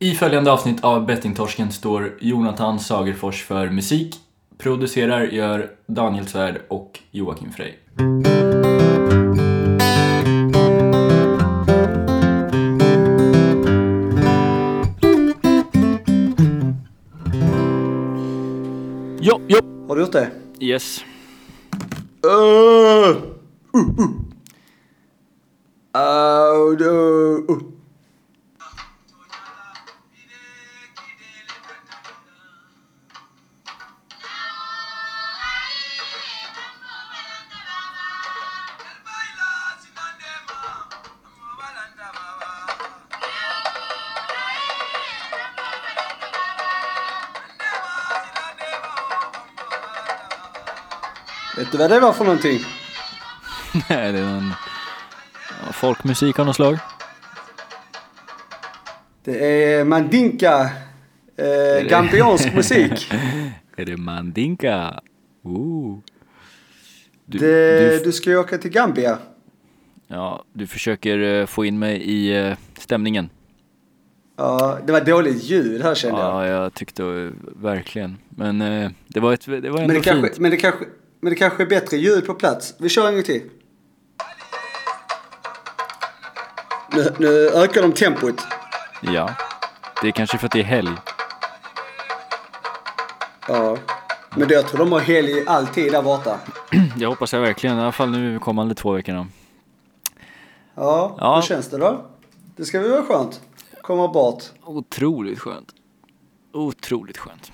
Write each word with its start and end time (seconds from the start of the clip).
I 0.00 0.14
följande 0.14 0.52
avsnitt 0.52 0.84
av 0.84 1.06
Bettingtorsken 1.06 1.72
står 1.72 2.18
Jonathan 2.20 2.80
Sagerfors 2.80 3.44
för 3.44 3.70
musik. 3.70 4.16
Producerar 4.58 5.22
gör 5.22 5.70
Daniel 5.86 6.26
Svärd 6.26 6.60
och 6.68 7.00
Joakim 7.10 7.52
Frey. 7.52 7.72
Jo, 19.20 19.40
jo. 19.48 19.58
Har 19.88 19.96
du 19.96 20.02
gjort 20.02 20.12
det? 20.12 20.30
Yes. 20.60 21.04
Uh, 22.26 23.16
uh, 23.74 23.90
uh. 23.98 24.10
Uh, 25.96 26.86
uh, 26.86 27.50
uh. 27.50 27.77
Du 51.78 51.82
vad 51.82 51.90
det 51.90 52.00
var 52.00 52.12
för 52.12 52.24
någonting? 52.24 52.58
Nej, 53.90 54.12
det 54.12 54.18
är 54.18 54.22
en 54.22 54.52
folkmusik 55.72 56.38
av 56.38 56.46
något 56.46 56.56
slag. 56.56 56.78
Det 59.24 59.64
är 59.74 59.84
mandinka, 59.84 60.70
eh, 61.36 61.88
gambiansk 61.88 62.54
musik. 62.54 63.12
Är 63.76 63.84
det 63.84 63.96
Mandinka? 63.96 65.00
Ooh. 65.44 65.98
Du, 67.26 67.38
Det, 67.38 67.98
du, 67.98 68.04
du 68.04 68.12
ska 68.12 68.30
ju 68.30 68.36
åka 68.38 68.58
till 68.58 68.70
Gambia. 68.70 69.18
ja, 70.06 70.44
du 70.52 70.66
försöker 70.66 71.18
eh, 71.18 71.46
få 71.46 71.64
in 71.64 71.78
mig 71.78 71.96
i 72.02 72.46
eh, 72.46 72.56
stämningen. 72.78 73.30
Ja, 74.36 74.78
det 74.86 74.92
var 74.92 75.00
dåligt 75.00 75.42
ljud 75.44 75.82
här 75.82 75.94
kände 75.94 76.20
jag. 76.20 76.28
Ja, 76.28 76.46
jag 76.46 76.74
tyckte 76.74 77.04
eh, 77.04 77.30
verkligen. 77.62 78.16
Men 78.28 78.58
det 79.06 79.20
var, 79.20 79.32
ett, 79.32 79.46
det 79.46 79.70
var 79.70 79.78
ändå 79.78 79.78
Men 79.78 79.88
det, 79.88 80.00
kanske, 80.00 80.26
fint. 80.28 80.38
men, 80.38 80.50
det 80.50 80.56
kanske, 80.56 80.84
men 81.20 81.30
det 81.30 81.36
kanske 81.36 81.62
är 81.62 81.66
bättre 81.66 81.96
ljud 81.96 82.26
på 82.26 82.34
plats. 82.34 82.74
Vi 82.78 82.88
kör 82.88 83.08
en 83.08 83.14
gång 83.14 83.22
till. 83.22 83.42
Nu, 86.92 87.14
nu 87.18 87.48
ökar 87.48 87.82
de 87.82 87.92
tempot. 87.92 88.40
Ja. 89.02 89.34
Det 90.02 90.08
är 90.08 90.12
kanske 90.12 90.38
för 90.38 90.46
att 90.46 90.52
det 90.52 90.60
är 90.60 90.64
helg. 90.64 90.90
Ja. 93.48 93.76
Men 94.36 94.48
jag 94.48 94.68
tror 94.68 94.78
de 94.78 94.92
har 94.92 95.00
helg 95.00 95.44
alltid 95.46 95.92
där 95.92 96.02
borta. 96.02 96.38
Jag 96.96 97.08
hoppas 97.08 97.32
jag 97.32 97.40
verkligen, 97.40 97.78
i 97.78 97.80
alla 97.80 97.92
fall 97.92 98.10
nu 98.10 98.38
kommande 98.38 98.74
två 98.74 98.92
veckorna. 98.92 99.26
Ja, 100.74 101.16
Ja. 101.20 101.34
hur 101.34 101.42
känns 101.42 101.68
det 101.68 101.78
då? 101.78 102.06
Det 102.56 102.64
ska 102.64 102.80
väl 102.80 102.90
vara 102.90 103.02
skönt? 103.02 103.40
Komma 103.82 104.08
bort. 104.08 104.44
Otroligt 104.64 105.38
skönt. 105.40 105.68
Otroligt 106.52 107.18
skönt. 107.18 107.52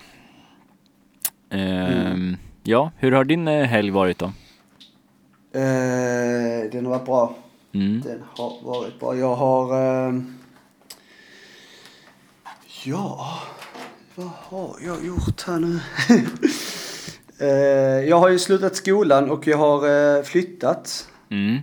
Ehm, 1.50 2.36
Ja, 2.66 2.90
hur 2.98 3.12
har 3.12 3.24
din 3.24 3.48
eh, 3.48 3.64
helg 3.64 3.90
varit 3.90 4.18
då? 4.18 4.26
Eh, 5.52 6.70
den 6.72 6.86
har 6.86 6.90
varit 6.90 7.04
bra. 7.04 7.36
Mm. 7.72 8.00
Den 8.00 8.22
har 8.34 8.64
varit 8.64 9.00
bra. 9.00 9.16
Jag 9.16 9.34
har... 9.34 9.82
ehm, 10.08 10.34
ja, 12.84 13.38
vad 14.14 14.28
har 14.28 14.76
jag 14.84 15.06
gjort 15.06 15.42
här 15.46 15.58
nu? 15.58 15.80
eh, 17.46 18.08
jag 18.08 18.18
har 18.18 18.28
ju 18.28 18.38
slutat 18.38 18.76
skolan 18.76 19.30
och 19.30 19.46
jag 19.46 19.58
har 19.58 20.16
eh, 20.16 20.22
flyttat. 20.22 21.08
Mm. 21.28 21.58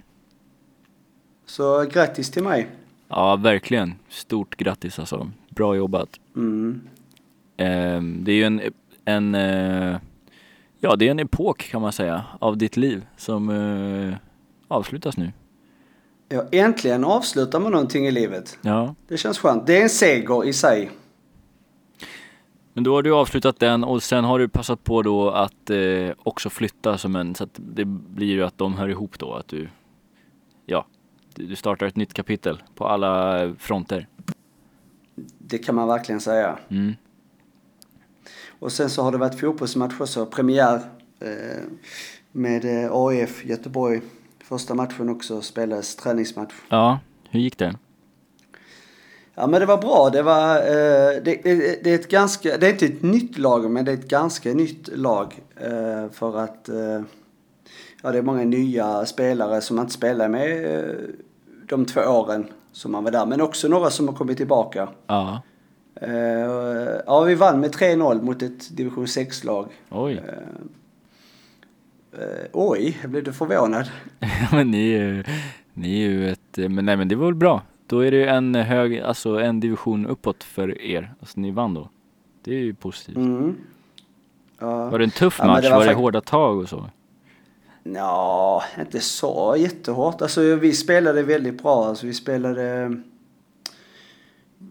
Så 1.45 1.83
grattis 1.83 2.31
till 2.31 2.43
mig. 2.43 2.67
Ja, 3.07 3.35
verkligen. 3.35 3.93
Stort 4.09 4.55
grattis 4.57 4.99
alltså. 4.99 5.31
Bra 5.49 5.75
jobbat. 5.75 6.09
Mm. 6.35 6.81
Ehm, 7.57 8.23
det 8.23 8.31
är 8.31 8.35
ju 8.35 8.43
en, 8.43 8.61
en 9.05 9.35
eh, 9.35 9.97
ja 10.81 10.95
det 10.95 11.07
är 11.07 11.11
en 11.11 11.19
epok 11.19 11.63
kan 11.63 11.81
man 11.81 11.91
säga 11.91 12.23
av 12.39 12.57
ditt 12.57 12.77
liv 12.77 13.05
som 13.17 13.49
eh, 13.49 14.17
avslutas 14.67 15.17
nu. 15.17 15.31
Ja, 16.29 16.45
äntligen 16.51 17.03
avslutar 17.03 17.59
man 17.59 17.71
någonting 17.71 18.07
i 18.07 18.11
livet. 18.11 18.57
Ja, 18.61 18.95
Det 19.07 19.17
känns 19.17 19.39
skönt. 19.39 19.67
Det 19.67 19.77
är 19.77 19.83
en 19.83 19.89
seger 19.89 20.45
i 20.47 20.53
sig. 20.53 20.91
men 22.73 22.83
då 22.83 22.95
har 22.95 23.01
du 23.03 23.13
avslutat 23.15 23.59
den 23.59 23.83
och 23.83 24.03
sen 24.03 24.23
har 24.23 24.39
du 24.39 24.49
passat 24.49 24.83
på 24.83 25.01
då 25.01 25.29
att 25.29 25.69
eh, 25.69 26.09
också 26.23 26.49
flytta 26.49 26.97
som 26.97 27.15
en, 27.15 27.35
så 27.35 27.43
att 27.43 27.59
det 27.59 27.85
blir 27.85 28.27
ju 28.27 28.43
att 28.43 28.57
de 28.57 28.73
hör 28.77 28.89
ihop 28.89 29.19
då, 29.19 29.33
att 29.33 29.47
du, 29.47 29.69
ja, 30.65 30.85
du 31.35 31.55
startar 31.55 31.85
ett 31.85 31.95
nytt 31.95 32.13
kapitel 32.13 32.61
på 32.75 32.87
alla 32.87 33.39
fronter. 33.59 34.07
Det 35.37 35.57
kan 35.57 35.75
man 35.75 35.87
verkligen 35.87 36.21
säga. 36.21 36.57
Mm. 36.69 36.95
Och 38.61 38.71
sen 38.71 38.89
så 38.89 39.03
har 39.03 39.11
det 39.11 39.17
varit 39.17 39.39
fotbollsmatch 39.39 39.93
också. 39.99 40.25
Premiär 40.25 40.81
eh, 41.19 41.63
med 42.31 42.85
eh, 42.85 42.91
AIF 42.93 43.45
Göteborg. 43.45 44.01
Första 44.43 44.73
matchen 44.73 45.09
också 45.09 45.41
spelades 45.41 45.95
träningsmatch. 45.95 46.53
Ja, 46.69 46.99
hur 47.29 47.39
gick 47.39 47.57
det? 47.57 47.75
Ja 49.35 49.47
men 49.47 49.59
det 49.59 49.65
var 49.65 49.77
bra. 49.77 50.09
Det 50.09 50.21
var, 50.21 50.57
eh, 50.57 51.23
det, 51.23 51.41
det, 51.43 51.83
det 51.83 51.91
är 51.91 51.95
ett 51.95 52.09
ganska, 52.09 52.57
det 52.57 52.67
är 52.67 52.71
inte 52.71 52.85
ett 52.85 53.01
nytt 53.01 53.37
lag 53.37 53.71
men 53.71 53.85
det 53.85 53.91
är 53.91 53.97
ett 53.97 54.07
ganska 54.07 54.53
nytt 54.53 54.89
lag. 54.97 55.41
Eh, 55.55 56.09
för 56.11 56.37
att 56.37 56.69
ja, 58.01 58.11
det 58.11 58.17
är 58.17 58.21
många 58.21 58.43
nya 58.43 59.05
spelare 59.05 59.61
som 59.61 59.75
man 59.75 59.85
inte 59.85 59.93
spelade 59.93 60.29
med 60.29 60.95
de 61.67 61.85
två 61.85 62.01
åren 62.01 62.47
som 62.71 62.91
man 62.91 63.03
var 63.03 63.11
där. 63.11 63.25
Men 63.25 63.41
också 63.41 63.67
några 63.67 63.89
som 63.89 64.07
har 64.07 64.15
kommit 64.15 64.37
tillbaka. 64.37 64.89
Ja, 65.07 65.41
ja 67.05 67.23
vi 67.23 67.35
vann 67.35 67.59
med 67.59 67.75
3-0 67.75 68.21
mot 68.21 68.41
ett 68.41 68.77
division 68.77 69.05
6-lag. 69.05 69.67
oj. 69.89 70.13
Eh, 72.13 72.21
eh, 72.21 72.45
oj, 72.53 72.97
jag 73.01 73.11
blev 73.11 73.23
du 73.23 73.33
förvånad? 73.33 73.89
men 74.51 74.71
ni 74.71 74.91
är 74.93 75.03
ju, 75.03 75.23
ni 75.73 76.03
är 76.03 76.09
ju 76.09 76.29
ett, 76.29 76.57
eh, 76.57 76.69
men 76.69 76.85
nej 76.85 76.97
men 76.97 77.07
det 77.07 77.15
var 77.15 77.25
väl 77.25 77.35
bra. 77.35 77.61
Då 77.87 77.99
är 77.99 78.11
det 78.11 78.17
ju 78.17 78.25
en 78.25 78.55
hög, 78.55 78.99
alltså 78.99 79.39
en 79.39 79.59
division 79.59 80.05
uppåt 80.05 80.43
för 80.43 80.81
er. 80.81 81.13
Alltså 81.19 81.39
ni 81.39 81.51
vann 81.51 81.73
då. 81.73 81.89
Det 82.43 82.51
är 82.55 82.59
ju 82.59 82.73
positivt. 82.73 83.15
Mm. 83.17 83.55
Ja. 84.59 84.89
Var 84.89 84.99
det 84.99 85.05
en 85.05 85.11
tuff 85.11 85.35
Ja, 85.39 85.47
match? 85.47 85.63
det 85.63 85.69
var 85.69 85.77
var 85.77 85.85
det 85.85 85.93
hårda 85.93 86.21
tag 86.21 86.57
och 86.57 86.69
så? 86.69 86.89
Ja, 87.83 88.63
inte 88.79 88.99
så 88.99 89.55
jättehårt. 89.57 90.21
Alltså 90.21 90.55
vi 90.55 90.73
spelade 90.73 91.23
väldigt 91.23 91.63
bra. 91.63 91.85
Alltså 91.85 92.05
vi 92.05 92.13
spelade... 92.13 92.95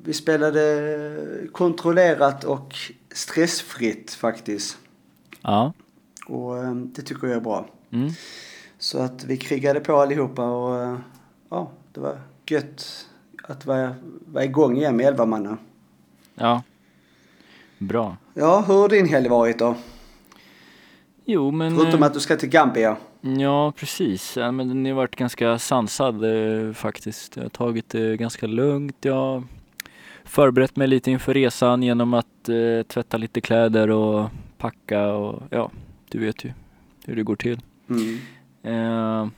Vi 0.05 0.13
spelade 0.13 1.49
kontrollerat 1.53 2.45
och 2.45 2.75
stressfritt 3.13 4.11
faktiskt. 4.11 4.79
Ja. 5.43 5.73
Och 6.27 6.59
eh, 6.59 6.75
det 6.75 7.03
tycker 7.03 7.27
jag 7.27 7.37
är 7.37 7.41
bra. 7.41 7.67
Mm. 7.91 8.11
Så 8.79 8.99
att 8.99 9.25
vi 9.25 9.37
krigade 9.37 9.81
på 9.81 9.97
allihopa 9.97 10.51
och 10.51 10.83
eh, 10.83 10.99
ja, 11.49 11.71
det 11.93 12.01
var 12.01 12.21
gött 12.47 13.07
att 13.43 13.67
vara, 13.67 13.95
vara 14.27 14.45
igång 14.45 14.77
igen 14.77 14.97
med 14.97 15.07
elva 15.07 15.27
manna. 15.27 15.59
Ja. 16.35 16.63
Bra. 17.79 18.17
Ja, 18.35 18.65
hur 18.67 18.75
har 18.75 18.89
din 18.89 19.09
helg 19.09 19.29
varit 19.29 19.59
då? 19.59 19.75
Jo 21.25 21.51
men... 21.51 21.77
Förutom 21.77 22.03
eh, 22.03 22.07
att 22.07 22.15
du 22.15 22.21
ska 22.21 22.37
till 22.37 22.49
Gambia. 22.49 22.97
Ja 23.21 23.73
precis. 23.77 24.37
Ja, 24.37 24.53
men 24.53 24.69
den 24.69 24.87
har 24.87 24.93
varit 24.93 25.17
ganska 25.17 25.59
sansad 25.59 26.25
eh, 26.25 26.73
faktiskt. 26.73 27.37
Jag 27.37 27.43
har 27.43 27.51
tagit 27.51 27.89
det 27.89 28.17
ganska 28.17 28.47
lugnt. 28.47 28.97
Jag 29.01 29.45
förberett 30.31 30.77
mig 30.77 30.89
lite 30.89 31.11
inför 31.11 31.35
resan 31.35 31.83
genom 31.83 32.15
att 32.15 32.49
eh, 32.49 32.83
tvätta 32.89 33.17
lite 33.17 33.41
kläder 33.41 33.91
och 33.91 34.31
packa 34.59 35.13
och 35.13 35.43
ja, 35.51 35.71
du 36.09 36.19
vet 36.19 36.45
ju 36.45 36.53
hur 37.05 37.17
det 37.17 37.23
går 37.23 37.37
till. 37.37 37.61
Mm. 37.91 38.19
Eh, 38.63 39.29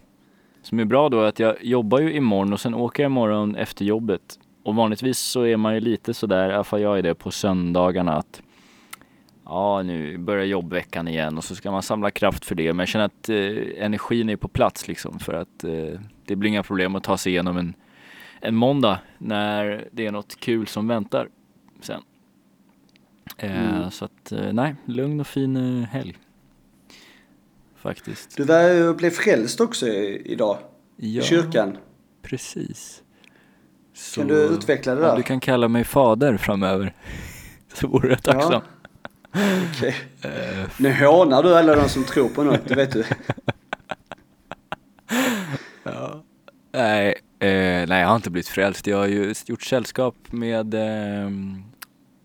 som 0.63 0.81
är 0.81 0.85
bra 0.85 1.09
då 1.09 1.21
är 1.21 1.29
att 1.29 1.39
jag 1.39 1.65
jobbar 1.65 1.99
ju 1.99 2.13
imorgon 2.13 2.53
och 2.53 2.61
sen 2.61 2.75
åker 2.75 3.03
jag 3.03 3.11
imorgon 3.11 3.57
efter 3.57 3.85
jobbet. 3.85 4.39
Och 4.63 4.75
vanligtvis 4.75 5.19
så 5.19 5.43
är 5.43 5.57
man 5.57 5.75
ju 5.75 5.81
lite 5.81 6.15
sådär, 6.15 6.51
i 6.51 6.55
alla 6.55 6.65
fall 6.65 6.81
jag 6.81 6.99
är 6.99 7.03
det 7.03 7.15
på 7.15 7.31
söndagarna 7.31 8.17
att 8.17 8.43
ja 9.45 9.83
nu 9.83 10.19
börjar 10.19 10.45
jobbveckan 10.45 11.09
igen 11.09 11.39
och 11.39 11.45
så 11.45 11.55
ska 11.55 11.71
man 11.71 11.83
samla 11.83 12.11
kraft 12.11 12.45
för 12.45 12.55
det. 12.55 12.73
Men 12.73 12.79
jag 12.79 12.89
känner 12.89 13.05
att 13.05 13.29
eh, 13.29 13.85
energin 13.85 14.29
är 14.29 14.37
på 14.37 14.49
plats 14.49 14.89
liksom 14.89 15.19
för 15.19 15.35
att 15.35 15.65
eh, 15.65 16.01
det 16.27 16.37
blir 16.37 16.51
inga 16.51 16.63
problem 16.63 16.97
att 16.97 17.05
ta 17.05 17.17
sig 17.17 17.33
igenom 17.33 17.57
en, 17.57 17.75
en 18.43 18.55
måndag 18.55 18.99
när 19.19 19.89
det 19.93 20.07
är 20.07 20.11
något 20.13 20.37
kul 20.41 20.67
som 20.67 20.89
väntar 20.89 21.29
sen. 21.81 22.01
Eh, 23.37 23.69
Mm. 23.77 23.91
Så 23.91 24.05
att 24.05 24.33
eh, 24.33 24.53
nej, 24.53 24.75
lugn 24.85 25.21
och 25.21 25.27
fin 25.27 25.57
eh, 25.83 25.89
helg. 25.89 26.17
Faktiskt. 27.77 28.37
Du 28.37 28.45
var, 28.45 28.95
blev 28.95 29.11
frälst 29.11 29.61
också 29.61 29.89
idag. 29.89 30.59
Ja. 30.97 31.23
I 31.23 31.25
kyrkan. 31.25 31.77
Precis. 32.23 33.03
Så, 33.95 34.21
Kan 34.21 34.29
du 34.29 34.35
utveckla 34.35 34.95
det 34.95 35.01
Ja, 35.01 35.07
där? 35.09 35.17
du 35.17 35.23
kan 35.23 35.41
kalla 35.41 35.69
mig 35.69 35.85
fader 35.85 36.37
framöver. 36.37 36.95
Så 37.75 37.87
vore 37.89 38.09
jag 38.09 38.23
tacksam. 38.23 38.63
Okej. 39.71 39.95
Eh, 40.23 40.69
Nu 40.79 40.95
hånar 40.95 41.43
du 41.43 41.57
alla 41.57 41.75
de 41.77 41.89
som 41.89 42.05
tror 42.13 42.29
på 42.29 42.43
något, 42.43 42.69
det 42.69 42.75
vet 42.75 42.93
du. 42.93 43.05
nej, 46.73 47.15
eh, 47.39 47.89
nej, 47.89 47.92
jag 48.03 48.09
har 48.09 48.17
inte 48.17 48.31
blivit 48.31 48.49
frälst. 48.49 48.87
Jag 48.87 48.97
har 48.97 49.07
ju 49.07 49.35
gjort 49.47 49.63
sällskap 49.63 50.15
med 50.31 50.75
eh, 50.75 51.31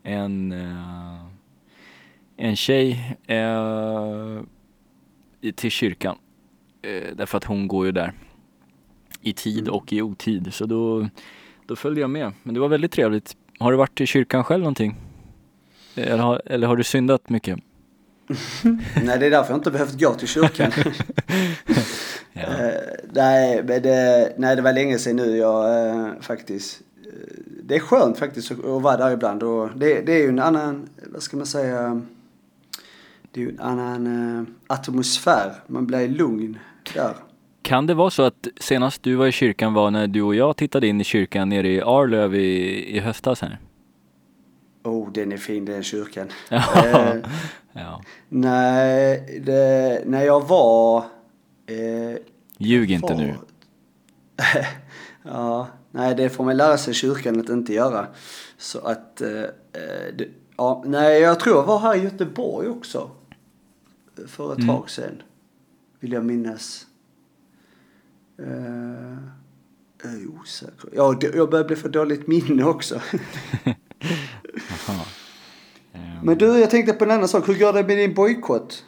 en, 0.03 0.51
eh, 0.51 1.25
en 2.37 2.55
tjej 2.55 3.17
eh, 3.27 4.41
till 5.55 5.71
kyrkan. 5.71 6.17
Eh, 6.81 7.15
därför 7.15 7.37
att 7.37 7.43
hon 7.43 7.67
går 7.67 7.85
ju 7.85 7.91
där 7.91 8.13
i 9.21 9.33
tid 9.33 9.59
Mm. 9.59 9.73
och 9.73 9.93
i 9.93 10.01
otid. 10.01 10.53
Så 10.53 10.65
då, 10.65 11.09
då 11.65 11.75
följde 11.75 12.01
jag 12.01 12.09
med. 12.09 12.31
Men 12.43 12.53
det 12.53 12.59
var 12.59 12.67
väldigt 12.67 12.91
trevligt. 12.91 13.35
Har 13.59 13.71
du 13.71 13.77
varit 13.77 14.01
i 14.01 14.05
kyrkan 14.05 14.43
själv 14.43 14.59
någonting? 14.59 14.95
Eller 15.95 16.17
har, 16.17 16.41
eller 16.45 16.67
har 16.67 16.75
du 16.75 16.83
syndat 16.83 17.29
mycket? 17.29 17.59
Nej, 19.03 19.19
det 19.19 19.25
är 19.25 19.31
därför 19.31 19.51
jag 19.51 19.57
inte 19.59 19.71
behövt 19.71 19.99
gå 19.99 20.13
till 20.13 20.27
kyrkan. 20.27 20.71
Ja. 22.37 22.65
Eh, 22.65 22.73
nej, 23.13 23.63
men 23.63 23.81
det, 23.81 24.33
nej, 24.37 24.55
det 24.55 24.61
var 24.61 24.73
länge 24.73 24.99
sedan 24.99 25.15
nu 25.15 25.37
jag 25.37 25.87
eh, 25.89 26.21
faktiskt. 26.21 26.81
eh, 27.05 27.11
det 27.63 27.75
är 27.75 27.79
skönt 27.79 28.17
faktiskt 28.17 28.51
att, 28.51 28.59
vara 28.59 28.97
där 28.97 29.11
ibland 29.11 29.43
och 29.43 29.69
det, 29.75 30.01
det 30.01 30.13
är 30.13 30.21
ju 30.21 30.29
en 30.29 30.39
annan, 30.39 30.89
vad 31.05 31.23
ska 31.23 31.37
man 31.37 31.45
säga, 31.45 32.01
det 33.31 33.41
är 33.41 33.45
ju 33.45 33.49
en 33.49 33.59
annan 33.59 34.55
atmosfär. 34.67 35.53
Man 35.67 35.87
blir 35.87 36.07
lugn 36.07 36.59
där. 36.93 37.13
Kan 37.61 37.87
det 37.87 37.93
vara 37.93 38.09
så 38.09 38.23
att 38.23 38.47
senast 38.59 39.03
du 39.03 39.15
var 39.15 39.27
i 39.27 39.31
kyrkan 39.31 39.73
var 39.73 39.91
när 39.91 40.07
du 40.07 40.21
och 40.21 40.35
jag 40.35 40.57
tittade 40.57 40.87
in 40.87 41.01
i 41.01 41.03
kyrkan 41.03 41.49
nere 41.49 41.67
i 41.69 41.81
Arlöv 41.81 42.35
i, 42.35 42.97
i 42.97 42.99
höstas 42.99 43.41
här? 43.41 43.59
Oh, 44.83 45.11
den 45.11 45.31
är 45.31 45.37
fin 45.37 45.65
den 45.65 45.83
kyrkan. 45.83 46.27
Ja. 46.49 46.85
Eh, 46.85 47.15
ja. 47.73 48.01
nej, 48.29 49.41
det, 49.45 50.01
när 50.05 50.23
jag 50.23 50.47
var... 50.47 51.03
Eh, 51.67 52.17
Ljug 52.57 52.91
inte 52.91 53.15
nu. 53.15 53.35
ja, 55.23 55.67
nej 55.91 56.15
det 56.15 56.29
får 56.29 56.43
man 56.43 56.57
lära 56.57 56.77
sig 56.77 56.91
i 56.91 56.93
kyrkan 56.93 57.39
att 57.39 57.49
inte 57.49 57.73
göra. 57.73 58.07
Så 58.57 58.79
att, 58.79 59.21
eh, 59.21 59.41
eh, 59.41 60.15
det, 60.17 60.27
ja, 60.57 60.83
nej 60.85 61.21
jag 61.21 61.39
tror 61.39 61.55
jag 61.55 61.63
var 61.65 61.79
här 61.79 61.95
i 61.95 62.03
Göteborg 62.03 62.67
också. 62.67 63.11
För 64.27 64.51
ett 64.53 64.59
Mm. 64.59 64.75
tag 64.75 64.89
sedan. 64.89 65.21
Vill 65.99 66.11
jag 66.11 66.25
minnas. 66.25 66.87
Eh, 68.39 69.17
jag 70.03 70.13
är 70.13 70.27
osäker. 70.41 70.89
Ja, 70.95 71.19
jag 71.21 71.49
börjar 71.49 71.65
bli 71.65 71.75
för 71.75 71.89
dåligt 71.89 72.27
minne 72.27 72.63
också. 72.63 73.01
Men 76.23 76.37
du, 76.37 76.45
jag 76.59 76.69
tänkte 76.69 76.93
på 76.93 77.03
en 77.03 77.11
annan 77.11 77.27
sak. 77.27 77.47
Hur 77.49 77.59
går 77.59 77.73
det 77.73 77.83
med 77.83 77.97
din 77.97 78.13
bojkott? 78.13 78.83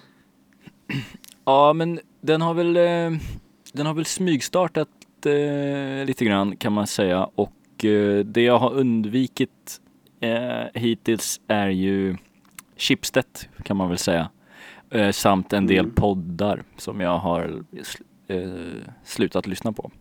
Ja, 1.46 1.74
men 1.74 2.00
den 2.22 2.42
har 2.42 2.54
väl, 2.54 2.78
eh, 2.78 3.20
den 3.74 3.86
har 3.86 3.94
väl 3.94 4.06
smygstartat 4.06 4.88
eh, 5.26 6.06
lite 6.06 6.26
grann 6.26 6.56
kan 6.56 6.74
man 6.74 6.88
säga 6.88 7.30
och 7.36 7.86
eh, 7.86 8.20
det 8.26 8.42
jag 8.42 8.58
har 8.58 8.72
undvikit 8.74 9.82
hittills 10.74 11.42
är 11.48 11.70
ju 11.70 12.18
Schibsted 12.78 13.26
kan 13.64 13.78
man 13.78 13.90
väl 13.90 13.98
säga. 13.98 14.30
Samt 15.12 15.54
en 15.54 15.68
del 15.68 15.80
Mm. 15.86 15.96
poddar 15.96 16.64
som 16.78 17.00
jag 17.02 17.18
har 17.18 17.64
sl- 17.72 18.84
slutat 19.04 19.48
lyssna 19.48 19.72
på. 19.74 19.92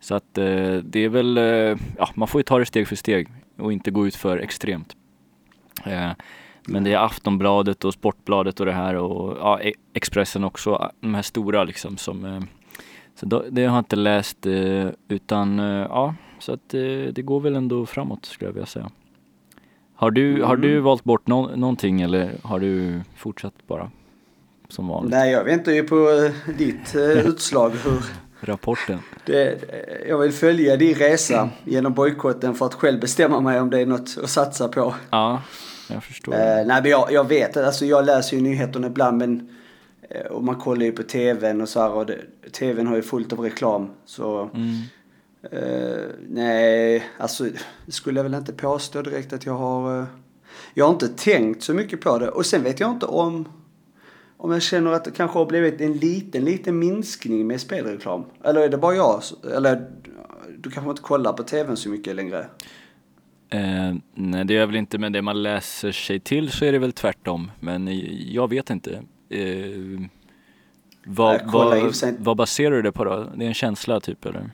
Så 0.00 0.14
att 0.14 0.34
det 0.34 0.94
är 0.96 1.08
väl, 1.08 1.36
ja 1.98 2.10
man 2.14 2.28
får 2.28 2.38
ju 2.38 2.42
ta 2.42 2.58
det 2.58 2.66
steg 2.66 2.88
för 2.88 2.96
steg 2.96 3.28
och 3.58 3.72
inte 3.72 3.90
gå 3.90 4.06
ut 4.06 4.16
för 4.16 4.38
extremt. 4.38 4.96
Men 6.66 6.84
det 6.84 6.92
är 6.92 6.98
Aftonbladet 7.04 7.84
och 7.84 7.92
Sportbladet 7.94 8.60
och 8.60 8.66
det 8.66 8.72
här 8.72 8.94
och 8.94 9.36
ja, 9.40 9.60
E- 9.62 9.72
Expressen 9.94 10.44
också, 10.44 10.90
de 11.00 11.14
här 11.14 11.22
stora 11.22 11.64
liksom 11.64 11.96
som 11.96 12.24
eh, 12.24 12.40
så 13.14 13.26
då, 13.26 13.44
det 13.50 13.64
har 13.64 13.76
jag 13.76 13.80
inte 13.80 13.96
läst 13.96 14.46
eh, 14.46 14.86
utan 15.08 15.58
eh, 15.58 15.66
ja, 15.88 16.14
så 16.38 16.52
att 16.52 16.68
det 17.12 17.22
går 17.24 17.40
väl 17.40 17.56
ändå 17.56 17.86
framåt 17.86 18.26
skulle 18.26 18.48
jag 18.48 18.52
vilja 18.54 18.66
säga. 18.66 18.90
Har 19.96 20.10
du, 20.10 20.42
har 20.42 20.56
du 20.56 20.70
Mm. 20.72 20.84
valt 20.84 21.04
bort 21.04 21.26
nå- 21.26 21.56
någonting 21.56 22.00
eller 22.00 22.30
har 22.42 22.60
du 22.60 23.00
fortsatt 23.16 23.54
bara 23.66 23.90
som 24.68 24.88
vanligt? 24.88 25.10
Nej, 25.12 25.32
jag 25.32 25.44
väntar 25.44 25.72
ju 25.72 25.82
på 25.82 26.30
ditt 26.58 26.94
utslag. 27.24 27.70
Hur 27.84 28.02
Rapporten? 28.40 28.98
det, 29.26 29.58
jag 30.08 30.18
vill 30.18 30.32
följa 30.32 30.76
din 30.76 30.94
resa 30.94 31.48
genom 31.64 31.92
bojkotten 31.94 32.54
för 32.54 32.66
att 32.66 32.74
själv 32.74 33.00
bestämma 33.00 33.40
mig 33.40 33.60
om 33.60 33.70
det 33.70 33.80
är 33.80 33.86
något 33.86 34.18
att 34.22 34.30
satsa 34.30 34.68
på. 34.68 34.94
Ja, 35.10 35.42
jag 35.90 36.04
förstår. 36.04 36.32
Eh, 36.34 36.38
nej, 36.38 36.66
men 36.82 36.84
jag, 36.84 37.12
jag 37.12 37.28
vet, 37.28 37.56
alltså 37.56 37.84
jag 37.86 38.04
läser 38.04 38.36
ju 38.36 38.42
nyheterna 38.42 38.86
ibland 38.86 39.18
men 39.18 39.48
eh, 40.10 40.26
och 40.26 40.44
man 40.44 40.56
kollar 40.56 40.84
ju 40.84 40.92
på 40.92 41.02
tvn 41.02 41.60
och 41.60 41.68
så 41.68 41.80
här 41.80 41.90
och 41.90 42.06
det, 42.06 42.18
tvn 42.52 42.86
har 42.86 42.96
ju 42.96 43.02
fullt 43.02 43.32
av 43.32 43.40
reklam 43.40 43.90
så 44.04 44.50
Mm. 44.54 44.74
eh, 45.50 46.04
nej, 46.28 47.04
alltså 47.18 47.46
skulle 47.88 48.18
jag 48.18 48.24
väl 48.24 48.34
inte 48.34 48.52
påstå 48.52 49.02
direkt 49.02 49.32
att 49.32 49.46
jag 49.46 49.54
har 49.54 49.98
eh, 50.00 50.04
jag 50.74 50.84
har 50.84 50.92
inte 50.92 51.08
tänkt 51.08 51.62
så 51.62 51.74
mycket 51.74 52.00
på 52.00 52.18
det 52.18 52.28
och 52.28 52.46
sen 52.46 52.62
vet 52.62 52.80
jag 52.80 52.90
inte 52.90 53.06
om 53.06 53.48
om 54.36 54.52
jag 54.52 54.62
känner 54.62 54.92
att 54.92 55.04
det 55.04 55.10
kanske 55.10 55.38
har 55.38 55.46
blivit 55.46 55.80
en 55.80 55.92
liten, 55.92 56.44
liten 56.44 56.78
minskning 56.78 57.46
med 57.46 57.60
spelreklam. 57.60 58.24
Eller 58.44 58.60
är 58.60 58.68
det 58.68 58.76
bara 58.76 58.94
jag? 58.94 59.22
Eller 59.54 59.90
du 60.58 60.70
kanske 60.70 60.90
inte 60.90 61.02
kollar 61.02 61.32
på 61.32 61.42
tvn 61.42 61.76
så 61.76 61.88
mycket 61.88 62.16
längre? 62.16 62.46
Eh, 63.54 63.94
nej, 64.14 64.44
det 64.44 64.56
är 64.56 64.66
väl 64.66 64.76
inte 64.76 64.98
med 64.98 65.12
det 65.12 65.22
man 65.22 65.42
läser 65.42 65.92
sig 65.92 66.20
till 66.20 66.50
så 66.50 66.64
är 66.64 66.72
det 66.72 66.78
väl 66.78 66.92
tvärtom. 66.92 67.50
Men 67.60 67.88
jag 68.32 68.50
vet 68.50 68.70
inte. 68.70 69.02
Eh, 69.28 70.00
vad, 71.06 71.34
Jag 71.34 71.52
vad, 71.52 71.94
vad 72.18 72.36
baserar 72.36 72.70
du 72.70 72.82
det 72.82 72.92
på 72.92 73.04
då? 73.04 73.26
Det 73.36 73.44
är 73.44 73.48
en 73.48 73.54
känsla 73.54 74.00
typ 74.00 74.24
eller? 74.24 74.50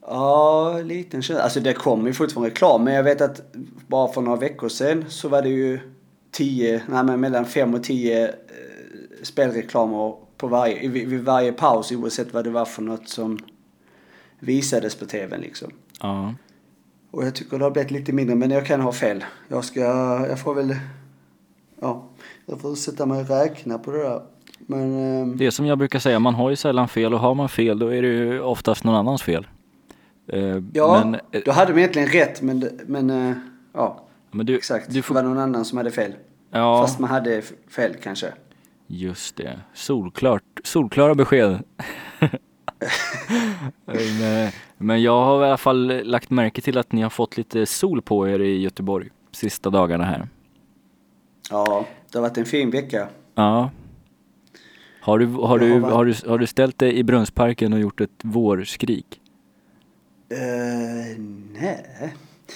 Ja, 0.00 0.80
liten 0.84 1.22
känsla. 1.22 1.42
Alltså 1.42 1.60
det 1.60 1.72
kommer 1.72 2.06
ju 2.06 2.12
fortfarande 2.12 2.50
reklam, 2.50 2.84
men 2.84 2.94
jag 2.94 3.02
vet 3.02 3.20
att 3.20 3.54
bara 3.86 4.12
för 4.12 4.20
några 4.20 4.38
veckor 4.38 4.68
sedan 4.68 5.04
så 5.08 5.28
var 5.28 5.42
det 5.42 5.48
ju 5.48 5.80
10, 6.30 6.82
nej 6.88 7.04
men 7.04 7.20
mellan 7.20 7.44
5 7.44 7.74
och 7.74 7.84
10 7.84 8.28
eh, 8.28 8.34
spelreklamer 9.22 10.14
på 10.36 10.46
varje, 10.46 10.88
vid, 10.88 11.08
vid 11.08 11.24
varje 11.24 11.52
paus 11.52 11.92
oavsett 11.92 12.34
vad 12.34 12.44
det 12.44 12.50
var 12.50 12.64
för 12.64 12.82
något 12.82 13.08
som 13.08 13.38
visades 14.38 14.94
på 14.94 15.04
tvn 15.04 15.40
liksom. 15.40 15.70
Ja. 16.00 16.34
Och 17.16 17.24
jag 17.24 17.34
tycker 17.34 17.58
det 17.58 17.64
har 17.64 17.70
blivit 17.70 17.90
lite 17.90 18.12
mindre, 18.12 18.36
men 18.36 18.50
jag 18.50 18.66
kan 18.66 18.80
ha 18.80 18.92
fel. 18.92 19.24
Jag 19.48 19.64
ska, 19.64 19.80
jag 20.28 20.38
får 20.40 20.54
väl, 20.54 20.76
ja, 21.80 22.08
jag 22.46 22.60
får 22.60 22.74
sätta 22.74 23.06
mig 23.06 23.20
och 23.20 23.28
räkna 23.28 23.78
på 23.78 23.90
det 23.90 24.02
där. 24.02 24.22
Men, 24.58 24.98
ehm, 24.98 25.36
Det 25.36 25.46
är 25.46 25.50
som 25.50 25.66
jag 25.66 25.78
brukar 25.78 25.98
säga, 25.98 26.18
man 26.18 26.34
har 26.34 26.50
ju 26.50 26.56
sällan 26.56 26.88
fel 26.88 27.14
och 27.14 27.20
har 27.20 27.34
man 27.34 27.48
fel 27.48 27.78
då 27.78 27.88
är 27.88 28.02
det 28.02 28.08
ju 28.08 28.40
oftast 28.40 28.84
någon 28.84 28.94
annans 28.94 29.22
fel. 29.22 29.46
Eh, 30.28 30.62
ja, 30.72 31.04
men, 31.04 31.14
eh, 31.14 31.42
då 31.44 31.52
hade 31.52 31.72
de 31.72 31.78
egentligen 31.78 32.08
rätt, 32.08 32.42
men, 32.42 32.70
men 32.86 33.10
eh, 33.10 33.36
ja, 33.72 34.06
men 34.30 34.46
du, 34.46 34.56
exakt. 34.56 34.90
du 34.90 35.02
får, 35.02 35.14
Det 35.14 35.22
var 35.22 35.28
någon 35.28 35.38
annan 35.38 35.64
som 35.64 35.78
hade 35.78 35.90
fel. 35.90 36.12
ja, 36.50 36.82
Fast 36.82 36.98
man 36.98 37.10
hade 37.10 37.42
fel 37.68 37.94
kanske. 38.02 38.32
just 38.86 39.36
det. 39.36 39.60
Solklart, 39.74 40.42
solklara 40.64 41.14
besked. 41.14 41.58
men, 43.84 44.44
eh, 44.44 44.52
men 44.78 45.02
jag 45.02 45.24
har 45.24 45.44
i 45.44 45.48
alla 45.48 45.56
fall 45.56 46.02
lagt 46.04 46.30
märke 46.30 46.60
till 46.60 46.78
att 46.78 46.92
ni 46.92 47.02
har 47.02 47.10
fått 47.10 47.36
lite 47.36 47.66
sol 47.66 48.02
på 48.02 48.28
er 48.28 48.38
i 48.38 48.60
Göteborg 48.60 49.10
sista 49.32 49.70
dagarna 49.70 50.04
här. 50.04 50.28
Ja, 51.50 51.86
det 52.12 52.18
har 52.18 52.22
varit 52.22 52.38
en 52.38 52.44
fin 52.44 52.70
vecka. 52.70 53.08
Ja. 53.34 53.70
Har 55.00 55.18
du, 55.18 55.26
har, 55.26 55.58
du, 55.58 55.80
har 55.80 56.04
du, 56.04 56.14
har 56.26 56.38
du 56.38 56.46
ställt 56.46 56.78
dig 56.78 56.98
i 56.98 57.04
Brunnsparken 57.04 57.72
och 57.72 57.78
gjort 57.80 58.00
ett 58.00 58.20
vårskrik? 58.22 59.20
Uh, 60.32 60.38
nej. 61.52 61.86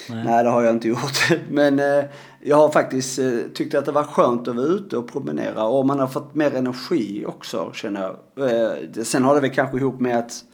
Nej. 0.09 0.25
nej, 0.25 0.45
det 0.45 0.51
har 0.51 0.63
jag 0.63 0.75
inte 0.75 0.89
gjort. 0.89 1.31
Men 1.51 1.79
eh, 1.79 2.05
jag 2.43 2.57
har 2.57 2.71
faktiskt 2.71 3.19
uh, 3.19 3.43
tyckt 3.55 3.75
att 3.75 3.85
det 3.85 3.93
var 3.93 4.05
skönt 4.05 4.49
att 4.49 4.57
vara 4.57 4.67
ute 4.67 4.97
och 4.97 5.13
promenera. 5.13 5.65
Och 5.65 5.87
man 5.87 5.99
har 5.99 6.07
fått 6.07 6.35
mer 6.35 6.55
energi 6.55 7.25
också, 7.27 7.73
känner 7.75 8.01
jag. 8.01 8.51
Eh, 8.51 9.03
sen 9.05 9.25
har 9.25 9.35
det 9.35 9.41
väl 9.41 9.51
kanske 9.51 9.77
ihop 9.77 10.01
med 10.01 10.19
att 10.19 10.45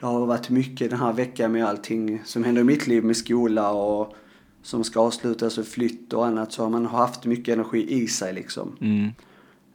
det 0.00 0.06
har 0.06 0.26
varit 0.26 0.50
mycket 0.50 0.90
den 0.90 0.98
här 0.98 1.12
veckan 1.12 1.52
med 1.52 1.66
allting 1.66 2.22
som 2.24 2.44
händer 2.44 2.60
i 2.60 2.64
mitt 2.64 2.86
liv 2.86 3.04
med 3.04 3.16
skola 3.16 3.70
och 3.70 4.14
som 4.62 4.84
ska 4.84 5.00
avslutas 5.00 5.58
och 5.58 5.66
flytt 5.66 6.12
och 6.12 6.26
annat. 6.26 6.52
Så 6.52 6.62
har 6.62 6.70
man 6.70 6.86
haft 6.86 7.24
mycket 7.24 7.54
energi 7.54 8.02
i 8.02 8.06
sig 8.06 8.32
liksom. 8.32 8.76
Mm. 8.80 9.10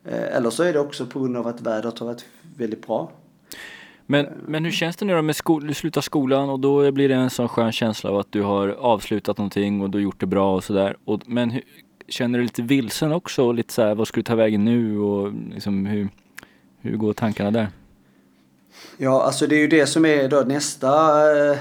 Eh, 0.05 0.37
eller 0.37 0.49
så 0.49 0.63
är 0.63 0.73
det 0.73 0.79
också 0.79 1.05
på 1.05 1.19
grund 1.19 1.37
av 1.37 1.47
att 1.47 1.61
vädret 1.61 1.99
har 1.99 2.07
varit 2.07 2.25
väldigt 2.57 2.87
bra. 2.87 3.11
Men, 4.05 4.27
men 4.47 4.65
hur 4.65 4.71
känns 4.71 4.95
det 4.95 5.05
nu 5.05 5.13
då 5.13 5.21
med 5.21 5.35
skol, 5.35 5.67
du 5.67 5.73
slutar 5.73 6.01
skolan 6.01 6.49
och 6.49 6.59
då 6.59 6.91
blir 6.91 7.09
det 7.09 7.15
en 7.15 7.29
sån 7.29 7.49
skön 7.49 7.71
känsla 7.71 8.09
av 8.09 8.17
att 8.17 8.31
du 8.31 8.41
har 8.41 8.67
avslutat 8.67 9.37
någonting 9.37 9.81
och 9.81 9.89
du 9.89 9.97
har 9.97 10.03
gjort 10.03 10.19
det 10.19 10.25
bra 10.25 10.55
och 10.55 10.63
sådär. 10.63 10.97
Men 11.25 11.49
hur, 11.49 11.63
känner 12.07 12.39
du 12.39 12.43
lite 12.43 12.61
vilsen 12.61 13.11
också? 13.11 13.43
Och 13.43 13.55
lite 13.55 13.73
så 13.73 13.81
här, 13.81 13.95
vad 13.95 14.07
ska 14.07 14.19
du 14.19 14.23
ta 14.23 14.35
vägen 14.35 14.65
nu 14.65 14.99
och 14.99 15.33
liksom 15.53 15.85
hur, 15.85 16.09
hur 16.81 16.97
går 16.97 17.13
tankarna 17.13 17.51
där? 17.51 17.67
Ja, 18.97 19.23
alltså 19.23 19.47
det 19.47 19.55
är 19.55 19.59
ju 19.59 19.67
det 19.67 19.85
som 19.85 20.05
är 20.05 20.27
då 20.27 20.41
nästa, 20.41 20.91
eh, 21.51 21.57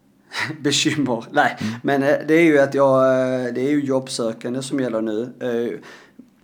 bekymmer. 0.60 1.24
Nej, 1.30 1.56
men 1.82 2.02
eh, 2.02 2.16
det 2.28 2.34
är 2.34 2.42
ju 2.42 2.58
att 2.58 2.74
jag, 2.74 3.04
eh, 3.04 3.54
det 3.54 3.60
är 3.60 3.70
ju 3.70 3.84
jobbsökande 3.84 4.62
som 4.62 4.80
gäller 4.80 5.00
nu. 5.00 5.32
Eh, 5.40 5.78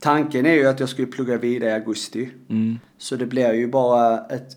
Tanken 0.00 0.46
är 0.46 0.54
ju 0.54 0.66
att 0.66 0.80
jag 0.80 0.88
skulle 0.88 1.06
plugga 1.06 1.36
vidare 1.36 1.70
i 1.70 1.72
augusti. 1.72 2.30
Mm. 2.48 2.78
Så 2.98 3.16
det 3.16 3.26
blir 3.26 3.52
ju 3.52 3.66
bara 3.66 4.26
ett, 4.26 4.56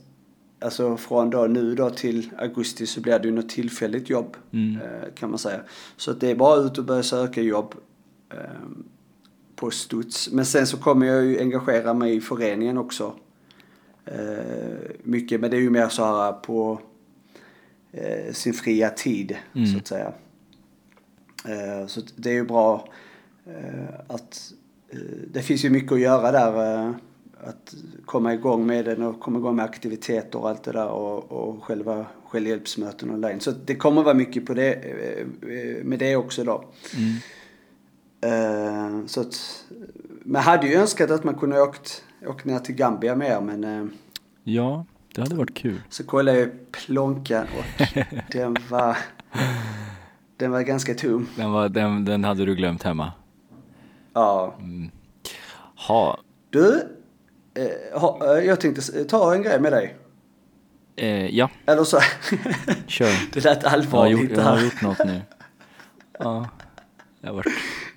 alltså 0.61 0.97
från 0.97 1.29
då 1.29 1.47
nu 1.47 1.75
då 1.75 1.89
till 1.89 2.29
augusti 2.37 2.85
så 2.85 3.01
blir 3.01 3.19
det 3.19 3.27
ju 3.27 3.33
något 3.33 3.49
tillfälligt 3.49 4.09
jobb. 4.09 4.37
Mm. 4.53 4.81
eh, 4.81 5.13
Kan 5.15 5.29
man 5.29 5.39
säga. 5.39 5.61
Så 5.97 6.11
att 6.11 6.19
det 6.19 6.31
är 6.31 6.35
bara 6.35 6.59
ut 6.61 6.77
och 6.77 6.85
börja 6.85 7.03
söka 7.03 7.41
jobb 7.41 7.75
eh, 8.33 8.37
på 9.55 9.71
studs. 9.71 10.31
Men 10.31 10.45
sen 10.45 10.67
så 10.67 10.77
kommer 10.77 11.05
jag 11.07 11.25
ju 11.25 11.39
engagera 11.39 11.93
mig 11.93 12.15
i 12.15 12.21
föreningen 12.21 12.77
också. 12.77 13.13
Eh, 14.05 14.91
mycket, 15.03 15.41
men 15.41 15.51
det 15.51 15.57
är 15.57 15.61
ju 15.61 15.69
mer 15.69 15.89
så 15.89 16.03
här 16.05 16.31
på 16.31 16.81
eh, 17.91 18.33
sin 18.33 18.53
fria 18.53 18.89
tid 18.89 19.37
Mm. 19.55 19.67
så 19.67 19.77
att 19.77 19.87
säga. 19.87 20.13
Eh, 21.45 21.87
så 21.87 22.01
det 22.15 22.29
är 22.29 22.33
ju 22.33 22.45
bra 22.45 22.89
eh, 23.45 23.95
att 24.07 24.53
det 25.27 25.41
finns 25.41 25.65
ju 25.65 25.69
mycket 25.69 25.91
att 25.91 25.99
göra 25.99 26.31
där. 26.31 26.93
Att 27.43 27.73
komma 28.05 28.33
igång 28.33 28.65
med 28.65 28.85
den 28.85 29.01
och 29.03 29.19
komma 29.19 29.39
igång 29.39 29.55
med 29.55 29.65
aktiviteter 29.65 30.39
och 30.39 30.49
allt 30.49 30.63
det 30.63 30.71
där 30.71 30.87
och, 30.87 31.31
och 31.31 31.63
själva 31.63 32.05
självhjälpsmöten 32.27 33.09
online. 33.11 33.39
Så 33.39 33.51
det 33.51 33.75
kommer 33.75 34.03
vara 34.03 34.13
mycket 34.13 34.45
på 34.45 34.53
det, 34.53 34.73
eh, 34.73 35.25
med 35.83 35.99
det 35.99 36.15
också 36.15 36.43
då. 36.43 36.63
Mm. 36.97 37.15
Eh, 38.21 39.05
så 39.05 39.21
att, 39.21 39.63
men 40.23 40.41
hade 40.41 40.67
ju 40.67 40.75
önskat 40.75 41.11
att 41.11 41.23
man 41.23 41.35
kunde 41.35 41.61
åkt, 41.61 42.03
åkt 42.27 42.45
ner 42.45 42.59
till 42.59 42.75
Gambia 42.75 43.15
mer 43.15 43.41
men 43.41 43.63
eh, 43.63 43.85
Ja, 44.43 44.85
det 45.15 45.21
hade 45.21 45.35
varit 45.35 45.53
kul. 45.53 45.81
så 45.89 46.03
kollade 46.03 46.39
jag 46.39 46.49
plånkan 46.71 47.45
och 47.57 47.87
den 48.31 48.55
var, 48.69 48.97
den 50.37 50.51
var 50.51 50.61
ganska 50.61 50.93
tom. 50.93 51.27
Den, 51.35 51.51
var, 51.51 51.69
den, 51.69 52.05
den 52.05 52.23
hade 52.23 52.45
du 52.45 52.55
glömt 52.55 52.83
hemma. 52.83 53.11
Ja. 54.13 54.55
Ha, 55.87 56.19
Du, 56.49 56.59
eh, 56.59 56.73
ha, 56.73 56.79
eh, 56.79 56.87
jag 58.45 58.59
tänkte 58.61 58.79
s- 58.81 58.91
ta 59.09 59.35
en 59.35 59.41
grej 59.43 59.59
med 59.59 59.71
dig. 59.73 59.95
eh, 60.95 61.35
ja, 61.37 61.49
Eller 61.65 61.83
så, 61.83 61.99
kör. 62.87 63.09
det 63.33 63.43
lät 63.43 63.63
Jag 63.63 63.69
har, 63.69 63.77
allvarligt 63.77 64.19
gjort, 64.21 64.31
jag 64.37 64.43
har 64.43 64.61
gjort 64.61 64.81
något 64.81 65.05
nu. 65.05 65.21
Ja, 66.19 66.49
det 67.21 67.27
har 67.27 67.33
varit... 67.35 67.47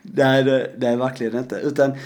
Nej, 0.03 0.43
det, 0.45 0.71
det 0.79 0.87
är 0.89 0.97
verkligen 0.97 1.39
inte. 1.39 1.57
Utan, 1.57 1.91
eh, 1.91 1.97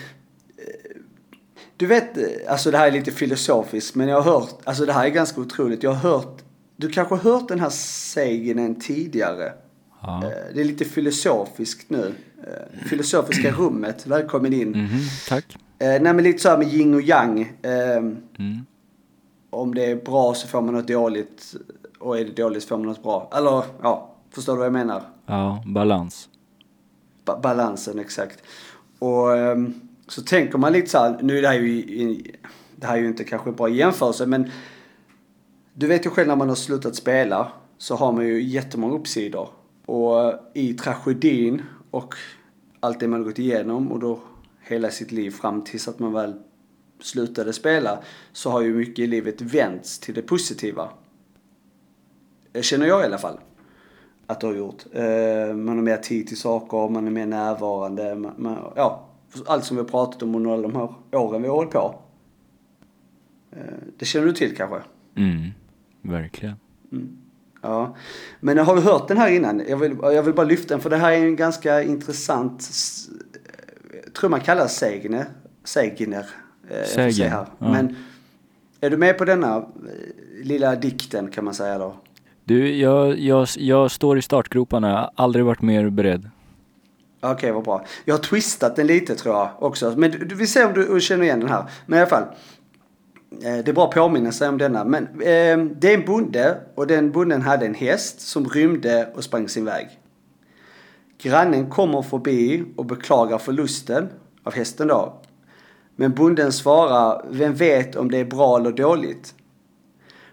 du 1.76 1.86
vet, 1.86 2.16
eh, 2.18 2.24
alltså 2.48 2.70
det 2.70 2.78
här 2.78 2.86
är 2.86 2.90
lite 2.92 3.10
filosofiskt, 3.12 3.94
men 3.94 4.08
jag 4.08 4.20
har 4.20 4.32
hört, 4.32 4.54
alltså 4.64 4.86
det 4.86 4.92
här 4.92 5.04
är 5.04 5.08
ganska 5.10 5.40
otroligt. 5.40 5.82
Jag 5.82 5.90
har 5.92 6.10
hört, 6.10 6.42
du 6.76 6.88
kanske 6.88 7.14
har 7.14 7.32
hört 7.32 7.48
den 7.48 7.60
här 7.60 7.70
sägnen 7.70 8.80
tidigare. 8.80 9.52
Ja. 10.02 10.22
Eh, 10.24 10.30
Det 10.54 10.60
är 10.60 10.64
lite 10.64 10.84
filosofiskt 10.84 11.90
nu. 11.90 12.14
Eh, 12.46 12.86
Filosofiska 12.88 13.50
rummet, 13.52 14.06
välkommen 14.06 14.52
in. 14.52 14.68
Mhm, 14.70 15.00
tack. 15.28 15.56
Eh, 15.78 15.88
nej 16.02 16.14
men 16.14 16.22
lite 16.22 16.38
så 16.38 16.48
här 16.48 16.58
med 16.58 16.74
yin 16.74 16.94
och 16.94 17.02
yang. 17.02 17.40
Eh, 17.62 17.96
Mm. 17.96 18.66
om 19.50 19.74
det 19.74 19.84
är 19.90 19.96
bra 19.96 20.34
så 20.34 20.48
får 20.48 20.62
man 20.62 20.74
något 20.74 20.88
dåligt 20.88 21.54
och 21.98 22.18
är 22.18 22.24
det 22.24 22.42
dåligt 22.42 22.62
så 22.62 22.68
får 22.68 22.76
man 22.78 22.86
något 22.86 23.02
bra. 23.02 23.30
Eller 23.36 23.62
ja, 23.82 24.14
förstår 24.30 24.52
du 24.52 24.56
vad 24.58 24.66
jag 24.66 24.72
menar? 24.72 25.02
Ja, 25.26 25.62
balans. 25.66 26.28
Ba- 27.24 27.38
balansen 27.40 27.98
exakt. 27.98 28.42
Och 28.98 29.36
ehm, 29.36 29.74
så 30.08 30.22
tänker 30.22 30.58
man 30.58 30.72
lite 30.72 30.88
så 30.90 30.98
här, 30.98 31.18
nu 31.22 31.38
är 31.38 31.42
det 31.42 31.48
här 31.48 31.54
ju, 31.54 32.22
det 32.76 32.86
här 32.86 32.96
är 32.96 33.00
ju 33.00 33.06
inte 33.08 33.24
kanske 33.24 33.50
en 33.50 33.56
bra 33.56 33.68
jämförelse 33.68 34.26
men 34.26 34.50
du 35.74 35.86
vet 35.86 36.06
ju 36.06 36.10
själv 36.10 36.28
när 36.28 36.36
man 36.36 36.48
har 36.48 36.56
slutat 36.56 36.94
spela 36.96 37.52
så 37.78 37.94
har 37.96 38.12
man 38.12 38.26
ju 38.26 38.42
jättemånga 38.42 38.94
uppsidor. 38.94 39.48
Och 39.86 40.32
i 40.54 40.74
tragedin 40.74 41.62
och 41.90 42.14
allt 42.80 43.00
det 43.00 43.08
man 43.08 43.20
har 43.20 43.24
gått 43.24 43.38
igenom 43.38 43.92
och 43.92 44.00
då 44.00 44.20
hela 44.68 44.90
sitt 44.90 45.12
liv 45.12 45.30
fram 45.30 45.64
tills 45.64 45.88
att 45.88 45.98
man 45.98 46.12
väl 46.12 46.34
slutade 47.00 47.52
spela 47.52 47.98
så 48.32 48.50
har 48.50 48.60
ju 48.60 48.74
mycket 48.74 48.98
i 48.98 49.06
livet 49.06 49.40
vänts 49.40 49.98
till 49.98 50.14
det 50.14 50.22
positiva. 50.22 50.88
Det 52.52 52.62
känner 52.62 52.86
jag 52.86 53.02
i 53.02 53.04
alla 53.04 53.18
fall 53.18 53.38
att 54.26 54.40
du 54.40 54.46
har 54.46 54.54
gjort. 54.54 54.84
Eh, 54.92 55.54
man 55.54 55.76
har 55.76 55.82
mer 55.82 55.96
tid 55.96 56.26
till 56.26 56.36
saker, 56.36 56.88
man 56.88 57.06
är 57.06 57.10
mer 57.10 57.26
närvarande. 57.26 58.14
Man, 58.14 58.32
man, 58.36 58.72
ja, 58.76 59.08
allt 59.46 59.64
som 59.64 59.76
vi 59.76 59.82
har 59.82 59.88
pratat 59.88 60.22
om 60.22 60.34
under 60.34 60.50
alla 60.50 60.62
de 60.62 60.74
här 60.76 60.94
åren 61.12 61.42
vi 61.42 61.48
har 61.48 61.54
hållit 61.54 61.70
på. 61.70 61.98
Eh, 63.50 63.60
det 63.98 64.04
känner 64.04 64.26
du 64.26 64.32
till 64.32 64.56
kanske? 64.56 64.82
Mm, 65.16 65.50
verkligen. 66.02 66.56
Ja. 67.62 67.96
Men 68.40 68.58
har 68.58 68.76
du 68.76 68.82
hört 68.82 69.08
den 69.08 69.16
här 69.16 69.30
innan? 69.30 69.62
Jag 69.68 69.76
vill, 69.76 69.96
jag 70.02 70.22
vill 70.22 70.34
bara 70.34 70.46
lyfta 70.46 70.74
den 70.74 70.80
för 70.80 70.90
det 70.90 70.96
här 70.96 71.12
är 71.12 71.24
en 71.24 71.36
ganska 71.36 71.82
intressant, 71.82 72.70
tror 74.20 74.30
man 74.30 74.40
kallar 74.40 74.66
sägner. 74.66 75.24
Sägner. 75.64 76.26
eh, 76.70 76.84
Sägen, 76.84 77.30
här. 77.30 77.46
ja. 77.58 77.70
Men 77.70 77.96
är 78.80 78.90
du 78.90 78.96
med 78.96 79.18
på 79.18 79.24
denna 79.24 79.56
eh, 79.56 79.62
lilla 80.42 80.74
dikten 80.76 81.30
kan 81.30 81.44
man 81.44 81.54
säga 81.54 81.78
då? 81.78 81.96
Du, 82.44 82.76
jag, 82.76 83.18
jag, 83.18 83.48
jag 83.56 83.90
står 83.90 84.18
i 84.18 84.22
startgroparna. 84.22 84.88
Jag 84.88 84.96
har 84.96 85.10
aldrig 85.14 85.44
varit 85.44 85.62
mer 85.62 85.90
beredd. 85.90 86.30
Okej, 87.20 87.52
vad 87.52 87.64
bra. 87.64 87.84
Jag 88.04 88.14
har 88.14 88.22
twistat 88.22 88.76
den 88.76 88.86
lite 88.86 89.14
tror 89.14 89.34
jag 89.34 89.50
också. 89.58 89.94
Men 89.96 90.10
du, 90.10 90.18
du, 90.18 90.34
vi 90.34 90.46
ser 90.46 90.66
om 90.66 90.74
du 90.74 91.00
känner 91.00 91.24
igen 91.24 91.40
den 91.40 91.48
här. 91.48 91.64
Men 91.86 91.98
i 91.98 92.02
alla 92.02 92.10
fall. 92.10 92.22
Eh, 93.42 93.64
det 93.64 93.68
är 93.68 93.72
bra 93.72 93.84
att 93.88 93.94
påminna 93.94 94.32
sig 94.32 94.48
om 94.48 94.58
denna. 94.58 94.84
Men 94.84 95.04
eh, 95.04 95.58
det 95.80 95.92
är 95.92 95.94
en 95.94 96.04
bonde 96.06 96.58
och 96.74 96.86
den 96.86 97.10
bonden 97.12 97.42
hade 97.42 97.66
en 97.66 97.74
häst 97.74 98.20
som 98.20 98.48
rymde 98.48 99.08
och 99.14 99.24
sprang 99.24 99.48
sin 99.48 99.64
väg. 99.64 99.88
Grannen 101.18 101.70
kommer 101.70 102.02
förbi 102.02 102.64
och 102.76 102.86
beklagar 102.86 103.38
förlusten 103.38 104.08
av 104.42 104.54
hästen 104.54 104.88
då. 104.88 105.20
Men 105.96 106.14
bonden 106.14 106.52
svarar, 106.52 107.26
vem 107.30 107.54
vet 107.54 107.96
om 107.96 108.10
det 108.10 108.18
är 108.18 108.24
bra 108.24 108.58
eller 108.58 108.72
dåligt? 108.72 109.34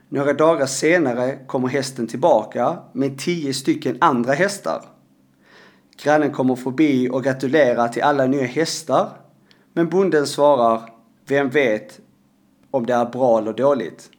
Några 0.10 0.34
dagar 0.34 0.66
senare 0.66 1.40
kommer 1.48 1.68
hästen 1.68 2.08
tillbaka 2.08 2.78
med 2.94 3.20
tio 3.20 3.54
stycken 3.54 3.98
andra 4.02 4.34
hästar. 4.34 4.86
Grannen 6.04 6.32
kommer 6.32 6.56
förbi 6.56 7.10
och 7.10 7.24
gratulerar 7.24 7.88
till 7.88 8.04
alla 8.04 8.26
nya 8.26 8.46
hästar. 8.46 9.10
Men 9.74 9.90
bonden 9.90 10.28
svarar, 10.28 10.82
vem 11.28 11.50
vet 11.50 12.00
om 12.72 12.86
det 12.86 12.94
är 12.94 13.06
bra 13.06 13.38
eller 13.38 13.54
dåligt? 13.54 14.10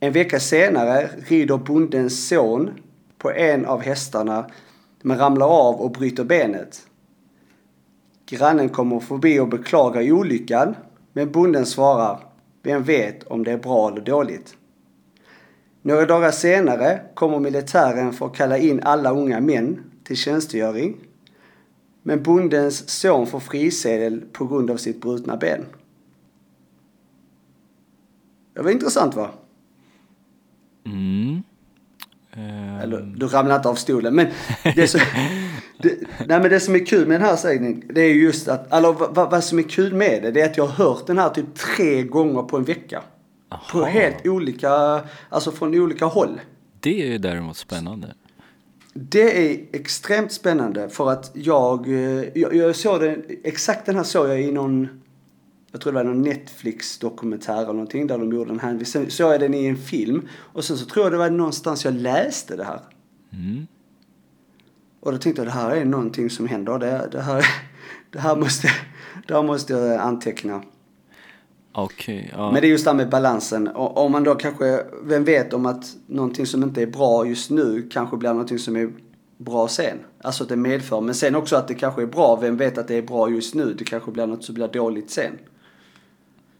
En 0.00 0.12
vecka 0.12 0.40
senare 0.40 1.10
rider 1.28 1.56
bondens 1.56 2.28
son 2.28 2.70
på 3.18 3.30
en 3.30 3.66
av 3.66 3.82
hästarna 3.82 4.46
men 5.02 5.18
ramlar 5.18 5.46
av 5.46 5.74
och 5.74 5.90
bryter 5.90 6.24
benet. 6.24 6.86
Grannen 8.26 8.68
kommer 8.68 9.00
förbi 9.00 9.40
och 9.40 9.48
beklagar 9.48 10.12
olyckan 10.12 10.74
men 11.12 11.32
bonden 11.32 11.66
svarar, 11.66 12.20
vem 12.62 12.82
vet 12.82 13.22
om 13.22 13.44
det 13.44 13.52
är 13.52 13.58
bra 13.58 13.88
eller 13.88 14.00
dåligt? 14.00 14.56
Några 15.82 16.06
dagar 16.06 16.30
senare 16.30 17.00
kommer 17.14 17.40
militären 17.40 18.12
för 18.12 18.26
att 18.26 18.36
kalla 18.36 18.58
in 18.58 18.80
alla 18.82 19.10
unga 19.10 19.40
män 19.40 19.80
till 20.04 20.16
tjänstgöring. 20.16 20.96
Men 22.02 22.22
bondens 22.22 22.88
son 22.88 23.26
får 23.26 23.40
frisedel 23.40 24.20
på 24.32 24.46
grund 24.46 24.70
av 24.70 24.76
sitt 24.76 25.00
brutna 25.00 25.36
ben. 25.36 25.64
Det 28.54 28.62
var 28.62 28.70
intressant 28.70 29.14
va? 29.14 29.30
Mm. 30.84 31.42
Eller 32.82 33.00
du 33.16 33.26
ramlar 33.26 33.56
inte 33.56 33.68
av 33.68 33.74
stolen 33.74 34.14
men 34.14 34.26
det 34.76 34.88
som, 34.88 35.00
det, 35.82 35.94
nej, 36.26 36.40
men 36.40 36.50
det 36.50 36.60
som 36.60 36.74
är 36.74 36.86
kul 36.86 37.06
med 37.08 37.20
den 37.20 37.28
här 37.28 37.36
sägningen 37.36 37.82
det 37.94 38.00
är 38.00 38.14
just 38.14 38.48
att, 38.48 38.72
eller 38.72 38.92
vad, 38.92 39.14
vad- 39.14 39.30
vad 39.30 39.44
som 39.44 39.58
är 39.58 39.62
kul 39.62 39.94
med 39.94 40.22
det 40.22 40.30
det 40.30 40.40
är 40.40 40.46
att 40.50 40.56
jag 40.56 40.66
har 40.66 40.84
hört 40.84 41.06
den 41.06 41.18
här 41.18 41.28
typ 41.28 41.54
tre 41.54 42.02
gånger 42.02 42.42
på 42.42 42.56
en 42.56 42.64
vecka. 42.64 43.02
På 43.72 43.78
Aha. 43.78 43.84
helt 43.86 44.26
olika, 44.26 45.00
alltså 45.28 45.52
från 45.52 45.74
olika 45.74 46.04
håll. 46.04 46.40
Det 46.80 47.02
är 47.02 47.06
ju 47.06 47.18
däremot 47.18 47.56
spännande. 47.56 48.14
Det 48.94 49.52
är 49.52 49.60
extremt 49.72 50.32
spännande 50.32 50.88
för 50.88 51.10
att 51.10 51.30
jag, 51.34 51.88
eh, 51.88 52.24
jag, 52.38 52.54
jag 52.54 52.76
såg 52.76 53.00
den, 53.00 53.24
exakt 53.44 53.86
den 53.86 53.96
här 53.96 54.02
såg 54.02 54.28
jag 54.28 54.40
i 54.42 54.52
någon, 54.52 54.88
jag 55.72 55.80
tror 55.80 55.92
det 55.92 55.98
var 55.98 56.04
någon 56.04 56.22
Netflix-dokumentär 56.22 57.56
eller 57.56 57.72
någonting 57.72 58.06
där 58.06 58.18
de 58.18 58.32
gjorde 58.32 58.50
den 58.50 58.60
här. 58.60 58.84
Sen 58.84 59.10
såg 59.10 59.32
jag 59.32 59.40
den 59.40 59.54
i 59.54 59.66
en 59.66 59.76
film 59.76 60.28
och 60.32 60.64
sen 60.64 60.76
så 60.76 60.86
tror 60.86 61.04
jag 61.04 61.12
det 61.12 61.18
var 61.18 61.30
någonstans 61.30 61.84
jag 61.84 61.94
läste 61.94 62.56
det 62.56 62.64
här. 62.64 62.80
Mm. 63.32 63.66
Och 65.00 65.12
då 65.12 65.18
tänkte 65.18 65.42
jag 65.42 65.46
det 65.46 65.52
här 65.52 65.76
är 65.76 65.84
någonting 65.84 66.30
som 66.30 66.48
händer. 66.48 66.78
Det, 66.78 67.08
det, 67.12 67.20
här, 67.20 67.46
det, 68.10 68.18
här, 68.18 68.36
måste, 68.36 68.68
det 69.26 69.34
här 69.34 69.42
måste 69.42 69.72
jag 69.72 70.00
anteckna. 70.00 70.62
Okej, 71.72 72.32
ja. 72.36 72.52
Men 72.52 72.60
det 72.60 72.66
är 72.66 72.70
just 72.70 72.84
det 72.84 72.90
här 72.90 72.96
med 72.96 73.10
balansen. 73.10 73.68
Och 73.68 74.04
om 74.04 74.12
man 74.12 74.24
då 74.24 74.34
kanske, 74.34 74.84
vem 75.02 75.24
vet 75.24 75.52
om 75.52 75.66
att 75.66 75.96
någonting 76.06 76.46
som 76.46 76.62
inte 76.62 76.82
är 76.82 76.86
bra 76.86 77.26
just 77.26 77.50
nu 77.50 77.88
kanske 77.90 78.16
blir 78.16 78.30
någonting 78.30 78.58
som 78.58 78.76
är 78.76 78.92
bra 79.38 79.68
sen. 79.68 79.98
Alltså 80.22 80.42
att 80.42 80.48
det 80.48 80.56
medför. 80.56 81.00
Men 81.00 81.14
sen 81.14 81.34
också 81.34 81.56
att 81.56 81.68
det 81.68 81.74
kanske 81.74 82.02
är 82.02 82.06
bra. 82.06 82.36
Vem 82.36 82.56
vet 82.56 82.78
att 82.78 82.88
det 82.88 82.94
är 82.94 83.02
bra 83.02 83.30
just 83.30 83.54
nu? 83.54 83.74
Det 83.78 83.84
kanske 83.84 84.10
blir 84.10 84.26
något 84.26 84.44
som 84.44 84.54
blir 84.54 84.68
dåligt 84.68 85.10
sen. 85.10 85.38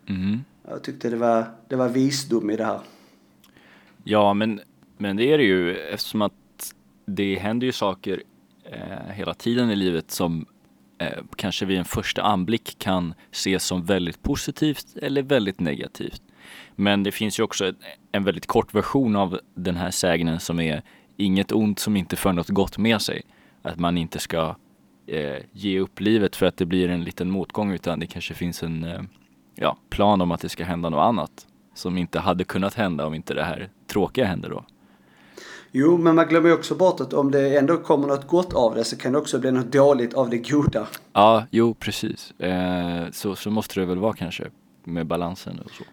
Mm. 0.08 0.44
Jag 0.68 0.82
tyckte 0.82 1.10
det 1.10 1.16
var, 1.16 1.44
det 1.68 1.76
var 1.76 1.88
visdom 1.88 2.50
i 2.50 2.56
det 2.56 2.64
här. 2.64 2.80
Ja, 4.04 4.34
men, 4.34 4.60
men 4.96 5.16
det 5.16 5.32
är 5.32 5.38
det 5.38 5.44
ju 5.44 5.76
eftersom 5.76 6.22
att 6.22 6.74
det 7.06 7.38
händer 7.38 7.66
ju 7.66 7.72
saker 7.72 8.22
eh, 8.64 9.12
hela 9.12 9.34
tiden 9.34 9.70
i 9.70 9.76
livet 9.76 10.10
som 10.10 10.46
eh, 10.98 11.22
kanske 11.36 11.66
vid 11.66 11.78
en 11.78 11.84
första 11.84 12.22
anblick 12.22 12.78
kan 12.78 13.14
ses 13.32 13.64
som 13.64 13.84
väldigt 13.84 14.22
positivt 14.22 14.86
eller 15.02 15.22
väldigt 15.22 15.60
negativt. 15.60 16.22
Men 16.74 17.02
det 17.02 17.12
finns 17.12 17.38
ju 17.38 17.42
också 17.42 17.72
en 18.12 18.24
väldigt 18.24 18.46
kort 18.46 18.74
version 18.74 19.16
av 19.16 19.40
den 19.54 19.76
här 19.76 19.90
sägnen 19.90 20.40
som 20.40 20.60
är 20.60 20.82
inget 21.16 21.52
ont 21.52 21.78
som 21.78 21.96
inte 21.96 22.16
för 22.16 22.32
något 22.32 22.48
gott 22.48 22.78
med 22.78 23.02
sig. 23.02 23.22
Att 23.62 23.78
man 23.78 23.98
inte 23.98 24.18
ska 24.18 24.56
eh, 25.06 25.36
ge 25.52 25.80
upp 25.80 26.00
livet 26.00 26.36
för 26.36 26.46
att 26.46 26.56
det 26.56 26.66
blir 26.66 26.88
en 26.88 27.04
liten 27.04 27.30
motgång 27.30 27.72
utan 27.72 28.00
det 28.00 28.06
kanske 28.06 28.34
finns 28.34 28.62
en 28.62 28.84
eh, 28.84 29.00
ja, 29.60 29.76
plan 29.90 30.20
om 30.20 30.30
att 30.30 30.40
det 30.40 30.48
ska 30.48 30.64
hända 30.64 30.88
något 30.88 31.00
annat 31.00 31.46
som 31.74 31.98
inte 31.98 32.18
hade 32.18 32.44
kunnat 32.44 32.74
hända 32.74 33.06
om 33.06 33.14
inte 33.14 33.34
det 33.34 33.44
här 33.44 33.70
tråkiga 33.86 34.24
hände 34.24 34.48
då. 34.48 34.64
Jo, 35.72 35.98
men 35.98 36.14
man 36.14 36.26
glömmer 36.26 36.52
också 36.52 36.74
bort 36.74 37.00
att 37.00 37.12
om 37.12 37.30
det 37.30 37.58
ändå 37.58 37.76
kommer 37.76 38.08
något 38.08 38.26
gott 38.26 38.54
av 38.54 38.74
det 38.74 38.84
så 38.84 38.96
kan 38.96 39.12
det 39.12 39.18
också 39.18 39.38
bli 39.38 39.52
något 39.52 39.72
dåligt 39.72 40.14
av 40.14 40.30
det 40.30 40.38
goda. 40.38 40.86
Ja, 41.12 41.44
jo 41.50 41.74
precis. 41.74 42.40
Eh, 42.40 43.10
så, 43.12 43.36
så 43.36 43.50
måste 43.50 43.80
det 43.80 43.86
väl 43.86 43.98
vara 43.98 44.12
kanske 44.12 44.44
med 44.84 45.06
balansen 45.06 45.60
och 45.64 45.70
så. 45.70 45.84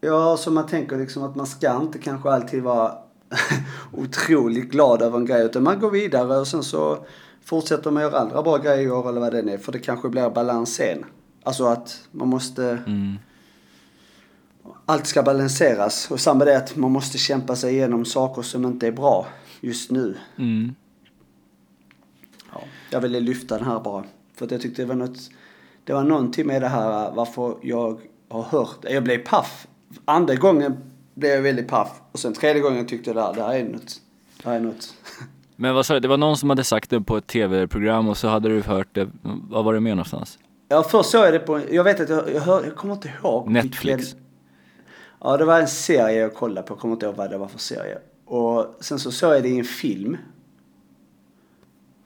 Ja, 0.00 0.36
så 0.36 0.50
man 0.50 0.66
tänker 0.66 0.98
liksom 0.98 1.22
att 1.22 1.36
man 1.36 1.46
ska 1.46 1.76
inte 1.76 1.98
kanske 1.98 2.30
alltid 2.30 2.62
vara 2.62 2.92
otroligt 3.92 4.70
glad 4.70 5.02
över 5.02 5.18
en 5.18 5.26
grej 5.26 5.44
utan 5.44 5.62
man 5.62 5.80
går 5.80 5.90
vidare 5.90 6.38
och 6.38 6.46
sen 6.46 6.62
så 6.62 6.98
fortsätter 7.44 7.90
man 7.90 8.02
göra 8.02 8.18
andra 8.18 8.42
bra 8.42 8.58
grejer 8.58 9.08
eller 9.08 9.20
vad 9.20 9.32
det 9.32 9.52
är 9.52 9.58
för 9.58 9.72
det 9.72 9.78
kanske 9.78 10.08
blir 10.08 10.30
balans 10.30 10.74
sen. 10.74 11.04
Alltså 11.44 11.64
att 11.66 12.08
man 12.10 12.28
måste 12.28 12.78
Mm. 12.86 13.18
allt 14.86 15.06
ska 15.06 15.22
balanseras 15.22 16.10
och 16.10 16.20
samma 16.20 16.44
det 16.44 16.56
att 16.56 16.76
man 16.76 16.92
måste 16.92 17.18
kämpa 17.18 17.56
sig 17.56 17.74
igenom 17.74 18.04
saker 18.04 18.42
som 18.42 18.64
inte 18.64 18.86
är 18.86 18.92
bra 18.92 19.26
just 19.60 19.90
nu. 19.90 20.16
Mm. 20.36 20.74
Ja, 22.52 22.60
jag 22.90 23.00
ville 23.00 23.20
lyfta 23.20 23.58
den 23.58 23.66
här 23.66 23.80
bara. 23.80 24.04
För 24.34 24.44
att 24.44 24.50
jag 24.50 24.60
tyckte 24.60 24.82
det 24.82 24.86
var 24.86 24.94
något, 24.94 25.18
det 25.84 25.92
var 25.92 26.04
någonting 26.04 26.46
med 26.46 26.62
det 26.62 26.68
här 26.68 27.10
varför 27.14 27.56
jag 27.62 28.00
har 28.28 28.42
hört, 28.42 28.78
jag 28.82 29.04
blev 29.04 29.18
paff. 29.18 29.66
Andra 30.04 30.34
gången 30.34 30.76
blev 31.14 31.30
jag 31.30 31.42
väldigt 31.42 31.68
paff 31.68 32.00
och 32.12 32.18
sen 32.18 32.32
tredje 32.34 32.62
gången 32.62 32.86
tyckte 32.86 33.10
jag 33.10 33.16
det 33.16 33.22
här, 33.22 33.34
det 33.34 33.42
här 33.42 33.54
är 33.54 33.64
något, 33.64 34.00
det 34.42 34.48
här 34.48 34.56
är 34.56 34.60
något. 34.60 34.94
Men 35.56 35.74
vad 35.74 35.86
sa 35.86 35.94
du, 35.94 36.00
det 36.00 36.08
var 36.08 36.16
någon 36.16 36.36
som 36.36 36.50
hade 36.50 36.64
sagt 36.64 36.90
det 36.90 37.00
på 37.00 37.16
ett 37.16 37.26
tv-program 37.26 38.08
och 38.08 38.16
så 38.16 38.28
hade 38.28 38.48
du 38.48 38.62
hört 38.62 38.88
det, 38.92 39.08
vad 39.22 39.64
var 39.64 39.74
det 39.74 39.80
med 39.80 39.96
någonstans? 39.96 40.38
Ja, 40.74 40.82
först 40.82 41.10
såg 41.10 41.26
jag 41.26 41.32
det 41.32 41.38
på, 41.38 41.60
jag 41.70 41.84
vet 41.84 42.00
att 42.00 42.08
jag, 42.08 42.34
jag, 42.34 42.40
hör, 42.40 42.64
jag 42.64 42.76
kommer 42.76 42.94
inte 42.94 43.12
ihåg. 43.22 43.50
Netflix? 43.50 44.02
Vilken, 44.04 44.24
ja, 45.20 45.36
det 45.36 45.44
var 45.44 45.60
en 45.60 45.68
serie 45.68 46.18
jag 46.18 46.34
kollade 46.34 46.66
på, 46.66 46.74
jag 46.74 46.78
kommer 46.78 46.94
inte 46.94 47.06
ihåg 47.06 47.14
vad 47.14 47.30
det 47.30 47.38
var 47.38 47.48
för 47.48 47.58
serie. 47.58 47.98
Och 48.24 48.76
sen 48.80 48.98
så 48.98 49.12
såg 49.12 49.34
jag 49.34 49.42
det 49.42 49.48
i 49.48 49.58
en 49.58 49.64
film. 49.64 50.16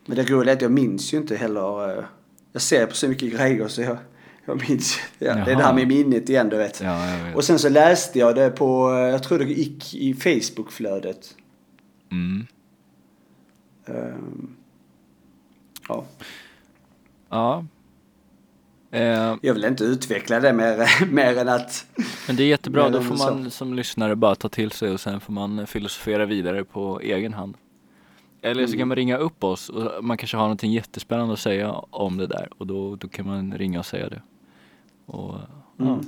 Men 0.06 0.16
det 0.16 0.30
roliga 0.30 0.52
är 0.52 0.56
att 0.56 0.62
jag 0.62 0.72
minns 0.72 1.14
ju 1.14 1.18
inte 1.18 1.36
heller, 1.36 1.98
eh, 1.98 2.04
jag 2.52 2.62
ser 2.62 2.86
på 2.86 2.94
så 2.94 3.08
mycket 3.08 3.32
grejer 3.32 3.68
så 3.68 3.82
jag, 3.82 3.96
jag 4.44 4.68
minns, 4.68 4.98
ja, 5.18 5.34
det 5.34 5.52
är 5.52 5.56
det 5.56 5.62
här 5.62 5.74
med 5.74 5.88
minnet 5.88 6.28
igen 6.28 6.48
du 6.48 6.56
vet. 6.56 6.80
Ja, 6.80 7.00
vet. 7.24 7.36
Och 7.36 7.44
sen 7.44 7.58
så 7.58 7.68
läste 7.68 8.18
jag 8.18 8.34
det 8.34 8.50
på, 8.50 8.90
eh, 8.90 8.98
jag 8.98 9.22
tror 9.22 9.38
det 9.38 9.44
gick 9.44 9.94
i 9.94 10.14
Facebookflödet. 10.14 11.34
Mm. 12.10 12.46
Ehm, 13.86 14.56
ja. 15.88 16.04
Ja. 17.28 17.64
Eh, 18.90 19.34
Jag 19.42 19.54
vill 19.54 19.64
inte 19.64 19.84
utveckla 19.84 20.40
det 20.40 20.52
mer, 20.52 21.06
mer 21.12 21.36
än 21.38 21.48
att... 21.48 21.86
men 22.26 22.36
det 22.36 22.42
är 22.42 22.46
jättebra, 22.48 22.88
då 22.88 23.02
får 23.02 23.16
man 23.16 23.50
som 23.50 23.74
lyssnare 23.74 24.16
bara 24.16 24.34
ta 24.34 24.48
till 24.48 24.70
sig 24.70 24.90
och 24.90 25.00
sen 25.00 25.20
får 25.20 25.32
man 25.32 25.66
filosofera 25.66 26.26
vidare 26.26 26.64
på 26.64 27.00
egen 27.00 27.32
hand. 27.34 27.56
Eller 28.42 28.66
så 28.66 28.70
Mm. 28.72 28.78
kan 28.78 28.88
man 28.88 28.96
ringa 28.96 29.16
upp 29.16 29.44
oss 29.44 29.68
och 29.68 30.04
man 30.04 30.16
kanske 30.16 30.36
har 30.36 30.44
någonting 30.44 30.72
jättespännande 30.72 31.32
att 31.34 31.40
säga 31.40 31.70
om 31.72 32.16
det 32.16 32.26
där 32.26 32.48
och 32.58 32.66
då, 32.66 32.96
då 32.96 33.08
kan 33.08 33.26
man 33.26 33.52
ringa 33.58 33.78
och 33.78 33.86
säga 33.86 34.08
det. 34.08 34.22
Och, 35.06 35.34
ja. 35.76 35.84
Mm. 35.84 36.00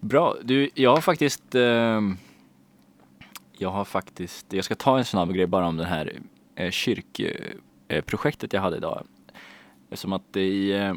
Bra, 0.00 0.36
du 0.42 0.70
jag 0.74 0.90
har 0.94 1.00
faktiskt 1.00 1.54
ehm, 1.54 2.16
Jag 3.58 3.70
har 3.70 3.84
faktiskt, 3.84 4.52
jag 4.52 4.64
ska 4.64 4.74
ta 4.74 4.98
en 4.98 5.04
snabb 5.04 5.32
grej 5.32 5.46
bara 5.46 5.66
om 5.66 5.76
det 5.76 5.84
här 5.84 6.12
eh, 6.54 6.70
kyrkprojektet 6.70 8.52
jag 8.52 8.60
hade 8.60 8.76
idag. 8.76 9.06
Som 9.92 10.12
att 10.12 10.22
det 10.32 10.40
i, 10.42 10.70
eh, 10.72 10.94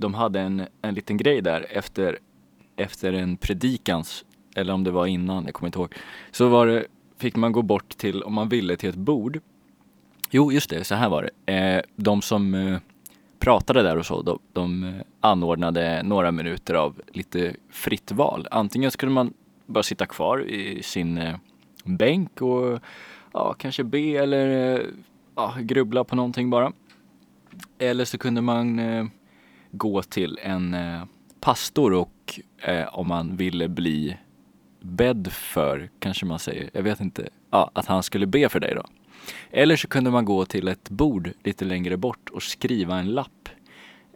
de 0.00 0.14
hade 0.14 0.40
en, 0.40 0.66
en 0.82 0.94
liten 0.94 1.16
grej 1.16 1.42
där 1.42 1.66
efter, 1.70 2.18
efter 2.76 3.12
en 3.12 3.36
predikans, 3.36 4.24
eller 4.54 4.72
om 4.72 4.84
det 4.84 4.90
var 4.90 5.06
innan, 5.06 5.44
jag 5.44 5.54
kommer 5.54 5.68
inte 5.68 5.78
ihåg. 5.78 5.94
Så 6.30 6.48
var 6.48 6.66
det, 6.66 6.86
fick 7.18 7.36
man 7.36 7.52
gå 7.52 7.62
bort 7.62 7.88
till, 7.88 8.22
om 8.22 8.34
man 8.34 8.48
ville, 8.48 8.76
till 8.76 8.88
ett 8.88 8.96
bord. 8.96 9.40
Jo, 10.30 10.52
just 10.52 10.70
det, 10.70 10.84
så 10.84 10.94
här 10.94 11.08
var 11.08 11.30
det. 11.44 11.54
Eh, 11.54 11.82
de 11.96 12.22
som 12.22 12.54
eh, 12.54 12.78
pratade 13.38 13.82
där 13.82 13.96
och 13.96 14.06
så, 14.06 14.22
de, 14.22 14.38
de 14.52 14.84
eh, 14.84 14.94
anordnade 15.20 16.02
några 16.02 16.30
minuter 16.30 16.74
av 16.74 17.00
lite 17.12 17.54
fritt 17.70 18.12
val. 18.12 18.48
Antingen 18.50 18.90
skulle 18.90 19.12
man 19.12 19.32
bara 19.66 19.82
sitta 19.82 20.06
kvar 20.06 20.44
i 20.48 20.82
sin 20.82 21.18
eh, 21.18 21.36
bänk 21.84 22.42
och 22.42 22.80
ja, 23.32 23.54
kanske 23.58 23.84
be 23.84 23.98
eller 23.98 24.76
eh, 24.78 24.86
ja, 25.36 25.54
grubbla 25.60 26.04
på 26.04 26.16
någonting 26.16 26.50
bara. 26.50 26.72
Eller 27.78 28.04
så 28.04 28.18
kunde 28.18 28.40
man 28.40 28.78
eh, 28.78 29.06
gå 29.70 30.02
till 30.02 30.38
en 30.42 30.74
eh, 30.74 31.02
pastor 31.40 31.92
och 31.92 32.40
eh, 32.58 32.98
om 32.98 33.08
man 33.08 33.36
ville 33.36 33.68
bli 33.68 34.16
bedd 34.80 35.32
för, 35.32 35.90
kanske 35.98 36.26
man 36.26 36.38
säger, 36.38 36.70
jag 36.72 36.82
vet 36.82 37.00
inte, 37.00 37.28
ja, 37.50 37.70
att 37.74 37.86
han 37.86 38.02
skulle 38.02 38.26
be 38.26 38.48
för 38.48 38.60
dig 38.60 38.74
då. 38.74 38.84
Eller 39.50 39.76
så 39.76 39.88
kunde 39.88 40.10
man 40.10 40.24
gå 40.24 40.44
till 40.44 40.68
ett 40.68 40.90
bord 40.90 41.30
lite 41.42 41.64
längre 41.64 41.96
bort 41.96 42.28
och 42.30 42.42
skriva 42.42 42.98
en 42.98 43.10
lapp. 43.10 43.48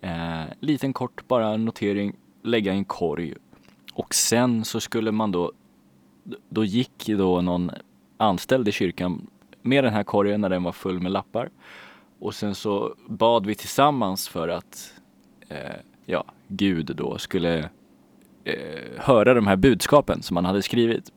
Eh, 0.02 0.42
liten 0.60 0.92
kort 0.92 1.28
bara 1.28 1.56
notering, 1.56 2.16
lägga 2.42 2.74
i 2.74 2.76
en 2.76 2.84
korg. 2.84 3.34
Och 3.92 4.14
sen 4.14 4.64
så 4.64 4.80
skulle 4.80 5.12
man 5.12 5.32
då, 5.32 5.52
då 6.48 6.64
gick 6.64 7.06
då 7.06 7.40
någon 7.40 7.70
anställd 8.16 8.68
i 8.68 8.72
kyrkan 8.72 9.26
med 9.62 9.84
den 9.84 9.92
här 9.92 10.04
korgen 10.04 10.40
när 10.40 10.48
den 10.48 10.62
var 10.62 10.72
full 10.72 11.00
med 11.00 11.12
lappar. 11.12 11.50
Och 12.18 12.34
sen 12.34 12.54
så 12.54 12.94
bad 13.06 13.46
vi 13.46 13.54
tillsammans 13.54 14.28
för 14.28 14.48
att 14.48 14.93
eh, 15.48 15.58
ja, 16.06 16.24
Gud 16.48 16.96
då 16.96 17.18
skulle 17.18 17.70
eh, 18.44 18.54
höra 18.96 19.34
de 19.34 19.46
här 19.46 19.56
budskapen 19.56 20.22
som 20.22 20.34
man 20.34 20.44
hade 20.44 20.62
skrivit. 20.62 21.12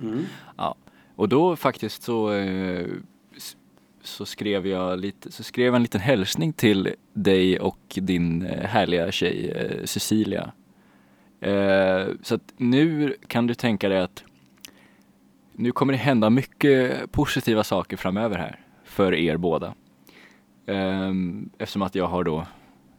Mm. 0.00 0.24
Ja, 0.56 0.74
och 1.16 1.28
då 1.28 1.56
faktiskt 1.56 2.02
så, 2.02 2.32
eh, 2.32 2.86
så 4.02 4.26
skrev 4.26 4.66
jag 4.66 5.00
lite, 5.00 5.32
så 5.32 5.42
skrev 5.42 5.66
jag 5.66 5.76
en 5.76 5.82
liten 5.82 6.00
hälsning 6.00 6.52
till 6.52 6.94
dig 7.12 7.60
och 7.60 7.78
din 7.94 8.42
eh, 8.42 8.66
härliga 8.68 9.12
tjej 9.12 9.50
eh, 9.50 9.84
Cecilia. 9.84 10.52
Eh, 11.40 12.06
så 12.22 12.34
att 12.34 12.52
nu 12.56 13.16
kan 13.26 13.46
du 13.46 13.54
tänka 13.54 13.88
dig 13.88 14.00
att 14.00 14.24
nu 15.52 15.72
kommer 15.72 15.92
det 15.92 15.98
hända 15.98 16.30
mycket 16.30 17.12
positiva 17.12 17.64
saker 17.64 17.96
framöver 17.96 18.36
här 18.36 18.60
för 18.84 19.14
er 19.14 19.36
båda. 19.36 19.74
Eh, 20.66 21.12
eftersom 21.58 21.82
att 21.82 21.94
jag 21.94 22.06
har 22.06 22.24
då, 22.24 22.46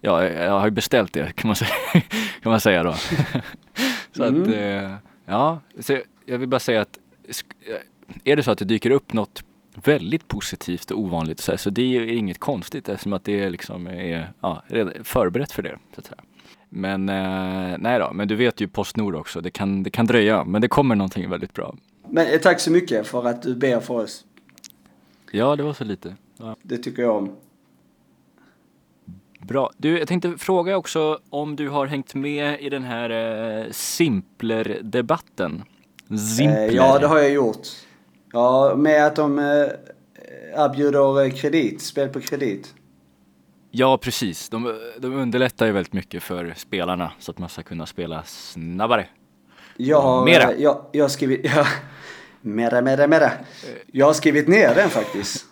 ja 0.05 0.23
jag 0.29 0.59
har 0.59 0.65
ju 0.65 0.71
beställt 0.71 1.13
det 1.13 1.35
kan 1.35 1.47
man 1.47 1.55
säga, 1.55 1.71
kan 2.41 2.51
man 2.51 2.61
säga 2.61 2.83
då. 2.83 2.93
så 4.15 4.23
att, 4.23 4.47
eh, 4.47 4.95
ja, 5.25 5.59
så 5.79 5.97
jag 6.25 6.37
vill 6.37 6.49
bara 6.49 6.59
säga 6.59 6.81
att 6.81 6.99
sk- 7.27 7.77
är 8.23 8.35
det 8.35 8.43
så 8.43 8.51
att 8.51 8.57
det 8.57 8.65
dyker 8.65 8.91
upp 8.91 9.13
något 9.13 9.43
väldigt 9.83 10.27
positivt 10.27 10.91
och 10.91 10.99
ovanligt 10.99 11.39
så, 11.39 11.51
här, 11.51 11.57
så 11.57 11.69
det 11.69 11.81
är 11.97 12.05
inget 12.07 12.39
konstigt 12.39 12.89
eftersom 12.89 13.13
att 13.13 13.23
det 13.23 13.49
liksom 13.49 13.87
är 13.87 14.31
ja, 14.41 14.63
redan 14.67 14.93
förberett 15.03 15.51
för 15.51 15.61
det. 15.63 15.77
Så 15.95 15.99
att 15.99 16.05
säga. 16.05 16.21
Men 16.69 17.09
eh, 17.09 17.77
nej 17.79 17.99
då, 17.99 18.11
men 18.13 18.27
du 18.27 18.35
vet 18.35 18.61
ju 18.61 18.67
Postnord 18.67 19.15
också, 19.15 19.41
det 19.41 19.51
kan, 19.51 19.83
det 19.83 19.89
kan 19.89 20.05
dröja 20.05 20.43
men 20.43 20.61
det 20.61 20.67
kommer 20.67 20.95
någonting 20.95 21.29
väldigt 21.29 21.53
bra. 21.53 21.75
Men 22.09 22.27
eh, 22.27 22.39
tack 22.39 22.59
så 22.59 22.71
mycket 22.71 23.07
för 23.07 23.27
att 23.27 23.41
du 23.41 23.55
ber 23.55 23.79
för 23.79 23.93
oss. 23.93 24.25
Ja, 25.31 25.55
det 25.55 25.63
var 25.63 25.73
så 25.73 25.83
lite. 25.83 26.15
Ja. 26.37 26.55
Det 26.61 26.77
tycker 26.77 27.01
jag 27.01 27.15
om. 27.15 27.35
Bra. 29.47 29.69
Du, 29.77 29.99
jag 29.99 30.07
tänkte 30.07 30.37
fråga 30.37 30.77
också 30.77 31.19
om 31.29 31.55
du 31.55 31.69
har 31.69 31.85
hängt 31.85 32.15
med 32.15 32.61
i 32.61 32.69
den 32.69 32.83
här 32.83 33.09
eh, 33.09 33.71
Simpler-debatten. 33.71 35.63
Simpler. 36.37 36.67
Eh, 36.67 36.73
ja, 36.75 36.99
det 36.99 37.07
har 37.07 37.19
jag 37.19 37.29
gjort. 37.31 37.67
Ja, 38.33 38.73
med 38.77 39.05
att 39.05 39.15
de 39.15 39.39
eh, 39.39 39.45
erbjuder 40.55 41.25
eh, 41.25 41.31
kredit, 41.31 41.81
spel 41.81 42.09
på 42.09 42.19
kredit. 42.21 42.73
Ja, 43.71 43.97
precis. 43.97 44.49
De, 44.49 44.75
de 44.99 45.13
underlättar 45.13 45.65
ju 45.65 45.71
väldigt 45.71 45.93
mycket 45.93 46.23
för 46.23 46.53
spelarna 46.57 47.11
så 47.19 47.31
att 47.31 47.37
man 47.39 47.49
ska 47.49 47.63
kunna 47.63 47.85
spela 47.85 48.23
snabbare. 48.23 49.07
Jag 49.77 50.01
har, 50.01 50.25
Mera. 50.25 50.51
eh, 50.51 50.61
Jag, 50.61 50.85
jag 50.91 51.03
har 51.03 51.09
skrivit... 51.09 51.41
Ja, 51.55 51.65
mera, 52.41 52.81
mera, 52.81 53.07
mera. 53.07 53.31
Jag 53.91 54.05
har 54.05 54.13
skrivit 54.13 54.47
ner 54.47 54.75
den 54.75 54.89
faktiskt. 54.89 55.45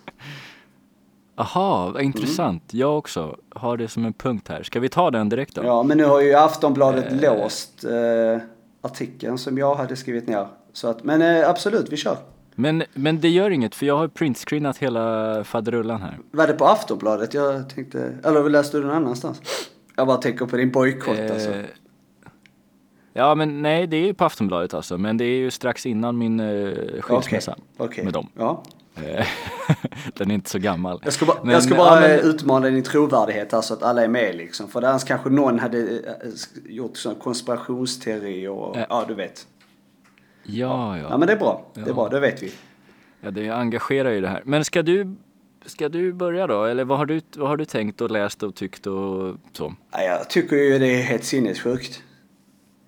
Aha, 1.36 1.90
vad 1.94 2.02
intressant. 2.02 2.62
Jag 2.74 2.98
också 2.98 3.36
har 3.50 3.76
det 3.76 3.88
som 3.88 4.04
en 4.04 4.12
punkt 4.12 4.48
här. 4.48 4.62
Ska 4.62 4.80
vi 4.80 4.88
ta 4.88 5.10
den 5.10 5.28
direkt 5.28 5.54
då? 5.54 5.64
Ja, 5.64 5.82
men 5.82 5.98
nu 5.98 6.04
har 6.04 6.20
ju 6.20 6.34
Aftonbladet 6.34 7.22
låst 7.22 7.84
eh, 7.84 8.42
artikeln 8.80 9.38
som 9.38 9.58
jag 9.58 9.74
hade 9.74 9.96
skrivit 9.96 10.28
ner. 10.28 10.46
Så 10.72 10.88
att, 10.88 11.04
men 11.04 11.22
eh, 11.22 11.50
absolut, 11.50 11.92
vi 11.92 11.96
kör. 11.96 12.16
Men, 12.54 12.82
men 12.94 13.20
det 13.20 13.28
gör 13.28 13.50
inget 13.50 13.74
för 13.74 13.86
jag 13.86 13.96
har 13.96 14.08
printscreenat 14.08 14.78
hela 14.78 15.44
faderullan 15.44 16.02
här. 16.02 16.18
Var 16.30 16.46
det 16.46 16.52
på 16.52 16.64
Aftonbladet 16.64 17.34
jag 17.34 17.68
tänkte, 17.68 18.18
eller 18.24 18.48
läste 18.48 18.76
du 18.76 18.84
någon 18.84 18.96
annanstans? 18.96 19.40
Jag 19.96 20.06
bara 20.06 20.16
tänker 20.16 20.46
på 20.46 20.56
din 20.56 20.70
bojkott 20.70 21.30
alltså. 21.30 21.50
Eh, 21.50 21.64
Ja 23.14 23.34
men 23.34 23.62
nej 23.62 23.86
det 23.86 23.96
är 23.96 24.06
ju 24.06 24.14
på 24.14 24.24
Aftonbladet 24.24 24.74
alltså 24.74 24.98
men 24.98 25.16
det 25.16 25.24
är 25.24 25.36
ju 25.36 25.50
strax 25.50 25.86
innan 25.86 26.18
min 26.18 26.40
eh, 26.40 26.72
skilsmässa 27.00 27.56
Okej. 27.76 28.04
med 28.04 28.12
dem. 28.12 28.28
Ja. 28.38 28.62
Eh, 28.96 29.26
Den 30.14 30.30
är 30.30 30.34
inte 30.34 30.50
så 30.50 30.58
gammal. 30.58 31.00
Jag 31.04 31.12
ska 31.12 31.26
bara, 31.26 31.44
Men, 31.44 31.52
jag 31.52 31.62
ska 31.62 31.74
ja, 31.74 31.78
bara 31.84 32.00
men- 32.00 32.10
eh, 32.10 32.16
utmana 32.26 32.66
din 32.70 32.82
trovärdighet, 32.82 33.54
alltså 33.54 33.74
att 33.74 33.82
alla 33.82 34.02
är 34.04 34.08
med 34.08 34.34
liksom. 34.36 34.68
För 34.68 34.82
annars 34.82 35.04
kanske 35.04 35.30
någon 35.30 35.58
hade 35.58 35.78
eh, 35.98 36.30
gjort 36.68 36.96
sån 36.96 37.14
konspirationsteori 37.14 38.48
och, 38.48 38.76
Eh. 38.76 38.86
ja 38.88 39.04
du 39.08 39.14
vet. 39.14 39.46
Ja, 40.44 40.98
Ja 40.98 41.08
ja. 41.10 41.18
men 41.18 41.26
det 41.26 41.32
är 41.32 41.38
bra, 41.38 41.66
det 41.74 41.80
är 41.80 41.86
Ja. 41.86 41.94
bra, 41.94 42.08
det 42.08 42.20
vet 42.20 42.42
vi. 42.42 42.52
ja 43.20 43.30
det 43.30 43.48
engagerar 43.50 44.10
ju 44.10 44.20
det 44.20 44.28
här. 44.28 44.42
Men 44.44 44.64
ska 44.64 44.82
du, 44.82 45.16
ska 45.66 45.88
du 45.88 46.12
börja 46.12 46.46
då? 46.46 46.64
Eller 46.64 46.84
vad 46.84 46.98
har 46.98 47.06
du, 47.06 47.20
vad 47.36 47.48
har 47.48 47.56
du 47.56 47.64
tänkt 47.64 48.00
och 48.00 48.10
läst 48.10 48.42
och 48.42 48.54
tyckt 48.54 48.86
och 48.86 49.36
så? 49.52 49.74
Ja, 49.92 50.02
jag 50.02 50.30
tycker 50.30 50.56
ju 50.56 50.78
det 50.78 50.86
är 51.00 51.02
helt 51.02 51.24
sinnessjukt. 51.24 52.02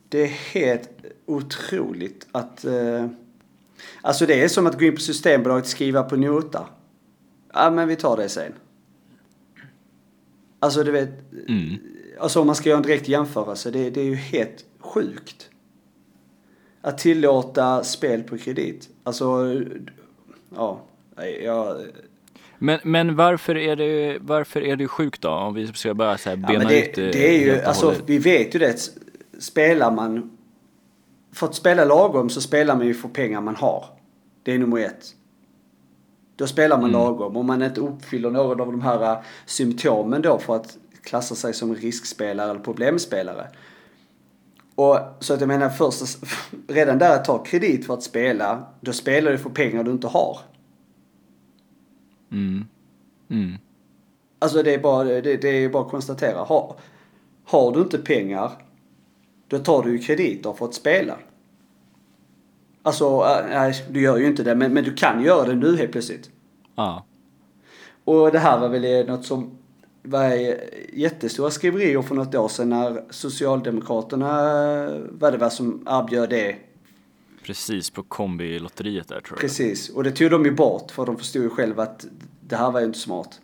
Det 0.09 0.23
är 0.23 0.27
helt 0.29 0.91
otroligt 1.27 2.27
att... 2.33 2.65
Eh, 2.65 3.07
alltså 4.03 4.27
det 4.27 4.43
är 4.43 4.49
som 4.49 4.67
att 4.67 4.79
gå 4.79 4.85
in 4.85 4.95
på 4.95 5.01
Systembolaget 5.01 5.65
och 5.65 5.71
skriva 5.71 6.03
på 6.03 6.17
nota. 6.17 6.67
Ja 7.55 7.71
men 7.71 7.89
vi 7.89 7.97
tar 7.97 8.17
det 8.17 8.29
sen. 8.29 8.53
Alltså 10.59 10.83
du 10.85 10.91
vet, 10.91 11.11
Mm. 11.49 11.75
alltså 12.21 12.41
om 12.41 12.47
man 12.47 12.55
ska 12.57 12.69
göra 12.69 12.77
en 12.77 12.83
direkt 12.83 13.09
jämförelse, 13.09 13.71
det, 13.71 13.91
det 13.91 14.01
är 14.01 14.05
ju 14.05 14.15
helt 14.15 14.65
sjukt. 14.81 15.51
Att 16.81 16.99
tillåta 16.99 17.85
spel 17.85 18.23
på 18.23 18.39
kredit. 18.39 18.89
Alltså, 19.03 19.55
ja, 20.57 20.81
jag... 21.43 21.77
Men, 22.59 22.79
men 22.85 23.17
varför 23.17 23.57
är 23.57 23.77
det, 23.77 24.19
varför 24.21 24.61
är 24.61 24.77
det 24.77 24.89
sjukt 24.89 25.23
då? 25.23 25.29
Om 25.31 25.55
vi 25.55 25.67
ska 25.67 25.95
bara 25.95 26.19
så 26.19 26.31
här 26.31 26.37
Ja, 26.37 26.47
bena 26.47 26.59
men 26.59 26.69
det, 26.69 26.89
ut 26.89 26.95
det 26.95 27.11
det 27.11 27.29
är 27.37 27.41
ju, 27.45 27.61
alltså 27.61 27.87
hållet. 27.87 28.03
vi 28.07 28.19
vet 28.19 28.55
ju 28.55 28.59
det. 28.59 28.77
Spelar 29.39 29.91
man, 29.91 30.37
för 31.35 31.47
att 31.47 31.55
spela 31.55 31.85
lagom 31.85 32.31
så 32.31 32.41
spelar 32.41 32.77
man 32.77 32.87
ju 32.87 32.95
för 32.95 33.09
pengar 33.09 33.41
man 33.41 33.57
har. 33.57 33.85
Det 34.43 34.53
är 34.55 34.59
nummer 34.59 34.79
ett. 34.79 35.15
Då 36.37 36.47
spelar 36.47 36.77
man 36.77 36.91
Mm. 36.91 37.01
lagom. 37.01 37.37
Om 37.37 37.47
man 37.47 37.63
inte 37.63 37.81
uppfyller 37.81 38.31
någon 38.31 38.61
av 38.61 38.73
de 38.73 38.81
här 38.81 39.13
äh, 39.13 39.19
symptomen 39.47 40.23
då 40.23 40.39
för 40.39 40.57
att 40.57 40.79
klassa 41.03 41.35
sig 41.35 41.55
som 41.55 41.75
riskspelare 41.75 42.51
eller 42.51 42.61
problemspelare. 42.61 43.49
Och 44.75 44.99
så 45.21 45.35
att 45.35 45.41
jag 45.41 45.49
menar 45.49 45.69
först, 45.69 46.19
redan 46.69 46.99
där 46.99 47.17
att 47.17 47.25
ta 47.25 47.45
kredit 47.45 47.87
för 47.87 47.95
att 47.95 48.03
spela, 48.03 48.67
då 48.81 48.93
spelar 48.93 49.33
du 49.33 49.39
för 49.39 49.51
pengar 49.51 49.85
du 49.85 49.91
inte 49.91 50.07
har. 50.07 50.39
Mm. 52.33 52.65
Mm. 53.31 53.59
Alltså 54.39 54.63
det 54.63 54.75
är 54.75 54.79
bara, 54.79 55.05
det, 55.05 55.37
det 55.37 55.49
är 55.49 55.69
bara 55.69 55.85
att 55.85 55.91
konstatera. 55.91 56.39
Har, 56.39 56.77
har 57.45 57.73
du 57.73 57.81
inte 57.81 57.99
pengar, 57.99 58.53
då 59.49 59.59
tar 59.59 59.83
du 59.83 59.93
ju 59.93 59.99
krediter 59.99 60.53
för 60.53 60.65
att 60.65 60.75
spela. 60.75 61.19
Alltså, 62.83 63.05
äh, 63.05 63.47
nej, 63.49 63.85
du 63.91 64.01
gör 64.01 64.17
ju 64.17 64.27
inte 64.27 64.43
det, 64.43 64.55
men, 64.55 64.75
men 64.75 64.85
du 64.85 64.95
kan 64.95 65.23
göra 65.23 65.47
det 65.47 65.55
nu 65.55 65.77
helt 65.77 65.93
plötsligt. 65.93 66.31
Ja. 66.75 67.05
Och 68.05 68.33
det 68.33 68.39
här 68.39 68.59
var 68.59 68.69
väl 68.69 69.07
något 69.07 69.25
som 69.25 69.59
var 70.03 70.57
jättestora 70.93 71.51
skriverier 71.51 72.03
för 72.03 72.15
något 72.15 72.35
år 72.35 72.49
sedan 72.49 72.69
när 72.69 73.05
Socialdemokraterna, 73.11 74.31
vad 75.11 75.33
det 75.33 75.39
var 75.39 75.51
som 75.51 75.87
erbjöd 75.91 76.31
det. 76.31 76.57
Precis, 77.43 77.91
på 77.91 78.03
kombilotteriet 78.03 79.09
där 79.09 79.21
tror 79.21 79.33
jag. 79.33 79.41
Precis, 79.41 79.89
och 79.89 80.05
det 80.05 80.11
tog 80.11 80.31
de 80.31 80.45
ju 80.45 80.51
bort 80.51 80.91
för 80.91 81.07
de 81.07 81.17
förstod 81.17 81.43
ju 81.43 81.51
själva 81.51 81.83
att 81.83 82.07
det 82.41 82.57
här 82.57 82.71
var 82.71 82.81
ju 82.81 82.87
inte 82.87 82.99
smart. 82.99 83.41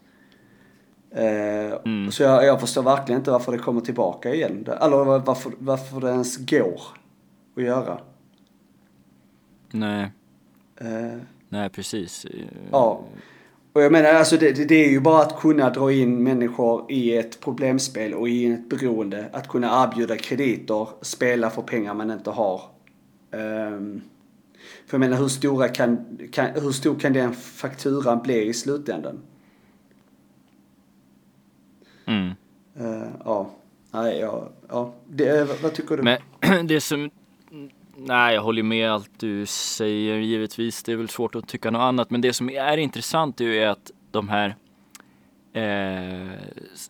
Eh, 1.14 1.80
Mm. 1.84 2.12
Så 2.12 2.22
jag, 2.22 2.44
jag 2.44 2.60
förstår 2.60 2.82
verkligen 2.82 3.20
inte 3.20 3.30
varför 3.30 3.52
det 3.52 3.58
kommer 3.58 3.80
tillbaka 3.80 4.34
igen. 4.34 4.66
Eller 4.80 5.18
varför, 5.18 5.52
varför 5.58 6.00
det 6.00 6.08
ens 6.08 6.36
går 6.36 6.80
att 7.56 7.62
göra. 7.62 8.00
Nej, 9.70 10.10
Eh, 10.80 11.18
nej 11.48 11.70
precis. 11.70 12.26
ja. 12.70 13.04
Och 13.72 13.82
jag 13.82 13.92
menar, 13.92 14.08
alltså 14.08 14.36
det, 14.36 14.68
det, 14.68 14.84
är 14.84 14.90
ju 14.90 15.00
bara 15.00 15.22
att 15.22 15.40
kunna 15.40 15.70
dra 15.70 15.92
in 15.92 16.22
människor 16.22 16.92
i 16.92 17.16
ett 17.16 17.40
problemspel 17.40 18.14
och 18.14 18.28
i 18.28 18.52
ett 18.52 18.68
beroende. 18.68 19.30
Att 19.32 19.48
kunna 19.48 19.84
erbjuda 19.84 20.16
krediter, 20.16 20.88
spela 21.02 21.50
för 21.50 21.62
pengar 21.62 21.94
man 21.94 22.10
inte 22.10 22.30
har. 22.30 22.62
Ehm, 23.32 24.00
för 24.86 24.94
jag 24.94 25.00
menar, 25.00 25.16
hur, 25.16 25.28
stora 25.28 25.68
kan, 25.68 26.18
kan, 26.32 26.46
hur 26.54 26.72
stor 26.72 26.98
kan 26.98 27.12
den 27.12 27.32
fakturan 27.34 28.22
bli 28.22 28.48
i 28.48 28.54
slutändan? 28.54 29.18
Mm. 32.10 32.34
Eh, 32.76 33.08
ja, 33.24 33.50
nej, 33.90 34.18
ja, 34.18 34.48
ja. 34.68 34.92
Det, 35.06 35.62
vad, 35.62 35.74
tycker 35.74 35.96
du? 35.96 36.02
Men 36.02 36.18
det 36.66 36.80
som, 36.80 37.10
nej 37.96 38.34
jag 38.34 38.42
håller 38.42 38.62
med 38.62 38.90
allt 38.90 39.10
du 39.16 39.46
säger 39.46 40.16
givetvis. 40.16 40.82
Det 40.82 40.92
är 40.92 40.96
väl 40.96 41.08
svårt 41.08 41.34
att 41.34 41.48
tycka 41.48 41.70
något 41.70 41.80
annat. 41.80 42.10
Men 42.10 42.20
det 42.20 42.32
som 42.32 42.50
är 42.50 42.76
intressant 42.76 43.40
är 43.40 43.44
ju 43.44 43.64
att 43.64 43.90
de 44.10 44.28
här, 44.28 44.56
eh, 45.52 46.32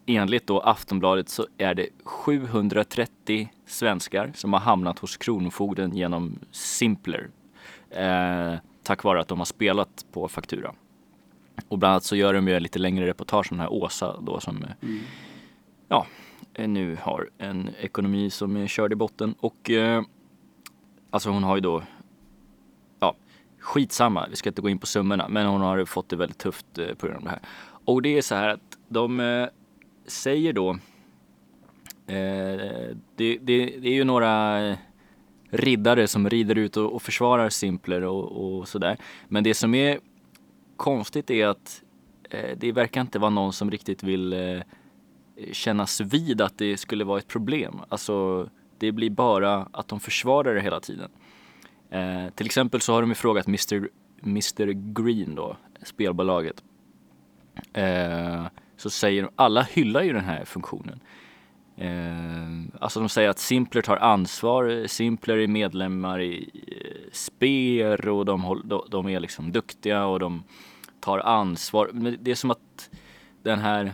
enligt 0.06 0.46
då 0.46 0.60
Aftonbladet 0.60 1.28
så 1.28 1.46
är 1.58 1.74
det 1.74 1.88
730 2.04 3.52
svenskar 3.66 4.32
som 4.34 4.52
har 4.52 4.60
hamnat 4.60 4.98
hos 4.98 5.16
Kronofogden 5.16 5.96
genom 5.96 6.38
Simpler. 6.50 7.28
Eh, 7.90 8.54
tack 8.82 9.04
vare 9.04 9.20
att 9.20 9.28
de 9.28 9.38
har 9.38 9.44
spelat 9.44 10.06
på 10.12 10.28
faktura. 10.28 10.74
Och 11.68 11.78
bland 11.78 11.92
annat 11.92 12.04
så 12.04 12.16
gör 12.16 12.34
de 12.34 12.48
ju 12.48 12.60
lite 12.60 12.78
längre 12.78 13.06
reportage 13.06 13.52
om 13.52 13.58
den 13.58 13.66
här 13.66 13.72
Åsa 13.72 14.20
då 14.20 14.40
som 14.40 14.62
eh, 14.62 14.88
ja, 15.88 16.06
eh, 16.54 16.68
nu 16.68 16.98
har 17.02 17.30
en 17.38 17.70
ekonomi 17.80 18.30
som 18.30 18.56
är 18.56 18.66
körd 18.66 18.92
i 18.92 18.96
botten 18.96 19.34
och 19.40 19.70
eh, 19.70 20.02
alltså 21.10 21.30
hon 21.30 21.42
har 21.42 21.56
ju 21.56 21.60
då 21.60 21.82
ja, 23.00 23.14
skitsamma, 23.58 24.26
vi 24.30 24.36
ska 24.36 24.48
inte 24.48 24.62
gå 24.62 24.68
in 24.68 24.78
på 24.78 24.86
summorna, 24.86 25.28
men 25.28 25.46
hon 25.46 25.60
har 25.60 25.84
fått 25.84 26.08
det 26.08 26.16
väldigt 26.16 26.38
tufft 26.38 26.78
eh, 26.78 26.94
på 26.94 27.06
grund 27.06 27.18
av 27.18 27.24
det 27.24 27.30
här. 27.30 27.40
Och 27.84 28.02
det 28.02 28.18
är 28.18 28.22
så 28.22 28.34
här 28.34 28.48
att 28.48 28.78
de 28.88 29.20
eh, 29.20 29.46
säger 30.06 30.52
då 30.52 30.70
eh, 32.06 32.96
det, 33.16 33.38
det, 33.40 33.66
det 33.80 33.88
är 33.88 33.94
ju 33.94 34.04
några 34.04 34.60
riddare 35.50 36.08
som 36.08 36.28
rider 36.28 36.58
ut 36.58 36.76
och, 36.76 36.94
och 36.94 37.02
försvarar 37.02 37.48
Simpler 37.48 38.02
och, 38.02 38.58
och 38.58 38.68
sådär. 38.68 38.96
Men 39.28 39.44
det 39.44 39.54
som 39.54 39.74
är 39.74 39.98
konstigt 40.80 41.30
är 41.30 41.46
att 41.46 41.82
eh, 42.30 42.56
det 42.56 42.72
verkar 42.72 43.00
inte 43.00 43.18
vara 43.18 43.30
någon 43.30 43.52
som 43.52 43.70
riktigt 43.70 44.02
vill 44.02 44.32
eh, 44.32 44.60
kännas 45.52 46.00
vid 46.00 46.40
att 46.40 46.58
det 46.58 46.76
skulle 46.76 47.04
vara 47.04 47.18
ett 47.18 47.28
problem. 47.28 47.80
Alltså, 47.88 48.48
det 48.78 48.92
blir 48.92 49.10
bara 49.10 49.68
att 49.72 49.88
de 49.88 50.00
försvarar 50.00 50.54
det 50.54 50.60
hela 50.60 50.80
tiden. 50.80 51.10
Eh, 51.90 52.30
till 52.34 52.46
exempel 52.46 52.80
så 52.80 52.92
har 52.92 53.00
de 53.00 53.10
ju 53.10 53.14
frågat 53.14 53.46
Mr, 53.46 53.88
Mr 54.22 54.66
Green 54.72 55.34
då, 55.34 55.56
spelbolaget. 55.82 56.62
Eh, 57.72 58.46
så 58.76 58.90
säger 58.90 59.22
de, 59.22 59.30
alla 59.36 59.62
hyllar 59.62 60.02
ju 60.02 60.12
den 60.12 60.24
här 60.24 60.44
funktionen. 60.44 61.00
Eh, 61.76 62.80
alltså 62.80 63.00
de 63.00 63.08
säger 63.08 63.28
att 63.28 63.38
Simpler 63.38 63.82
tar 63.82 63.96
ansvar, 63.96 64.86
Simpler 64.86 65.36
är 65.36 65.46
medlemmar 65.46 66.20
i 66.20 66.50
eh, 66.66 67.10
SPER 67.12 68.08
och 68.08 68.24
de, 68.24 68.62
de, 68.64 68.82
de 68.90 69.08
är 69.08 69.20
liksom 69.20 69.52
duktiga 69.52 70.06
och 70.06 70.20
de 70.20 70.42
tar 71.00 71.18
ansvar. 71.18 71.90
Men 71.92 72.16
det 72.20 72.30
är 72.30 72.34
som 72.34 72.50
att 72.50 72.90
den 73.42 73.58
här 73.58 73.92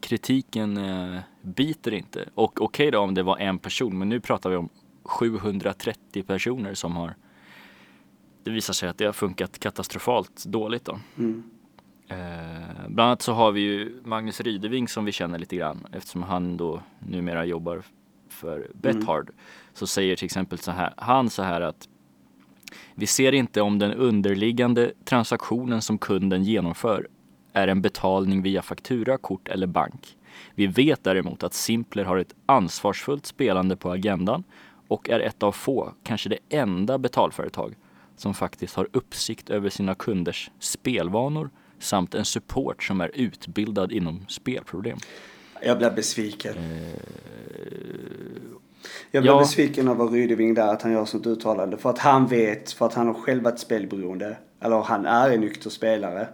kritiken 0.00 0.76
eh, 0.76 1.20
biter 1.42 1.94
inte. 1.94 2.28
Och 2.34 2.62
okej 2.62 2.90
då 2.90 2.98
om 2.98 3.14
det 3.14 3.22
var 3.22 3.38
en 3.38 3.58
person, 3.58 3.98
men 3.98 4.08
nu 4.08 4.20
pratar 4.20 4.50
vi 4.50 4.56
om 4.56 4.68
730 5.02 6.22
personer 6.22 6.74
som 6.74 6.96
har 6.96 7.14
det 8.44 8.50
visar 8.50 8.72
sig 8.72 8.88
att 8.88 8.98
det 8.98 9.04
har 9.04 9.12
funkat 9.12 9.58
katastrofalt 9.58 10.44
dåligt 10.44 10.84
då. 10.84 10.98
Mm. 11.18 11.42
Eh, 12.08 12.88
bland 12.88 13.08
annat 13.08 13.22
så 13.22 13.32
har 13.32 13.52
vi 13.52 13.60
ju 13.60 14.00
Magnus 14.04 14.40
Rydeving 14.40 14.88
som 14.88 15.04
vi 15.04 15.12
känner 15.12 15.38
lite 15.38 15.56
grann 15.56 15.86
eftersom 15.92 16.22
han 16.22 16.56
då 16.56 16.82
numera 16.98 17.44
jobbar 17.44 17.82
för 18.28 18.70
Bethard. 18.74 19.30
Så 19.72 19.86
säger 19.86 20.16
till 20.16 20.24
exempel 20.24 20.58
så 20.58 20.70
här, 20.70 20.94
han 20.96 21.30
så 21.30 21.42
här 21.42 21.60
att 21.60 21.88
vi 22.94 23.06
ser 23.06 23.32
inte 23.32 23.60
om 23.60 23.78
den 23.78 23.92
underliggande 23.92 24.92
transaktionen 25.04 25.82
som 25.82 25.98
kunden 25.98 26.44
genomför 26.44 27.08
är 27.52 27.68
en 27.68 27.82
betalning 27.82 28.42
via 28.42 28.62
faktura, 28.62 29.18
kort 29.18 29.48
eller 29.48 29.66
bank. 29.66 30.16
Vi 30.54 30.66
vet 30.66 31.04
däremot 31.04 31.42
att 31.42 31.54
Simpler 31.54 32.04
har 32.04 32.16
ett 32.16 32.34
ansvarsfullt 32.46 33.26
spelande 33.26 33.76
på 33.76 33.90
agendan 33.90 34.44
och 34.88 35.10
är 35.10 35.20
ett 35.20 35.42
av 35.42 35.52
få, 35.52 35.94
kanske 36.02 36.28
det 36.28 36.38
enda 36.48 36.98
betalföretag 36.98 37.74
som 38.16 38.34
faktiskt 38.34 38.74
har 38.74 38.88
uppsikt 38.92 39.50
över 39.50 39.70
sina 39.70 39.94
kunders 39.94 40.50
spelvanor 40.58 41.50
samt 41.78 42.14
en 42.14 42.24
support 42.24 42.82
som 42.82 43.00
är 43.00 43.10
utbildad 43.14 43.92
inom 43.92 44.26
spelproblem. 44.28 44.98
Jag 45.62 45.78
blir 45.78 45.90
besviken. 45.90 46.54
Jag 49.10 49.22
blev 49.22 49.34
Ja. 49.34 49.38
besviken 49.38 49.88
över 49.88 50.06
Rydeving 50.06 50.54
där 50.54 50.68
att 50.68 50.82
han 50.82 50.92
gör 50.92 51.04
sånt 51.04 51.26
uttalande. 51.26 51.76
För 51.76 51.90
att 51.90 51.98
han 51.98 52.26
vet, 52.26 52.72
för 52.72 52.86
att 52.86 52.94
han 52.94 53.06
har 53.06 53.14
själv 53.14 53.42
varit 53.42 53.58
spelberoende. 53.58 54.36
Eller 54.60 54.82
han 54.82 55.06
är 55.06 55.30
en 55.30 55.40
nykter 55.40 55.70
spelare. 55.70 56.28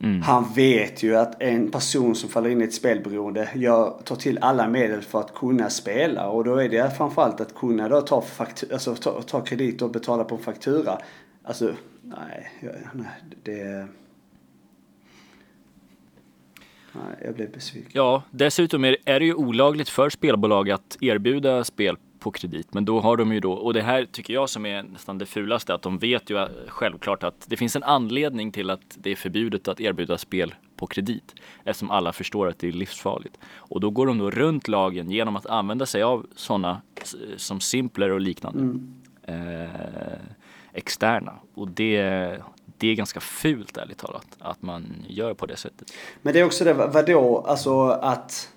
Mm. 0.00 0.22
Han 0.22 0.44
vet 0.54 1.02
ju 1.02 1.16
att 1.16 1.42
en 1.42 1.70
person 1.70 2.14
som 2.14 2.28
faller 2.30 2.50
in 2.50 2.60
i 2.60 2.64
ett 2.64 2.74
spelberoende 2.74 3.48
gör, 3.54 4.00
tar 4.04 4.16
till 4.16 4.38
alla 4.38 4.68
medel 4.68 5.02
för 5.02 5.20
att 5.20 5.34
kunna 5.34 5.70
spela. 5.70 6.28
Och 6.28 6.44
då 6.44 6.56
är 6.56 6.68
det 6.68 6.90
framförallt 6.96 7.40
att 7.40 7.54
kunna 7.54 7.88
då 7.88 8.00
ta, 8.00 8.20
faktu- 8.20 8.72
alltså, 8.72 8.94
ta, 8.94 9.22
ta 9.22 9.40
kredit 9.40 9.82
och 9.82 9.90
betala 9.90 10.24
på 10.24 10.38
faktura. 10.38 10.98
Alltså, 11.44 11.74
nej, 12.02 12.52
nej 12.92 13.06
det... 13.42 13.86
Nej, 16.94 17.16
jag 17.24 17.34
blev 17.34 17.52
besviken. 17.52 17.90
Ja, 17.94 18.22
dessutom 18.30 18.84
är, 18.84 18.96
är 19.04 19.20
det 19.20 19.26
ju 19.26 19.34
olagligt 19.34 19.88
för 19.88 20.10
spelbolag 20.10 20.70
att 20.70 20.96
erbjuda 21.00 21.64
spel 21.64 21.96
på 22.18 22.30
kredit. 22.30 22.74
Men 22.74 22.84
då 22.84 23.00
har 23.00 23.16
de 23.16 23.32
ju 23.32 23.40
då, 23.40 23.52
och 23.52 23.74
det 23.74 23.82
här 23.82 24.04
tycker 24.04 24.34
jag 24.34 24.50
som 24.50 24.66
är 24.66 24.82
nästan 24.82 25.18
det 25.18 25.26
fulaste, 25.26 25.74
att 25.74 25.82
de 25.82 25.98
vet 25.98 26.30
ju 26.30 26.46
självklart 26.68 27.22
att 27.22 27.46
det 27.48 27.56
finns 27.56 27.76
en 27.76 27.82
anledning 27.82 28.52
till 28.52 28.70
att 28.70 28.80
det 28.94 29.10
är 29.10 29.16
förbjudet 29.16 29.68
att 29.68 29.80
erbjuda 29.80 30.18
spel 30.18 30.54
på 30.76 30.86
kredit. 30.86 31.34
Eftersom 31.64 31.90
alla 31.90 32.12
förstår 32.12 32.48
att 32.48 32.58
det 32.58 32.68
är 32.68 32.72
livsfarligt. 32.72 33.38
Och 33.56 33.80
då 33.80 33.90
går 33.90 34.06
de 34.06 34.18
då 34.18 34.30
runt 34.30 34.68
lagen 34.68 35.10
genom 35.10 35.36
att 35.36 35.46
använda 35.46 35.86
sig 35.86 36.02
av 36.02 36.26
sådana 36.36 36.82
som 37.36 37.60
Simpler 37.60 38.10
och 38.10 38.20
liknande. 38.20 38.78
Eh, 39.22 40.18
externa. 40.72 41.32
Och 41.54 41.68
det, 41.68 42.38
det 42.84 42.90
är 42.90 42.94
ganska 42.94 43.20
fult 43.20 43.76
ärligt 43.76 43.98
talat, 43.98 44.26
att 44.38 44.62
man 44.62 44.86
gör 45.08 45.34
på 45.34 45.46
det 45.46 45.56
sättet. 45.56 45.92
Men 46.22 46.32
det 46.34 46.40
är 46.40 46.44
också 46.44 46.64
det, 46.64 46.72
vadå, 46.72 47.38
alltså 47.48 47.88
att... 47.88 48.48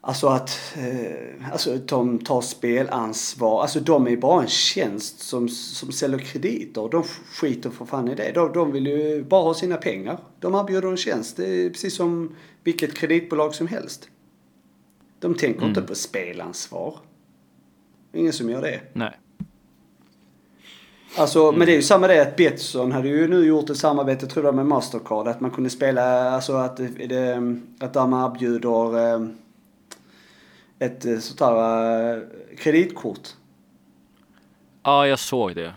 Alltså 0.00 0.26
att 0.26 0.76
eh, 0.76 1.52
alltså 1.52 1.76
de 1.76 2.18
tar 2.18 2.40
spelansvar. 2.40 3.62
Alltså 3.62 3.80
de 3.80 4.08
är 4.08 4.16
bara 4.16 4.42
en 4.42 4.48
tjänst 4.48 5.20
som, 5.20 5.48
som 5.48 5.92
säljer 5.92 6.18
krediter. 6.18 6.88
De 6.90 7.02
skiter 7.02 7.70
för 7.70 7.84
fan 7.84 8.08
i 8.08 8.14
det. 8.14 8.32
De, 8.34 8.52
de 8.52 8.72
vill 8.72 8.86
ju 8.86 9.24
bara 9.24 9.42
ha 9.42 9.54
sina 9.54 9.76
pengar. 9.76 10.18
De 10.40 10.54
erbjuder 10.54 10.88
en 10.88 10.96
tjänst. 10.96 11.36
Det 11.36 11.46
är 11.46 11.70
precis 11.70 11.96
som 11.96 12.36
vilket 12.64 12.94
kreditbolag 12.94 13.54
som 13.54 13.66
helst. 13.66 14.08
De 15.18 15.34
tänker 15.34 15.58
Mm. 15.60 15.68
inte 15.68 15.82
på 15.82 15.94
spelansvar. 15.94 16.98
Ingen 18.12 18.32
som 18.32 18.50
gör 18.50 18.62
det. 18.62 18.80
Nej. 18.92 19.18
Alltså, 21.16 21.52
men 21.52 21.66
det 21.66 21.72
är 21.72 21.76
ju 21.76 21.82
samma 21.82 22.06
det 22.06 22.22
att 22.22 22.36
Betsson 22.36 22.92
hade 22.92 23.08
ju 23.08 23.28
nu 23.28 23.46
gjort 23.46 23.70
ett 23.70 23.76
samarbete, 23.76 24.26
tror 24.26 24.44
jag, 24.44 24.54
med 24.54 24.66
Mastercard. 24.66 25.28
Att 25.28 25.40
man 25.40 25.50
kunde 25.50 25.70
spela, 25.70 26.30
alltså 26.30 26.52
att, 26.52 26.76
det, 26.76 27.56
att 27.80 27.92
de 27.92 28.12
erbjuder 28.12 29.14
eh, 29.14 29.26
ett 30.78 31.04
eh, 31.06 31.18
sånt 31.18 31.40
här 31.40 32.16
eh, 32.16 32.22
kreditkort. 32.58 33.28
Ja, 34.82 35.06
jag 35.06 35.18
såg 35.18 35.54
det. 35.54 35.72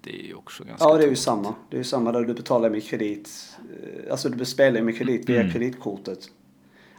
Det 0.00 0.20
är 0.20 0.26
ju 0.26 0.34
också 0.34 0.64
ganska 0.64 0.84
Ja, 0.88 0.96
det 0.96 1.04
är 1.04 1.08
ju 1.08 1.16
samma. 1.16 1.54
Det 1.70 1.76
är 1.76 1.78
ju 1.78 1.84
samma 1.84 2.12
där 2.12 2.20
du 2.20 2.34
betalar 2.34 2.70
med 2.70 2.84
kredit. 2.84 3.56
Alltså 4.10 4.28
du 4.28 4.44
spelar 4.44 4.80
med 4.80 4.98
kredit 4.98 5.28
via 5.28 5.40
Mm. 5.40 5.52
kreditkortet. 5.52 6.18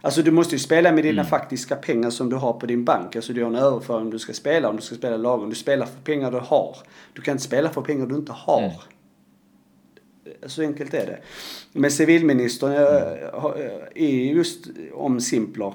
Alltså 0.00 0.22
du 0.22 0.30
måste 0.30 0.54
ju 0.54 0.58
spela 0.58 0.92
med 0.92 1.04
dina 1.04 1.22
Mm. 1.22 1.30
faktiska 1.30 1.76
pengar 1.76 2.10
som 2.10 2.30
du 2.30 2.36
har 2.36 2.52
på 2.52 2.66
din 2.66 2.84
bank. 2.84 3.16
Alltså 3.16 3.32
du 3.32 3.42
har 3.42 3.50
en 3.50 3.56
överföring 3.56 4.02
om 4.02 4.10
du 4.10 4.18
ska 4.18 4.32
spela, 4.32 4.68
om 4.68 4.76
du 4.76 4.82
ska 4.82 4.94
spela 4.94 5.16
lagen. 5.16 5.48
Du 5.48 5.54
spelar 5.54 5.86
för 5.86 6.00
pengar 6.00 6.30
du 6.30 6.38
har. 6.38 6.76
Du 7.12 7.22
kan 7.22 7.32
inte 7.32 7.44
spela 7.44 7.70
för 7.70 7.82
pengar 7.82 8.06
du 8.06 8.14
inte 8.14 8.32
har. 8.32 8.62
Mm. 8.62 8.72
Så 10.46 10.62
enkelt 10.62 10.94
är 10.94 11.06
det. 11.06 11.18
Men 11.72 11.90
civilministern 11.90 12.72
eh, 12.72 12.82
eh, 12.82 13.80
är 13.94 14.32
just 14.34 14.66
om 14.94 15.20
Simpler. 15.20 15.74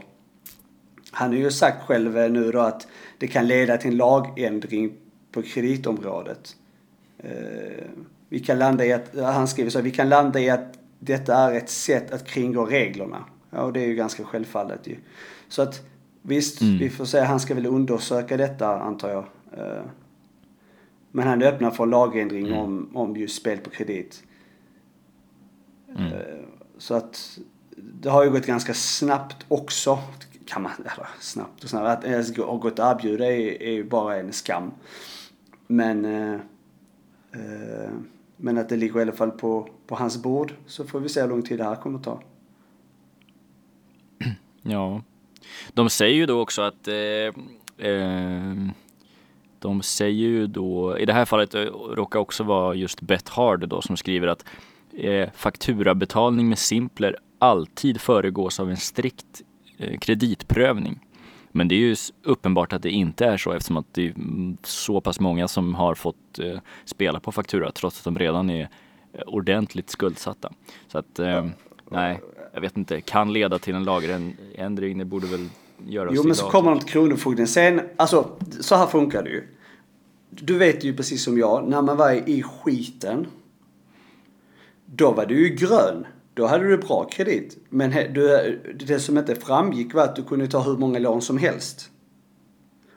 Han 1.11 1.29
har 1.29 1.37
ju 1.37 1.51
sagt 1.51 1.87
själv 1.87 2.17
eh, 2.17 2.31
nu 2.31 2.51
då 2.51 2.59
att 2.59 2.87
det 3.17 3.27
kan 3.27 3.47
leda 3.47 3.77
till 3.77 3.91
en 3.91 3.97
lagändring 3.97 4.93
på 5.31 5.41
kreditområdet. 5.41 6.55
Vi 8.29 8.39
kan 8.39 8.59
landa 8.59 8.85
i 8.85 8.93
att, 8.93 9.15
han 9.15 9.47
skriver 9.47 9.69
så 9.69 9.81
vi 9.81 9.91
kan 9.91 10.09
landa 10.09 10.39
i 10.39 10.49
att 10.49 10.73
detta 10.99 11.35
är 11.35 11.53
ett 11.53 11.69
sätt 11.69 12.11
att 12.11 12.27
kringgå 12.27 12.65
reglerna. 12.65 13.25
Och 13.55 13.73
det 13.73 13.79
är 13.81 13.87
ju 13.87 13.95
ganska 13.95 14.23
självfallet 14.23 14.87
ju. 14.87 14.95
Så 15.47 15.61
att 15.61 15.81
visst, 16.21 16.61
Mm. 16.61 16.77
vi 16.77 16.89
får 16.89 17.05
säga 17.05 17.23
han 17.25 17.39
ska 17.39 17.53
väl 17.55 17.65
undersöka 17.65 18.37
detta 18.37 18.81
antar 18.81 19.09
jag. 19.09 19.25
Eh, 19.57 19.83
Men 21.15 21.27
han 21.27 21.41
öppnar 21.41 21.71
för 21.71 21.85
lagändring 21.85 22.47
Mm. 22.47 22.59
om, 22.59 22.89
om 22.93 23.15
just 23.17 23.35
spel 23.41 23.57
på 23.57 23.69
kredit. 23.69 24.23
Mm. 25.97 26.13
Eh, 26.13 26.19
Så 26.77 26.93
att 26.95 27.39
det 27.77 28.09
har 28.09 28.23
ju 28.23 28.31
gått 28.31 28.45
ganska 28.45 28.73
snabbt 28.73 29.45
också. 29.47 29.99
Kan 30.45 30.61
man, 30.61 30.71
eller 30.77 31.07
snabbt 31.19 31.63
och 31.63 31.69
snabbt. 31.69 31.87
Att 31.87 32.03
ens 32.05 32.37
ha 32.37 32.55
gått 32.57 32.79
att 32.79 32.99
erbjuda 32.99 33.25
är, 33.25 33.61
är 33.61 33.71
ju 33.71 33.83
bara 33.83 34.15
en 34.17 34.33
skam. 34.33 34.71
Men, 35.67 36.05
eh, 36.05 36.33
eh, 37.33 37.89
men 38.37 38.57
att 38.57 38.69
det 38.69 38.75
ligger 38.77 38.99
i 38.99 39.01
alla 39.01 39.11
fall 39.11 39.31
på, 39.31 39.69
på 39.87 39.95
hans 39.95 40.23
bord 40.23 40.53
så 40.65 40.83
får 40.83 40.99
vi 40.99 41.09
se 41.09 41.21
hur 41.21 41.27
lång 41.29 41.41
tid 41.41 41.57
det 41.57 41.63
här 41.63 41.75
kommer 41.75 41.97
att 41.99 42.03
ta. 42.05 42.19
Ja. 44.63 45.01
De 45.73 45.89
säger 45.89 46.15
ju 46.15 46.25
då 46.25 46.41
också 46.41 46.61
att 46.61 46.87
eh, 46.87 47.85
eh, 47.87 48.53
de 49.59 49.81
säger 49.81 50.27
ju 50.27 50.47
då, 50.47 50.97
i 50.97 51.05
det 51.05 51.13
här 51.13 51.25
fallet 51.25 51.55
råkar 51.95 52.19
också 52.19 52.43
vara 52.43 52.75
just 52.75 53.01
Bet 53.01 53.29
Hard 53.29 53.67
då 53.67 53.81
som 53.81 53.97
skriver 53.97 54.27
att 54.27 54.45
eh, 54.93 55.29
fakturabetalning 55.35 56.49
med 56.49 56.59
Simpler 56.59 57.17
alltid 57.39 58.01
föregås 58.01 58.59
av 58.59 58.69
en 58.69 58.77
strikt 58.77 59.41
eh, 59.77 59.99
kreditprövning. 59.99 60.99
Men 61.51 61.67
det 61.67 61.75
är 61.75 61.79
ju 61.79 61.95
uppenbart 62.23 62.73
att 62.73 62.81
det 62.81 62.91
inte 62.91 63.25
är 63.25 63.37
så 63.37 63.51
eftersom 63.51 63.77
att 63.77 63.93
det 63.93 64.07
är 64.07 64.09
mm, 64.09 64.57
så 64.63 65.01
pass 65.01 65.19
många 65.19 65.47
som 65.47 65.75
har 65.75 65.95
fått 65.95 66.39
eh, 66.39 66.59
spela 66.85 67.19
på 67.19 67.31
faktura 67.31 67.71
trots 67.71 67.99
att 67.99 68.03
de 68.03 68.19
redan 68.19 68.49
är 68.49 68.69
eh, 69.13 69.21
ordentligt 69.27 69.89
skuldsatta. 69.89 70.53
Så 70.87 70.97
att 70.97 71.19
eh, 71.19 71.47
nej, 71.93 72.21
jag 72.53 72.61
vet 72.61 72.77
inte, 72.77 73.01
kan 73.01 73.33
leda 73.33 73.59
till 73.59 73.75
en 73.75 73.83
lagändring. 73.83 74.97
Det 74.97 75.05
borde 75.05 75.27
väl 75.27 75.49
göras 75.87 76.13
Jo 76.15 76.23
men 76.23 76.35
så 76.35 76.49
kommer 76.49 76.71
de 76.71 76.79
till 76.79 76.89
Kronofogden. 76.89 77.47
Sen, 77.47 77.81
alltså 77.95 78.29
så 78.59 78.75
här 78.75 78.87
funkar 78.87 79.23
det 79.23 79.29
ju. 79.29 79.43
Du 80.29 80.57
vet 80.57 80.83
ju 80.83 80.95
precis 80.95 81.23
som 81.23 81.37
jag, 81.37 81.69
när 81.69 81.81
man 81.81 81.97
var 81.97 82.29
i 82.29 82.43
skiten. 82.43 83.27
Då 84.85 85.11
var 85.11 85.25
du 85.25 85.47
ju 85.47 85.55
grön. 85.55 86.05
Då 86.33 86.45
hade 86.47 86.67
du 86.67 86.77
bra 86.77 87.03
kredit. 87.03 87.57
Men 87.69 88.13
du, 88.13 88.59
det 88.79 88.99
som 88.99 89.17
inte 89.17 89.35
framgick 89.35 89.93
var 89.93 90.03
att 90.03 90.15
du 90.15 90.23
kunde 90.23 90.47
ta 90.47 90.61
hur 90.61 90.77
många 90.77 90.99
lån 90.99 91.21
som 91.21 91.37
helst. 91.37 91.89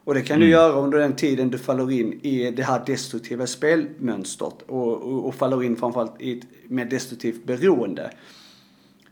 Och 0.05 0.15
det 0.15 0.23
kan 0.23 0.41
du 0.41 0.49
göra 0.49 0.73
under 0.73 0.99
den 0.99 1.17
tiden 1.17 1.51
du 1.51 1.59
faller 1.59 1.93
in 1.93 2.21
i 2.23 2.51
det 2.51 2.63
här 2.63 2.83
destruktiva 2.87 3.47
spelmönstret. 3.47 4.63
Och, 4.67 4.93
och, 4.93 5.27
och 5.27 5.35
faller 5.35 5.63
in 5.63 5.77
framförallt 5.77 6.21
i 6.21 6.39
ett 6.39 6.45
mer 6.69 6.85
destruktivt 6.85 7.45
beroende. 7.45 8.11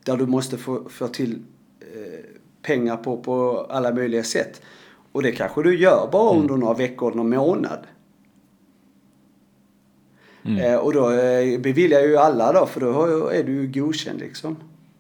Där 0.05 0.17
du 0.17 0.27
måste 0.27 0.59
få, 0.59 0.88
få 0.88 1.09
till 1.09 1.43
eh, 1.81 2.25
pengar 2.62 2.97
på, 2.97 3.17
på 3.17 3.67
alla 3.71 3.95
möjliga 3.95 4.23
sätt. 4.23 4.62
Och 5.12 5.23
det 5.23 5.33
kanske 5.33 5.62
du 5.62 5.79
gör 5.79 6.09
bara 6.12 6.38
under 6.38 6.57
några 6.57 6.75
veckor, 6.75 7.14
någon 7.14 7.31
månad. 7.31 7.79
Mm. 10.45 10.59
Eh, 10.73 10.77
och 10.79 10.93
då 10.93 11.11
eh, 11.11 11.61
beviljar 11.61 12.01
ju 12.01 12.17
alla 12.17 12.53
då, 12.53 12.67
för 12.67 12.81
då 12.81 13.29
är 13.29 13.43
du 13.45 13.53
ju 13.53 13.67
godkänd 13.83 14.21
liksom. 14.21 14.57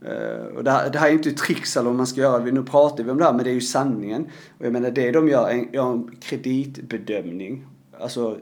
Eh, 0.06 0.46
och 0.56 0.64
det 0.64 0.70
här, 0.70 0.90
det 0.90 0.98
här 0.98 1.08
är 1.08 1.12
inte 1.12 1.30
tricks 1.30 1.76
eller 1.76 1.86
vad 1.86 1.96
man 1.96 2.06
ska 2.06 2.20
göra, 2.20 2.38
Vi- 2.38 2.52
nu 2.52 2.62
pratar 2.62 3.04
vi 3.04 3.10
om 3.10 3.18
det 3.18 3.24
här, 3.24 3.32
men 3.32 3.44
det 3.44 3.50
är 3.50 3.54
ju 3.54 3.60
sanningen. 3.60 4.26
Och 4.58 4.66
jag 4.66 4.72
menar 4.72 4.90
det 4.90 5.10
de 5.10 5.28
gör, 5.28 5.48
en, 5.48 5.72
gör 5.72 5.92
en 5.92 6.16
kreditbedömning. 6.20 7.66
Alltså, 8.00 8.38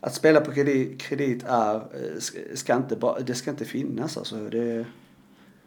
att 0.00 0.14
spela 0.14 0.40
på 0.40 0.52
kredit, 0.52 1.00
kredit 1.00 1.44
är, 1.48 1.74
eh, 1.74 2.20
ska, 2.54 2.76
inte 2.76 2.96
det 3.26 3.34
ska 3.34 3.50
inte 3.50 3.64
finnas 3.64 4.18
alltså. 4.18 4.36
Det, 4.36 4.86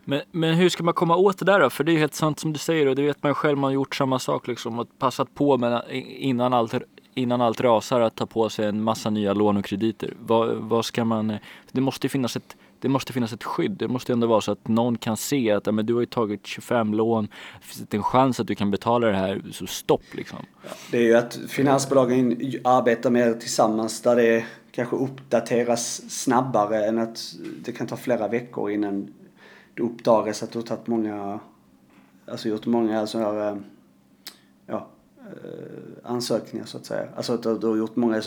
men, 0.09 0.21
men 0.31 0.53
hur 0.53 0.69
ska 0.69 0.83
man 0.83 0.93
komma 0.93 1.15
åt 1.15 1.37
det 1.37 1.45
där 1.45 1.59
då? 1.59 1.69
För 1.69 1.83
det 1.83 1.91
är 1.91 1.93
ju 1.93 1.99
helt 1.99 2.13
sant 2.13 2.39
som 2.39 2.53
du 2.53 2.59
säger 2.59 2.87
och 2.87 2.95
det 2.95 3.01
vet 3.01 3.23
man 3.23 3.29
ju 3.29 3.33
själv, 3.33 3.57
man 3.57 3.67
har 3.67 3.73
gjort 3.73 3.95
samma 3.95 4.19
sak 4.19 4.47
liksom 4.47 4.79
och 4.79 4.87
passat 4.99 5.33
på 5.33 5.57
med 5.57 5.83
innan 6.17 6.53
allt, 6.53 6.73
innan 7.13 7.41
allt 7.41 7.61
rasar 7.61 8.01
att 8.01 8.15
ta 8.15 8.25
på 8.25 8.49
sig 8.49 8.65
en 8.65 8.83
massa 8.83 9.09
nya 9.09 9.33
lån 9.33 9.57
och 9.57 9.65
krediter. 9.65 10.13
Vad, 10.19 10.55
vad 10.55 10.85
ska 10.85 11.05
man, 11.05 11.29
eh, 11.29 11.37
det 11.71 11.81
måste 11.81 12.05
ju 12.05 12.09
finnas 12.09 12.35
ett 12.35 12.55
det 12.79 12.89
måste 12.89 13.13
finnas 13.13 13.33
ett 13.33 13.43
skydd. 13.43 13.71
Det 13.71 13.87
måste 13.87 14.13
ändå 14.13 14.27
vara 14.27 14.41
så 14.41 14.51
att 14.51 14.67
någon 14.67 14.97
kan 14.97 15.17
se 15.17 15.51
att 15.51 15.65
ja, 15.65 15.71
men 15.71 15.85
du 15.85 15.93
har 15.93 15.99
ju 15.99 16.05
tagit 16.05 16.47
25 16.47 16.93
lån. 16.93 17.27
Finns 17.61 17.89
det 17.89 17.97
en 17.97 18.03
chans 18.03 18.39
att 18.39 18.47
du 18.47 18.55
kan 18.55 18.71
betala 18.71 19.07
det 19.07 19.17
här? 19.17 19.41
Så 19.51 19.67
stopp 19.67 20.03
liksom. 20.11 20.39
Det 20.91 20.97
är 20.97 21.01
ju 21.01 21.15
att 21.15 21.39
finansbolagen 21.47 22.41
arbetar 22.63 23.09
mer 23.09 23.33
tillsammans 23.33 24.01
där 24.01 24.15
det 24.15 24.45
kanske 24.71 24.95
uppdateras 24.95 26.01
snabbare 26.09 26.85
än 26.85 26.97
att 26.97 27.19
det 27.65 27.71
kan 27.71 27.87
ta 27.87 27.97
flera 27.97 28.27
veckor 28.27 28.71
innan 28.71 29.13
det 29.77 29.83
uppdagas 29.83 30.43
att 30.43 30.51
du 30.51 30.59
har 30.59 30.63
tagit 30.65 30.87
många, 30.87 31.39
alltså 32.25 32.49
gjort 32.49 32.65
många 32.65 33.07
sådana 33.07 33.31
här, 33.43 33.51
eh, 33.51 33.57
ja, 34.65 34.87
eh, 35.19 36.11
ansökningar 36.11 36.65
så 36.65 36.77
att 36.77 36.85
säga. 36.85 37.07
Alltså 37.15 37.33
att 37.33 37.43
du 37.61 37.67
har 37.67 37.77
gjort 37.77 37.95
många, 37.95 38.21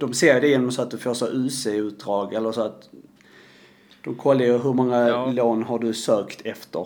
de, 0.00 0.14
ser 0.14 0.40
det 0.40 0.48
genom 0.48 0.70
så 0.70 0.82
att 0.82 0.90
du 0.90 0.98
får 0.98 1.14
så 1.14 1.26
UC-utdrag 1.26 2.34
eller 2.34 2.52
så 2.52 2.60
att 2.62 2.88
de 4.04 4.14
kollar 4.14 4.44
ju 4.44 4.58
hur 4.58 4.72
många 4.72 5.08
Ja. 5.08 5.26
lån 5.32 5.62
har 5.62 5.78
du 5.78 5.94
sökt 5.94 6.40
efter. 6.46 6.80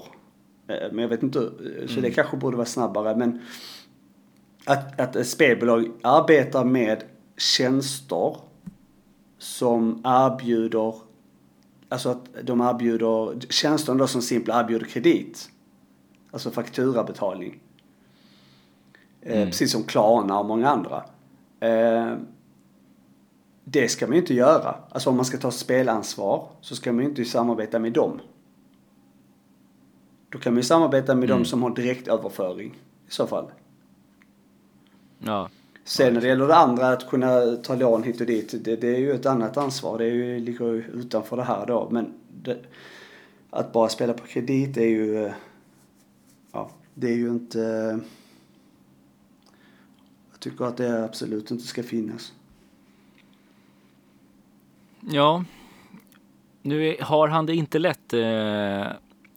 Eh, 0.66 0.92
Men 0.92 0.98
jag 0.98 1.08
vet 1.08 1.22
inte, 1.22 1.38
så 1.86 1.92
Mm. 1.92 2.02
det 2.02 2.10
kanske 2.10 2.36
borde 2.36 2.56
vara 2.56 2.66
snabbare. 2.66 3.16
Men 3.16 3.40
att, 4.66 5.00
att 5.00 5.16
ett 5.16 5.28
spelbolag 5.28 5.90
arbetar 6.02 6.64
med 6.64 7.04
tjänster 7.36 8.36
som 9.38 10.00
erbjuder, 10.04 10.94
alltså 11.92 12.08
att 12.08 12.28
de 12.42 12.60
erbjuder, 12.60 13.40
tjänster 13.50 13.94
då 13.94 14.06
som 14.06 14.22
simpelt 14.22 14.56
erbjuder 14.56 14.86
kredit. 14.86 15.50
Alltså 16.30 16.50
fakturabetalning. 16.50 17.60
Eh, 19.22 19.36
Mm. 19.36 19.46
Precis 19.48 19.72
som 19.72 19.82
Klarna 19.84 20.38
och 20.38 20.46
många 20.46 20.68
andra. 20.68 21.04
Eh, 21.60 22.14
det 23.64 23.88
ska 23.88 24.06
man 24.06 24.14
ju 24.16 24.20
inte 24.20 24.34
göra. 24.34 24.74
Alltså 24.90 25.10
om 25.10 25.16
man 25.16 25.24
ska 25.24 25.38
ta 25.38 25.50
spelansvar 25.50 26.48
så 26.60 26.76
ska 26.76 26.92
man 26.92 27.02
ju 27.04 27.08
inte 27.10 27.24
samarbeta 27.24 27.78
med 27.78 27.92
dem. 27.92 28.20
Då 30.28 30.38
kan 30.38 30.52
man 30.52 30.58
ju 30.58 30.62
samarbeta 30.64 31.14
med 31.14 31.24
Mm. 31.24 31.36
dem 31.36 31.44
som 31.44 31.62
har 31.62 31.70
direktöverföring 31.74 32.74
i 33.08 33.10
så 33.10 33.26
fall. 33.26 33.50
Ja. 35.18 35.48
Sen 35.84 36.14
när 36.14 36.20
det 36.20 36.28
gäller 36.28 36.48
det 36.48 36.56
andra, 36.56 36.88
att 36.88 37.08
kunna 37.08 37.56
ta 37.56 37.74
lån 37.74 38.02
hit 38.02 38.20
och 38.20 38.26
dit, 38.26 38.54
det, 38.64 38.76
det 38.76 38.94
är 38.94 38.98
ju 38.98 39.12
ett 39.12 39.26
annat 39.26 39.56
ansvar. 39.56 39.98
Det 39.98 40.04
är 40.04 40.10
ju, 40.10 40.40
ligger 40.40 40.72
ju 40.72 40.84
utanför 40.94 41.36
det 41.36 41.42
här 41.42 41.66
då. 41.66 41.88
Men 41.90 42.14
det, 42.42 42.58
att 43.50 43.72
bara 43.72 43.88
spela 43.88 44.12
på 44.12 44.26
kredit 44.26 44.76
är 44.76 44.86
ju, 44.86 45.24
eh, 45.24 45.32
ja, 46.52 46.70
det 46.94 47.06
är 47.06 47.16
ju 47.16 47.28
inte... 47.28 47.60
Jag 50.30 50.40
tycker 50.40 50.64
att 50.64 50.76
det 50.76 51.04
absolut 51.04 51.50
inte 51.50 51.64
ska 51.64 51.82
finnas. 51.82 52.32
Ja. 55.00 55.44
Nu 56.62 56.96
har 57.00 57.28
han 57.28 57.46
det 57.46 57.54
inte 57.54 57.78
lätt, 57.78 58.12
eh, 58.12 58.86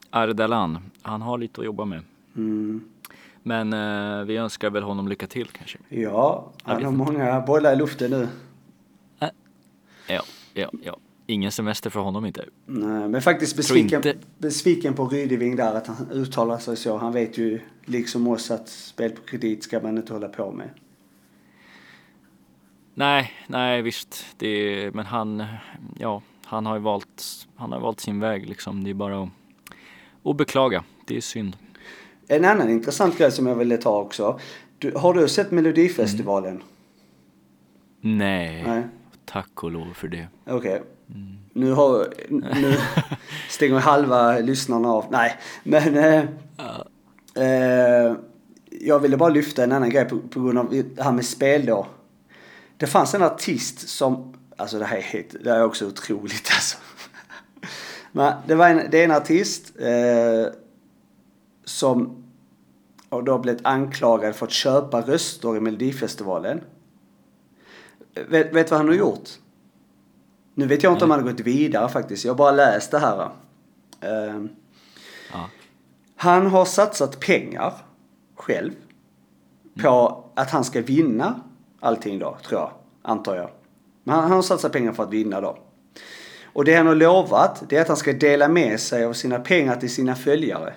Ardalan. 0.10 0.78
Han 1.02 1.22
har 1.22 1.38
lite 1.38 1.62
att 1.62 1.66
jobba 1.66 1.86
med. 1.86 2.02
Mm. 2.36 2.84
Men 3.48 3.74
eh, 3.74 4.26
vi 4.26 4.38
önskar 4.38 4.70
väl 4.70 4.84
honom 4.84 5.08
lycka 5.08 5.28
till 5.28 5.48
kanske. 5.48 5.78
Ja, 5.90 6.52
han 6.64 6.84
har 6.84 6.92
många 6.92 7.42
bollar 7.42 7.74
i 7.74 7.76
luften 7.76 8.12
nu. 8.12 8.28
Ja, 10.08 10.22
ja, 10.54 10.70
ja. 10.84 10.98
Ingen 11.28 11.52
semester 11.52 11.90
för 11.90 12.00
honom 12.00 12.26
inte. 12.26 12.46
Nej, 12.66 13.10
men 13.10 13.22
faktiskt 13.22 13.58
besviken, 13.58 14.04
besviken 14.38 14.94
på 14.94 15.08
Rydeving 15.08 15.56
där 15.56 15.76
att 15.76 15.88
han 15.88 16.12
uttalar 16.12 16.58
sig 16.58 16.78
så. 16.78 16.98
Han 16.98 17.14
vet 17.14 17.38
ju 17.38 17.60
liksom 17.86 18.28
oss 18.28 18.52
att 18.52 18.70
spel 18.70 19.12
på 19.12 19.22
kredit 19.22 19.64
ska 19.64 19.80
man 19.80 19.98
inte 19.98 20.14
hålla 20.14 20.28
på 20.28 20.52
med. 20.52 20.70
Nej, 22.94 23.32
nej 23.48 23.82
visst. 23.82 24.26
Det, 24.38 24.92
men 24.94 25.06
han, 25.06 25.44
ja, 26.00 26.22
han 26.46 26.66
har 26.66 26.76
ju 26.76 26.82
valt, 26.82 27.48
han 27.56 27.72
har 27.72 27.80
valt 27.80 28.00
sin 28.00 28.20
väg 28.20 28.50
liksom. 28.50 28.84
Det 28.84 28.90
är 28.90 28.94
bara 28.94 29.24
att, 29.24 29.30
att 30.24 30.38
beklaga. 30.38 30.84
Det 31.06 31.18
är 31.18 31.22
synd. 31.22 31.58
En 32.28 32.46
annan 32.46 32.70
intressant 32.70 33.18
grej 33.18 33.32
som 33.32 33.48
jag 33.48 33.56
ville 33.56 33.78
ta 33.78 34.02
också. 34.02 34.40
Du, 34.78 34.92
har 34.96 35.14
du 35.14 35.28
sett 35.28 35.52
Melodifestivalen? 35.52 36.64
Nej, 38.02 38.64
Nej. 38.68 38.84
tack 39.26 39.64
och 39.64 39.72
lov 39.72 39.94
för 39.94 40.08
det. 40.08 40.28
Okej. 40.46 40.82
Nu 41.54 41.72
har... 41.72 42.14
Nu 42.30 42.78
stänger 43.50 43.80
halva 43.80 44.40
lyssnarna 44.40 44.90
av. 44.90 45.06
Nej, 45.10 45.38
men... 45.64 45.98
Eh, 45.98 46.24
eh, 47.44 48.16
jag 48.80 49.00
ville 49.00 49.18
bara 49.18 49.30
lyfta 49.30 49.64
en 49.64 49.72
annan 49.72 49.90
grej 49.90 50.06
på, 50.06 50.20
på 50.20 50.40
grund 50.40 50.58
av 50.58 50.84
det 50.96 51.04
här 51.04 51.12
med 51.12 51.26
spel 51.26 51.66
då. 51.66 51.88
Det 52.78 52.88
fanns 52.88 53.14
en 53.14 53.24
artist 53.24 53.90
som... 53.90 54.34
Alltså 54.58 54.80
det 54.80 54.86
här 54.86 54.98
är, 54.98 55.26
det 55.44 55.52
här 55.52 55.60
är 55.60 55.64
också 55.64 55.88
otroligt 55.88 56.52
alltså. 56.54 56.78
Men 58.12 58.34
det, 58.48 58.56
var 58.56 58.70
en, 58.70 58.82
det 58.92 59.00
är 59.00 59.04
en 59.04 59.12
artist 59.12 59.74
eh, 59.80 60.54
som 61.66 62.24
och 63.10 63.24
då 63.24 63.38
blivit 63.40 63.66
anklagad 63.66 64.36
för 64.36 64.46
att 64.46 64.52
köpa 64.52 65.02
röster 65.02 65.58
i 65.58 65.60
Melodifestivalen. 65.60 66.62
Vet, 68.30 68.54
vet 68.54 68.72
vad 68.72 68.80
han 68.80 68.88
har 68.88 68.96
gjort? 68.96 69.30
Nu 70.54 70.66
vet 70.68 70.84
jag 70.84 70.94
inte 70.94 71.06
om 71.06 71.12
han 71.12 71.24
har 71.24 71.32
gått 71.32 71.40
vidare 71.40 71.90
faktiskt. 71.90 72.26
Jag 72.26 72.32
har 72.34 72.38
bara 72.38 72.52
läst 72.52 72.92
det 72.92 73.00
här. 73.00 73.30
Eh, 74.02 74.44
Ja. 75.32 75.50
han 76.16 76.48
har 76.48 76.66
satsat 76.66 77.20
pengar 77.20 77.74
själv 78.36 78.72
på 79.82 80.24
att 80.36 80.50
han 80.52 80.64
ska 80.64 80.82
vinna 80.82 81.40
allting 81.80 82.20
då, 82.20 82.38
tror 82.48 82.62
jag. 82.62 82.72
Antar 83.02 83.36
jag. 83.36 83.50
Men 84.04 84.16
han, 84.16 84.24
han 84.24 84.32
har 84.32 84.42
satsat 84.42 84.72
pengar 84.72 84.94
för 84.94 85.04
att 85.04 85.10
vinna 85.14 85.42
då. 85.42 85.58
Och 86.44 86.66
det 86.66 86.76
han 86.76 86.88
har 86.88 86.96
lovat, 86.96 87.64
det 87.70 87.78
är 87.78 87.82
att 87.82 87.88
han 87.88 87.98
ska 87.98 88.14
dela 88.14 88.48
med 88.48 88.80
sig 88.80 89.06
av 89.06 89.14
sina 89.14 89.40
pengar 89.40 89.76
till 89.76 89.94
sina 89.94 90.16
följare. 90.16 90.74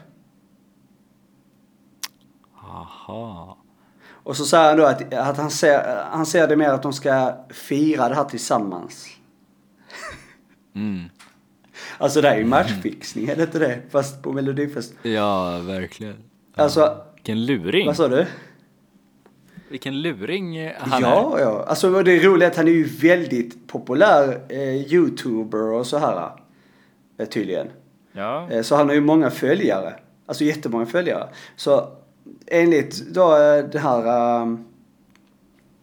Aha. 2.88 3.58
Och 4.10 4.36
så 4.36 4.44
säger 4.44 4.68
han 4.68 4.76
då 4.76 4.84
att, 4.84 5.14
att 5.14 5.36
han, 5.36 5.50
ser, 5.50 6.04
han 6.10 6.26
ser 6.26 6.48
det 6.48 6.56
mer 6.56 6.68
att 6.68 6.82
de 6.82 6.92
ska 6.92 7.34
fira 7.50 8.08
det 8.08 8.14
här 8.14 8.24
tillsammans. 8.24 9.08
Mm. 10.74 11.04
Alltså 11.98 12.20
det 12.20 12.28
är 12.28 12.36
ju 12.36 12.44
matchfixning, 12.44 13.28
är 13.28 13.36
det 13.36 13.42
inte 13.42 13.58
det? 13.58 13.80
Fast 13.90 14.22
på 14.22 14.32
Melodifest. 14.32 14.94
Ja, 15.02 15.58
verkligen. 15.58 16.16
Ja. 16.54 16.62
Alltså, 16.62 16.96
Vilken 17.14 17.46
luring. 17.46 17.86
vad 17.86 17.96
sa 17.96 18.08
du? 18.08 18.26
Vilken 19.68 20.02
luring 20.02 20.56
eh, 20.56 20.72
han 20.78 21.04
är. 21.04 21.08
Ja, 21.08 21.40
ja. 21.40 21.64
Alltså 21.68 22.02
det 22.02 22.18
roliga 22.18 22.48
är 22.48 22.50
att 22.50 22.56
han 22.56 22.68
är 22.68 22.72
ju 22.72 22.84
väldigt 22.84 23.68
populär 23.68 24.40
eh, 24.48 24.92
youtuber 24.92 25.72
och 25.72 25.86
så 25.86 25.98
här. 25.98 26.30
Eh, 27.18 27.26
tydligen. 27.26 27.68
Ja. 28.12 28.50
Eh, 28.50 28.62
så 28.62 28.76
han 28.76 28.88
har 28.88 28.94
ju 28.94 29.00
många 29.00 29.30
följare. 29.30 29.94
Alltså 30.26 30.44
jättemånga 30.44 30.86
följare. 30.86 31.28
Så 31.56 31.88
enligt 32.46 33.06
då 33.06 33.36
eh, 33.36 33.64
det 33.72 33.78
här... 33.78 34.06
Eh, 34.42 34.54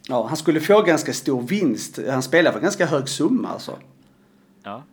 ja, 0.08 0.26
han 0.28 0.38
skulle 0.38 0.60
få 0.60 0.82
ganska 0.82 1.14
stor 1.14 1.42
vinst. 1.42 2.00
Han 2.10 2.24
spelar 2.24 2.52
för 2.52 2.60
ganska 2.60 2.86
hög 2.86 3.10
summa 3.10 3.50
alltså. 3.50 3.78
ja. 4.64 4.84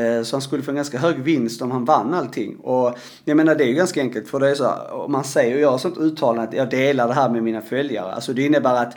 Eh, 0.00 0.22
Så 0.22 0.36
han 0.36 0.42
skulle 0.42 0.62
få 0.62 0.70
en 0.70 0.76
ganska 0.76 0.98
hög 0.98 1.18
vinst 1.18 1.62
om 1.62 1.70
han 1.70 1.84
vann 1.84 2.14
allting. 2.14 2.56
Och 2.56 2.98
jag 3.24 3.36
menar 3.36 3.54
det 3.54 3.64
är 3.64 3.68
ju 3.68 3.74
ganska 3.74 4.00
enkelt 4.00 4.28
för 4.28 4.40
det 4.40 4.50
är 4.50 4.54
så 4.54 4.70
om 4.90 5.12
man 5.12 5.24
säger 5.24 5.54
och 5.54 5.60
gör 5.60 5.78
sånt 5.78 5.98
uttalande 5.98 6.42
att 6.42 6.54
jag 6.54 6.70
delar 6.70 7.08
det 7.08 7.14
här 7.14 7.30
med 7.30 7.42
mina 7.42 7.60
följare. 7.60 8.12
Alltså 8.12 8.32
det 8.32 8.42
innebär 8.42 8.74
att 8.74 8.96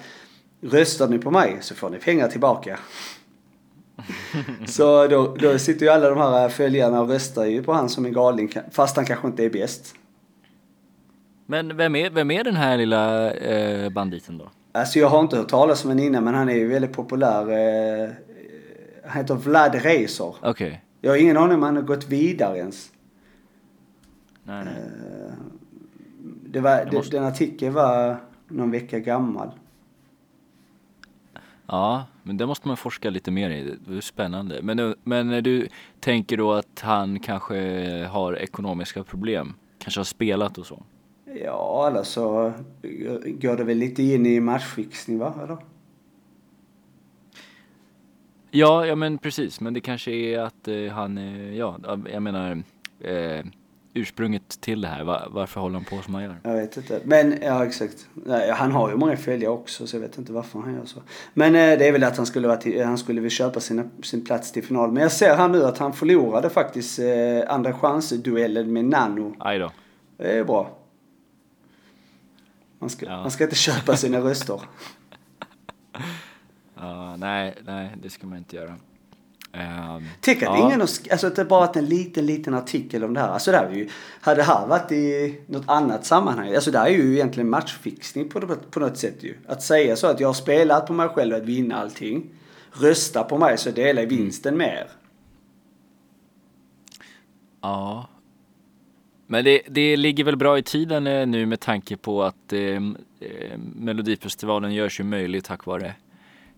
röstar 0.62 1.08
ni 1.08 1.20
på 1.20 1.32
mig 1.32 1.58
så 1.62 1.76
får 1.76 1.90
ni 1.90 1.98
pengar 1.98 2.28
tillbaka. 2.28 2.80
så 4.68 5.08
då, 5.08 5.36
då 5.40 5.60
sitter 5.60 5.86
ju 5.86 5.92
alla 5.92 6.10
de 6.10 6.18
här 6.18 6.50
följarna 6.50 7.02
och 7.02 7.10
röstar 7.10 7.46
ju 7.46 7.64
på 7.64 7.74
han 7.74 7.90
som 7.90 8.06
en 8.06 8.14
galning 8.14 8.52
fast 8.72 8.96
han 8.96 9.06
kanske 9.06 9.28
inte 9.28 9.46
är 9.46 9.50
bäst. 9.50 9.96
Men 11.50 11.78
vem 11.78 11.96
är, 11.96 12.10
vem 12.10 12.32
är 12.32 12.44
den 12.44 12.56
här 12.56 12.78
lilla 12.78 13.32
eh, 13.34 13.90
banditen 13.90 14.38
då? 14.38 14.50
Alltså 14.72 15.00
jag 15.00 15.10
har 15.10 15.22
inte 15.22 15.38
hört 15.38 15.48
talas 15.50 15.84
om 15.86 15.90
honom 15.92 16.06
innan 16.06 16.24
men 16.24 16.34
han 16.36 16.50
är 16.50 16.54
ju 16.56 16.68
väldigt 16.68 16.94
populär. 16.94 17.42
Eh, 18.06 18.10
han 19.06 19.18
heter 19.22 19.36
Vlad 19.36 19.76
Racer. 19.76 20.36
Okej. 20.42 20.84
Jag 21.02 21.12
har 21.12 21.18
ingen 21.18 21.38
aning 21.38 21.56
om 21.56 21.64
han 21.64 21.76
har 21.76 21.84
gått 21.84 22.08
vidare 22.10 22.58
ens. 22.58 22.92
Nej, 24.44 24.66
nej. 24.66 24.74
Eh, 24.78 25.34
Det 26.46 26.60
var, 26.60 26.86
det, 26.86 26.98
måste- 26.98 27.18
Den 27.18 27.26
artikeln 27.26 27.74
var 27.74 28.18
någon 28.48 28.72
vecka 28.72 29.00
gammal. 29.00 29.50
Ja, 31.68 32.06
men 32.24 32.38
det 32.38 32.46
måste 32.46 32.68
man 32.68 32.78
forska 32.78 33.10
lite 33.10 33.32
mer 33.32 33.50
i. 33.50 33.76
Det 33.88 33.98
är 33.98 34.02
spännande. 34.02 34.60
Men, 34.62 34.96
men 35.04 35.44
du 35.44 35.68
tänker 36.00 36.38
då 36.38 36.54
att 36.54 36.80
han 36.82 37.20
kanske 37.20 37.58
har 38.12 38.34
ekonomiska 38.38 39.04
problem? 39.04 39.54
Kanske 39.80 40.00
har 40.00 40.06
spelat 40.06 40.58
och 40.58 40.66
så? 40.66 40.84
Ja, 41.44 41.88
eller 41.88 42.04
så 42.04 42.54
går 43.26 43.58
det 43.58 43.64
väl 43.64 43.78
lite 43.78 44.04
in 44.04 44.26
i 44.26 44.40
matchfixning 44.40 45.20
va? 45.20 45.34
Eller? 45.44 45.58
Ja, 48.52 48.86
ja 48.86 48.96
men 48.96 49.18
precis. 49.18 49.62
Men 49.62 49.74
det 49.74 49.82
kanske 49.82 50.12
är 50.12 50.40
att 50.40 50.68
eh, 50.68 50.88
han, 50.92 51.18
eh, 51.18 51.56
ja, 51.58 51.80
jag 52.12 52.24
menar 52.24 52.64
eh, 53.00 53.46
ursprunget 53.94 54.62
till 54.62 54.82
det 54.82 54.88
här. 54.88 55.04
Va, 55.04 55.24
varför 55.30 55.62
håller 55.62 55.76
han 55.76 55.86
på 55.86 56.02
som 56.02 56.14
han 56.14 56.24
gör? 56.24 56.36
Jag 56.44 56.54
vet 56.54 56.78
inte. 56.78 57.02
Men 57.04 57.36
ja, 57.42 57.66
exakt. 57.66 58.08
Nej, 58.14 58.52
han 58.52 58.72
har 58.72 58.90
ju 58.90 58.96
många 58.96 59.18
följare 59.18 59.52
också 59.52 59.88
så 59.88 59.96
jag 59.96 60.02
vet 60.02 60.18
inte 60.18 60.32
varför 60.32 60.60
han 60.60 60.74
gör 60.74 60.86
så. 60.86 61.02
Men 61.34 61.56
eh, 61.56 61.78
det 61.78 61.88
är 61.88 61.92
väl 61.92 62.04
att 62.04 62.18
han 62.18 62.26
skulle, 62.26 62.48
vara 62.48 62.58
till, 62.58 62.84
han 62.84 62.98
skulle 62.98 63.22
vilja 63.22 63.36
köpa 63.36 63.60
sina, 63.60 63.84
sin 64.04 64.26
plats 64.26 64.52
till 64.52 64.64
final. 64.64 64.92
Men 64.92 65.04
jag 65.04 65.12
ser 65.12 65.36
här 65.36 65.48
nu 65.48 65.64
att 65.64 65.78
han 65.78 65.94
förlorade 65.94 66.50
faktiskt 66.50 67.00
eh, 67.00 67.06
andra 67.48 67.74
chanser-duellen 67.74 68.74
med 68.74 68.86
Nano. 68.86 69.36
Aj 69.40 69.60
då. 69.60 69.72
Det 70.18 70.38
är 70.38 70.44
bra. 70.44 70.77
Man 72.80 72.90
ska, 72.90 73.06
Ja. 73.06 73.18
man 73.22 73.32
ska 73.32 73.44
inte 73.44 73.56
köpa 73.56 73.98
sina 73.98 74.20
röster. 74.20 74.62
Ja, 76.80 77.16
nej, 77.16 77.56
nej, 77.66 77.96
det 78.02 78.10
ska 78.10 78.28
man 78.28 78.38
inte 78.38 78.56
göra. 78.56 78.76
Ehm, 79.52 80.06
Tänk 80.22 80.38
att 80.38 80.44
ja. 80.44 80.58
ingen 80.58 80.80
har, 80.80 80.90
alltså 81.12 81.28
att 81.28 81.36
det 81.36 81.46
bara 81.46 81.60
varit 81.60 81.76
en 81.76 81.86
liten, 81.86 82.26
liten 82.26 82.54
artikel 82.54 83.04
om 83.04 83.14
det 83.14 83.20
här. 83.20 83.28
Alltså 83.28 83.52
det 83.52 83.58
här 83.58 83.66
är 83.66 83.74
ju, 83.76 83.90
hade 84.22 84.38
det 84.42 84.44
här 84.44 84.68
varit 84.68 84.92
i 84.92 85.40
något 85.48 85.64
annat 85.70 86.06
sammanhang, 86.06 86.56
alltså 86.56 86.72
det 86.72 86.80
här 86.80 86.86
är 86.86 86.92
ju 86.92 87.14
egentligen 87.14 87.50
matchfixning 87.50 88.30
på, 88.30 88.56
på 88.72 88.80
något 88.80 88.98
sätt 88.98 89.24
ju. 89.24 89.38
Att 89.48 89.64
säga 89.64 89.96
så 89.96 90.08
att 90.08 90.20
jag 90.20 90.28
har 90.28 90.34
spelat 90.34 90.88
på 90.88 90.94
mig 90.94 91.10
själv 91.10 91.36
att 91.36 91.44
vinna 91.44 91.76
allting. 91.76 92.30
Rösta 92.72 93.24
på 93.24 93.38
mig 93.38 93.58
så 93.58 93.72
delar 93.72 94.02
jag 94.02 94.10
vinsten 94.10 94.58
med 94.58 94.68
er. 94.78 94.90
Ja. 97.62 98.10
Men 99.28 99.44
det, 99.44 99.62
det 99.68 99.98
ligger 99.98 100.24
väl 100.24 100.38
bra 100.38 100.58
i 100.58 100.64
tiden 100.64 101.08
eh, 101.08 101.28
nu 101.28 101.46
med 101.46 101.60
tanke 101.60 101.98
på 101.98 102.24
att 102.24 102.54
eh, 102.54 102.60
eh, 103.20 103.58
Melodifestivalen 103.58 104.74
görs 104.74 105.00
ju 105.00 105.04
möjlig 105.04 105.44
tack 105.44 105.66
vare 105.66 105.94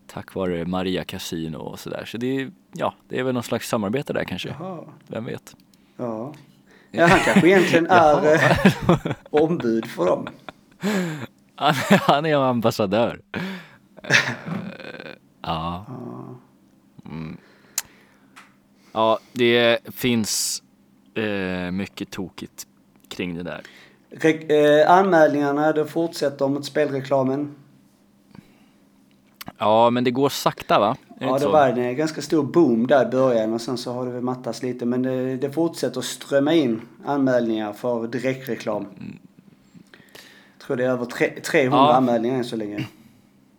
tack 0.06 0.34
vare 0.34 0.64
Maria 0.64 1.04
Casino 1.04 1.56
och 1.56 1.80
sådär. 1.80 2.04
Så 2.04 2.18
det 2.18 2.50
ja, 2.72 2.94
det 3.08 3.18
är 3.18 3.22
väl 3.22 3.34
någon 3.34 3.42
slags 3.42 3.68
samarbete 3.68 4.12
där 4.12 4.24
kanske. 4.24 4.48
Jaha. 4.58 4.84
Vem 5.06 5.24
vet? 5.24 5.56
Ja. 5.96 6.34
ja, 6.90 7.06
han 7.06 7.20
kanske 7.20 7.48
egentligen 7.48 7.86
är 7.90 8.34
eh, 8.34 9.14
ombud 9.30 9.86
för 9.86 10.06
dem. 10.06 10.28
Han, 11.54 11.74
han 11.90 12.26
är 12.26 12.36
ambassadör. 12.36 13.20
Eh, 14.02 14.16
ja. 15.42 15.86
Mm. 17.04 17.36
Ja, 18.92 19.18
det 19.32 19.78
finns 19.94 20.62
eh, 21.14 21.70
mycket 21.70 22.10
tokigt 22.10 22.66
kring 23.08 23.34
det 23.34 23.42
där. 23.42 23.60
Re- 24.10 24.80
eh, 24.82 24.90
anmälningarna, 24.90 25.72
det 25.72 25.86
fortsätter 25.86 26.48
mot 26.48 26.64
spelreklamen. 26.64 27.54
Ja, 29.58 29.90
men 29.90 30.04
det 30.04 30.10
går 30.10 30.28
sakta 30.28 30.78
va? 30.80 30.96
Är 31.20 31.26
Ja, 31.26 31.38
det 31.38 31.46
var 31.46 31.68
en 31.68 31.96
ganska 31.96 32.22
stor 32.22 32.42
boom 32.42 32.86
där 32.86 33.06
i 33.08 33.10
början 33.10 33.52
och 33.52 33.60
sen 33.60 33.78
så 33.78 33.92
har 33.92 34.06
det 34.06 34.12
väl 34.12 34.22
mattats 34.22 34.62
lite. 34.62 34.86
Men 34.86 35.02
det, 35.02 35.36
det 35.36 35.50
fortsätter 35.50 35.98
att 35.98 36.04
strömma 36.04 36.54
in 36.54 36.80
anmälningar 37.04 37.72
för 37.72 38.06
direktreklam. 38.06 38.86
Jag 40.58 40.66
tror 40.66 40.76
det 40.76 40.84
är 40.84 40.88
över 40.88 41.04
tre, 41.04 41.40
300 41.40 41.78
Ja. 41.78 41.92
anmälningar 41.94 42.36
än 42.36 42.44
så 42.44 42.56
länge. 42.56 42.88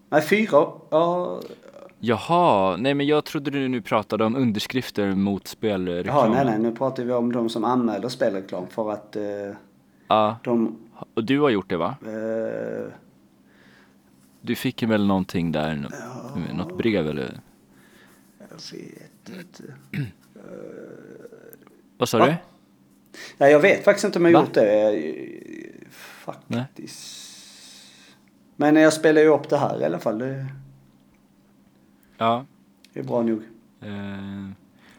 Nej, 0.10 0.22
fyra. 0.22 0.66
Ja, 0.90 1.40
Jaha, 2.04 2.78
nej 2.78 2.94
men 2.94 3.08
jag 3.08 3.26
trodde 3.26 3.52
du 3.52 3.68
nu 3.68 3.82
pratade 3.82 4.26
om 4.26 4.36
underskrifter 4.36 5.16
mot 5.16 5.48
spelreklam. 5.48 6.16
Jaha, 6.16 6.30
nej, 6.30 6.46
nej. 6.46 6.60
Nu 6.60 6.72
pratar 6.76 7.04
vi 7.04 7.14
om 7.14 7.32
de 7.32 7.50
som 7.50 7.64
anmäler 7.64 8.10
spelreklam 8.10 8.68
för 8.68 8.92
att 8.92 9.16
eh, 9.16 9.24
Ja, 10.08 10.38
de... 10.44 10.78
och 11.14 11.24
du 11.24 11.40
har 11.40 11.50
gjort 11.50 11.70
det 11.70 11.78
va? 11.78 11.96
Eh, 12.06 12.92
Du 14.42 14.56
fick 14.56 14.84
väl 14.84 15.08
någonting 15.08 15.52
där, 15.52 15.88
något 16.54 16.78
brev 16.78 17.08
eller? 17.08 17.40
jag 18.40 18.48
vet 19.36 19.60
inte. 19.60 19.74
Vad 21.98 22.10
sa 22.10 22.18
Va? 22.18 22.26
du? 22.26 22.36
Nej, 23.38 23.52
jag 23.52 23.60
vet 23.60 23.84
faktiskt 23.84 24.06
inte 24.06 24.20
om 24.20 24.26
jag 24.26 24.32
Va? 24.34 24.40
gjort 24.42 24.54
det. 24.54 24.92
Nej. 24.92 25.48
Faktiskt. 26.26 27.28
Men 28.56 28.76
jag 28.76 28.94
spelar 28.94 29.22
ju 29.22 29.28
upp 29.28 29.50
det 29.50 29.58
här 29.58 29.82
i 29.82 29.86
alla 29.86 30.00
fall. 30.00 30.20
Det 30.20 30.46
Ja. 32.26 32.46
är 32.94 33.04
bra 33.04 33.22
nog. 33.22 33.42
Eh, 33.82 34.50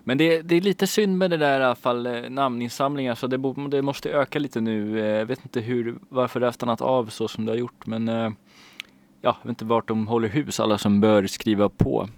Men 0.05 0.19
det, 0.19 0.43
det 0.43 0.55
är 0.57 0.61
lite 0.61 0.87
synd 0.87 1.19
med 1.19 1.31
det 1.31 1.37
där 1.37 1.61
i 1.61 1.65
alla 1.65 1.75
fall 1.75 2.07
eh, 2.07 2.31
namninsamlingar 2.31 3.15
så 3.15 3.27
det, 3.27 3.39
bo- 3.39 3.69
det 3.69 3.83
måste 3.83 4.11
öka 4.11 4.39
lite 4.39 4.61
nu. 4.61 5.01
Eh, 5.01 5.07
Jag 5.07 5.27
vet 5.27 5.43
inte 5.45 5.61
hur, 5.61 5.99
varför 6.09 6.41
det 6.41 6.47
har 6.47 6.53
stannat 6.53 6.81
av 6.81 7.07
så 7.07 7.29
som 7.29 7.45
det 7.47 7.53
har 7.53 7.57
gjort 7.57 7.87
men 7.87 8.09
eh, 8.09 8.31
ja, 9.21 9.37
jag 9.43 9.43
vet 9.43 9.49
inte 9.49 9.65
vart 9.65 9.89
de 9.89 10.07
håller 10.07 10.29
hus 10.29 10.61
alla 10.61 10.79
som 10.79 11.01
bör 11.01 11.27
skriva 11.27 11.69
på. 11.69 12.09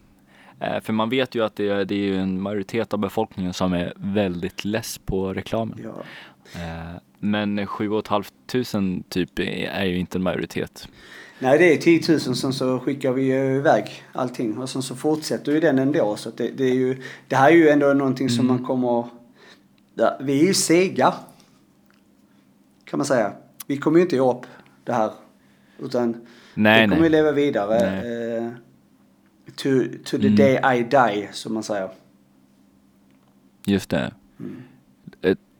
Eh, 0.61 0.81
För 0.81 0.93
man 0.93 1.09
vet 1.09 1.35
ju 1.35 1.45
att 1.45 1.57
det, 1.57 1.85
det 1.85 1.95
är 1.95 2.19
en 2.19 2.41
majoritet 2.41 2.93
av 2.93 2.99
befolkningen 2.99 3.53
som 3.53 3.73
är 3.73 3.93
väldigt 3.97 4.65
less 4.65 4.99
på 4.99 5.35
reklamen. 5.35 5.79
Ja. 5.85 5.95
Men 7.25 7.67
7 7.67 7.89
500 7.89 9.03
typ 9.09 9.39
är 9.39 9.85
ju 9.85 9.97
inte 9.99 10.19
en 10.19 10.23
majoritet. 10.23 10.89
Nej, 11.39 11.59
det 11.59 11.73
är 11.75 11.77
10 11.77 12.03
000 12.09 12.21
sen 12.21 12.53
så 12.53 12.79
skickar 12.81 13.13
vi 13.13 13.27
iväg 13.33 14.03
allting 14.13 14.59
och 14.59 14.71
sen 14.71 14.83
så 14.83 14.97
fortsätter 14.97 15.53
ju 15.53 15.61
den 15.61 15.79
ändå. 15.79 16.17
Så 16.17 16.31
det, 16.31 16.49
det 16.49 16.65
är 16.65 16.75
ju, 16.75 17.03
det 17.29 17.37
här 17.37 17.51
är 17.51 17.57
ju 17.57 17.69
ändå 17.69 17.93
någonting 17.93 18.29
som 18.31 18.45
Mm. 18.45 18.57
man 18.57 18.65
kommer... 18.67 19.07
Ja, 19.95 20.17
vi 20.21 20.41
är 20.41 20.47
ju 20.47 20.55
sega. 20.55 21.15
Kan 22.85 22.99
man 22.99 23.07
säga. 23.07 23.33
Vi 23.67 23.77
kommer 23.77 23.99
ju 23.99 24.03
inte 24.03 24.17
ge 24.17 24.23
upp 24.23 24.47
det 24.85 24.93
här. 24.93 25.11
Utan 25.79 26.27
Nej, 26.55 26.81
det 26.81 26.89
kommer 26.89 27.01
nej. 27.01 27.11
ju 27.11 27.17
leva 27.17 27.33
vidare. 27.33 27.79
Eh, 28.39 28.49
to, 29.57 29.69
to 30.05 30.19
the 30.19 30.27
Mm. 30.27 30.37
day 30.37 30.79
I 30.79 30.83
die, 30.83 31.29
som 31.33 31.55
man 31.55 31.63
säger. 31.63 31.89
Just 33.67 33.91
det. 33.91 34.13
Mm. 34.41 34.63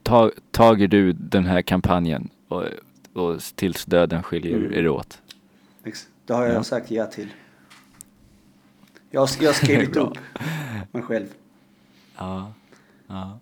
Ta, 0.05 0.31
tager 0.51 0.87
du 0.87 1.13
den 1.13 1.45
här 1.45 1.61
kampanjen 1.61 2.29
och, 2.47 2.63
och 3.13 3.39
tills 3.55 3.85
döden 3.85 4.23
skiljer 4.23 4.57
Mm. 4.57 4.73
er 4.73 4.87
åt? 4.87 5.21
Det 6.25 6.33
har 6.33 6.45
jag 6.45 6.55
Ja. 6.55 6.63
sagt 6.63 6.91
ja 6.91 7.05
till. 7.05 7.27
Jag 9.11 9.21
har, 9.21 9.29
jag 9.39 9.49
har 9.49 9.53
skrivit 9.53 9.95
upp 9.97 10.17
mig 10.91 11.03
själv. 11.03 11.27
Ja. 12.17 12.53
ja. 13.07 13.39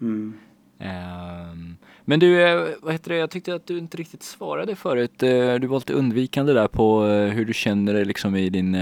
Mm. 0.00 0.34
Ehm, 0.78 1.76
men 2.04 2.20
du, 2.20 2.42
eh, 2.42 2.68
vad 2.82 2.92
heter 2.92 3.10
det, 3.10 3.16
jag 3.16 3.30
tyckte 3.30 3.54
att 3.54 3.66
du 3.66 3.78
inte 3.78 3.96
riktigt 3.96 4.22
svarade 4.22 4.76
förut. 4.76 5.22
Eh, 5.22 5.54
Du 5.54 5.66
var 5.66 5.78
lite 5.78 5.92
undvikande 5.92 6.52
där 6.52 6.68
på 6.68 7.06
eh, 7.06 7.28
hur 7.32 7.44
du 7.44 7.52
känner 7.54 7.94
dig 7.94 8.04
liksom 8.04 8.36
i 8.36 8.50
din, 8.50 8.76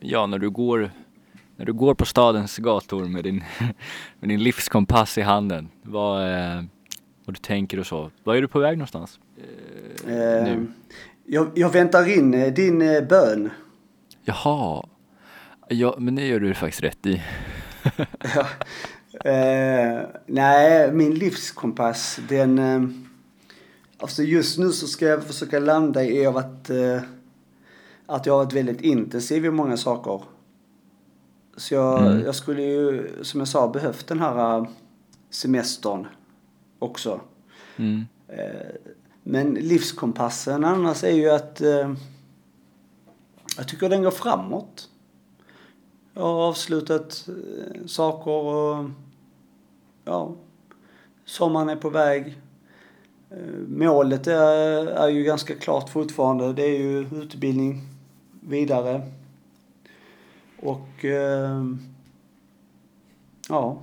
ja 0.00 0.26
när 0.26 0.38
du 0.38 0.50
går 0.50 0.90
när 1.56 1.66
du 1.66 1.72
går 1.72 1.94
på 1.94 2.04
stadens 2.04 2.56
gator 2.56 3.04
med 3.04 3.24
din, 3.24 3.44
med 4.20 4.28
din 4.28 4.42
livskompass 4.42 5.18
i 5.18 5.22
handen. 5.22 5.68
Vad, 5.82 6.32
eh, 6.32 6.62
vad 7.24 7.34
du 7.34 7.40
tänker 7.40 7.78
och 7.78 7.86
så. 7.86 8.10
Var 8.24 8.36
är 8.36 8.42
du 8.42 8.48
på 8.48 8.58
väg 8.58 8.78
någonstans? 8.78 9.20
Eh, 10.06 10.12
nu? 10.44 10.66
jag, 11.26 11.50
jag 11.54 11.70
väntar 11.70 12.18
in 12.18 12.34
eh, 12.34 12.52
din 12.52 12.82
eh, 12.82 13.02
bön. 13.02 13.50
Jaha. 14.24 14.86
Ja, 15.68 15.94
men 15.98 16.14
det 16.14 16.26
gör 16.26 16.40
du 16.40 16.54
faktiskt 16.54 16.82
rätt 16.82 17.06
i. 17.06 17.22
Ja. 18.34 18.46
Eh, 19.30 20.02
nej, 20.26 20.92
min 20.92 21.14
livskompass, 21.14 22.20
den... 22.28 22.58
Eh, 22.58 22.82
alltså 23.98 24.22
just 24.22 24.58
nu 24.58 24.72
så 24.72 24.86
ska 24.86 25.06
jag 25.06 25.24
försöka 25.24 25.58
landa 25.58 26.04
i 26.04 26.26
att, 26.26 26.70
eh, 26.70 27.00
att 28.06 28.26
jag 28.26 28.32
har 28.34 28.44
varit 28.44 28.52
väldigt 28.52 28.80
intensiv 28.80 29.44
i 29.44 29.50
många 29.50 29.76
saker. 29.76 30.22
Så 31.56 31.74
jag, 31.74 32.06
Mm. 32.06 32.24
jag 32.24 32.34
skulle 32.34 32.62
ju, 32.62 33.10
som 33.22 33.40
jag 33.40 33.48
sa, 33.48 33.68
behövt 33.68 34.06
den 34.06 34.18
här 34.20 34.56
eh, 34.58 34.66
semestern 35.30 36.06
också. 36.78 37.20
Mm. 37.76 38.06
Eh, 38.28 38.66
Men 39.22 39.54
livskompassen 39.54 40.64
annars 40.64 41.04
är 41.04 41.14
ju 41.16 41.30
att 41.30 41.60
eh, 41.60 41.92
jag 43.56 43.68
tycker 43.68 43.88
den 43.88 44.02
går 44.02 44.10
framåt. 44.10 44.88
Jag 46.14 46.22
har 46.22 46.48
avslutat 46.48 47.28
eh, 47.28 47.86
saker 47.86 48.30
och 48.30 48.90
ja, 50.04 50.34
sommaren 51.24 51.68
är 51.68 51.76
på 51.76 51.90
väg. 51.90 52.38
Målet 53.68 54.26
är, 54.26 54.86
är 54.86 55.08
ju 55.08 55.22
ganska 55.24 55.54
klart 55.54 55.88
fortfarande. 55.90 56.52
Det 56.52 56.62
är 56.62 56.78
ju 56.78 56.98
utbildning 57.22 57.80
vidare. 58.40 59.02
Och 60.62 61.04
eh, 61.04 61.64
ja, 63.48 63.82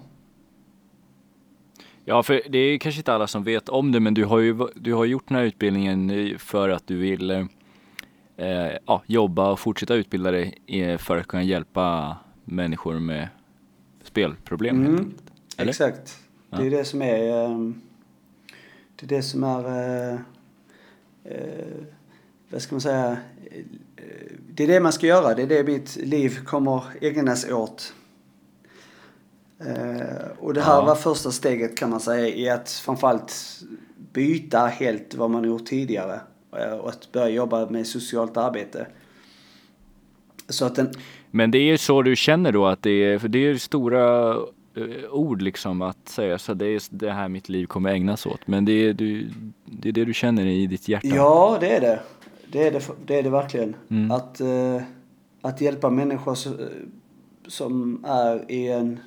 Ja, 2.06 2.24
för 2.24 2.42
det 2.50 2.58
är 2.58 2.78
kanske 2.78 3.00
inte 3.00 3.14
alla 3.14 3.28
som 3.28 3.44
vet 3.44 3.70
om 3.70 3.92
det, 3.92 4.00
men 4.00 4.14
du 4.14 4.26
har 4.26 4.40
ju 4.40 4.68
du 4.76 4.94
har 4.94 5.06
gjort 5.06 5.28
den 5.28 5.38
här 5.38 5.44
utbildningen 5.44 6.12
för 6.40 6.70
att 6.70 6.88
du 6.88 6.96
vill 6.98 7.32
eh, 7.32 7.48
ja, 8.86 9.04
jobba 9.06 9.52
och 9.52 9.60
fortsätta 9.60 9.96
utbilda 9.96 10.32
dig 10.32 10.58
för 10.98 11.18
att 11.18 11.28
kunna 11.28 11.44
hjälpa 11.44 12.18
människor 12.46 13.00
med 13.00 13.28
spelproblem. 14.04 14.76
helt 14.78 14.90
Mm. 14.90 15.00
enkelt. 15.06 15.24
Eller? 15.58 15.70
Exakt. 15.70 16.20
Det 16.50 16.56
är 16.58 16.72
Ja. 16.72 16.78
det 16.78 16.86
som 16.86 17.02
är... 17.02 17.46
ehm, 17.46 17.82
Det 18.96 19.06
är 19.06 19.08
det 19.18 19.22
som 19.24 19.44
är... 19.44 20.20
Vad 22.50 22.62
ska 22.62 22.76
man 22.76 22.82
säga? 22.82 23.18
Det 24.54 24.64
är 24.64 24.68
det 24.68 24.80
man 24.80 24.94
ska 24.94 25.08
göra. 25.08 25.34
Det 25.36 25.42
är 25.44 25.48
det 25.48 25.64
mitt 25.64 25.96
liv 25.96 26.40
kommer 26.46 26.84
ägnas 27.02 27.50
åt. 27.52 27.94
Eh, 29.60 30.28
Och 30.40 30.54
det 30.54 30.62
här 30.62 30.74
Ja. 30.76 30.86
var 30.86 30.96
första 30.96 31.32
steget 31.32 31.78
kan 31.78 31.90
man 31.90 32.00
säga 32.00 32.28
i 32.28 32.50
att 32.50 32.70
framförallt 32.72 33.36
byta 34.14 34.66
helt 34.68 35.16
vad 35.16 35.30
man 35.30 35.44
gjort 35.44 35.66
tidigare. 35.66 36.20
eh, 36.58 36.72
Och 36.78 36.90
att 36.90 37.12
börja 37.12 37.30
jobba 37.30 37.70
med 37.70 37.88
socialt 37.88 38.38
arbete. 38.38 38.88
Så 40.50 40.66
att 40.66 40.76
den, 40.76 40.90
Men 41.32 41.52
det 41.52 41.58
är 41.58 41.64
ju 41.64 41.78
så 41.78 42.02
du 42.02 42.16
känner 42.16 42.52
då 42.52 42.66
att 42.68 42.82
det 42.84 42.90
är, 42.92 43.20
för 43.20 43.28
det 43.28 43.40
är 43.40 43.56
stora 43.56 44.30
eh, 44.76 45.10
ord 45.12 45.42
liksom 45.42 45.82
att 45.82 46.10
säga 46.10 46.38
så 46.38 46.54
det 46.54 46.66
är 46.66 46.82
det 46.90 47.12
här 47.12 47.28
mitt 47.30 47.50
liv 47.50 47.66
kommer 47.66 47.90
ägnas 47.90 48.26
åt. 48.26 48.48
Men 48.48 48.66
det 48.66 48.72
är, 48.72 48.94
du, 48.94 49.30
det 49.66 49.90
är 49.90 49.94
det 49.94 50.06
du 50.06 50.14
känner 50.14 50.46
i 50.46 50.68
ditt 50.68 50.88
hjärta. 50.88 51.08
Ja, 51.08 51.58
det 51.60 51.76
är 51.76 51.82
det. 51.82 52.00
Det 52.52 52.68
är 52.68 52.72
det, 52.72 52.82
det, 53.06 53.20
är 53.20 53.24
det 53.24 53.30
verkligen. 53.30 53.76
Mm. 53.90 54.12
Att, 54.12 54.42
eh, 54.42 54.82
att 55.42 55.62
hjälpa 55.62 55.90
människor 55.90 56.32
eh, 56.32 56.68
som 57.48 58.06
är 58.06 58.52
i 58.52 58.68
en 58.68 59.00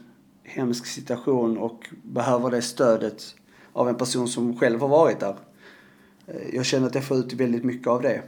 hemsk 0.45 0.87
situation 0.87 1.59
och 1.59 1.89
behöver 2.03 2.51
det 2.51 2.63
stödet 2.63 3.35
av 3.73 3.89
en 3.89 3.95
person 3.95 4.29
som 4.29 4.59
själv 4.59 4.81
har 4.81 4.89
varit 4.89 5.21
där. 5.21 5.37
Eh, 6.27 6.55
jag 6.55 6.65
känner 6.65 6.87
att 6.87 6.95
jag 6.95 7.05
får 7.05 7.17
ut 7.17 7.33
väldigt 7.33 7.65
mycket 7.65 7.87
av 7.87 8.03
det. 8.03 8.23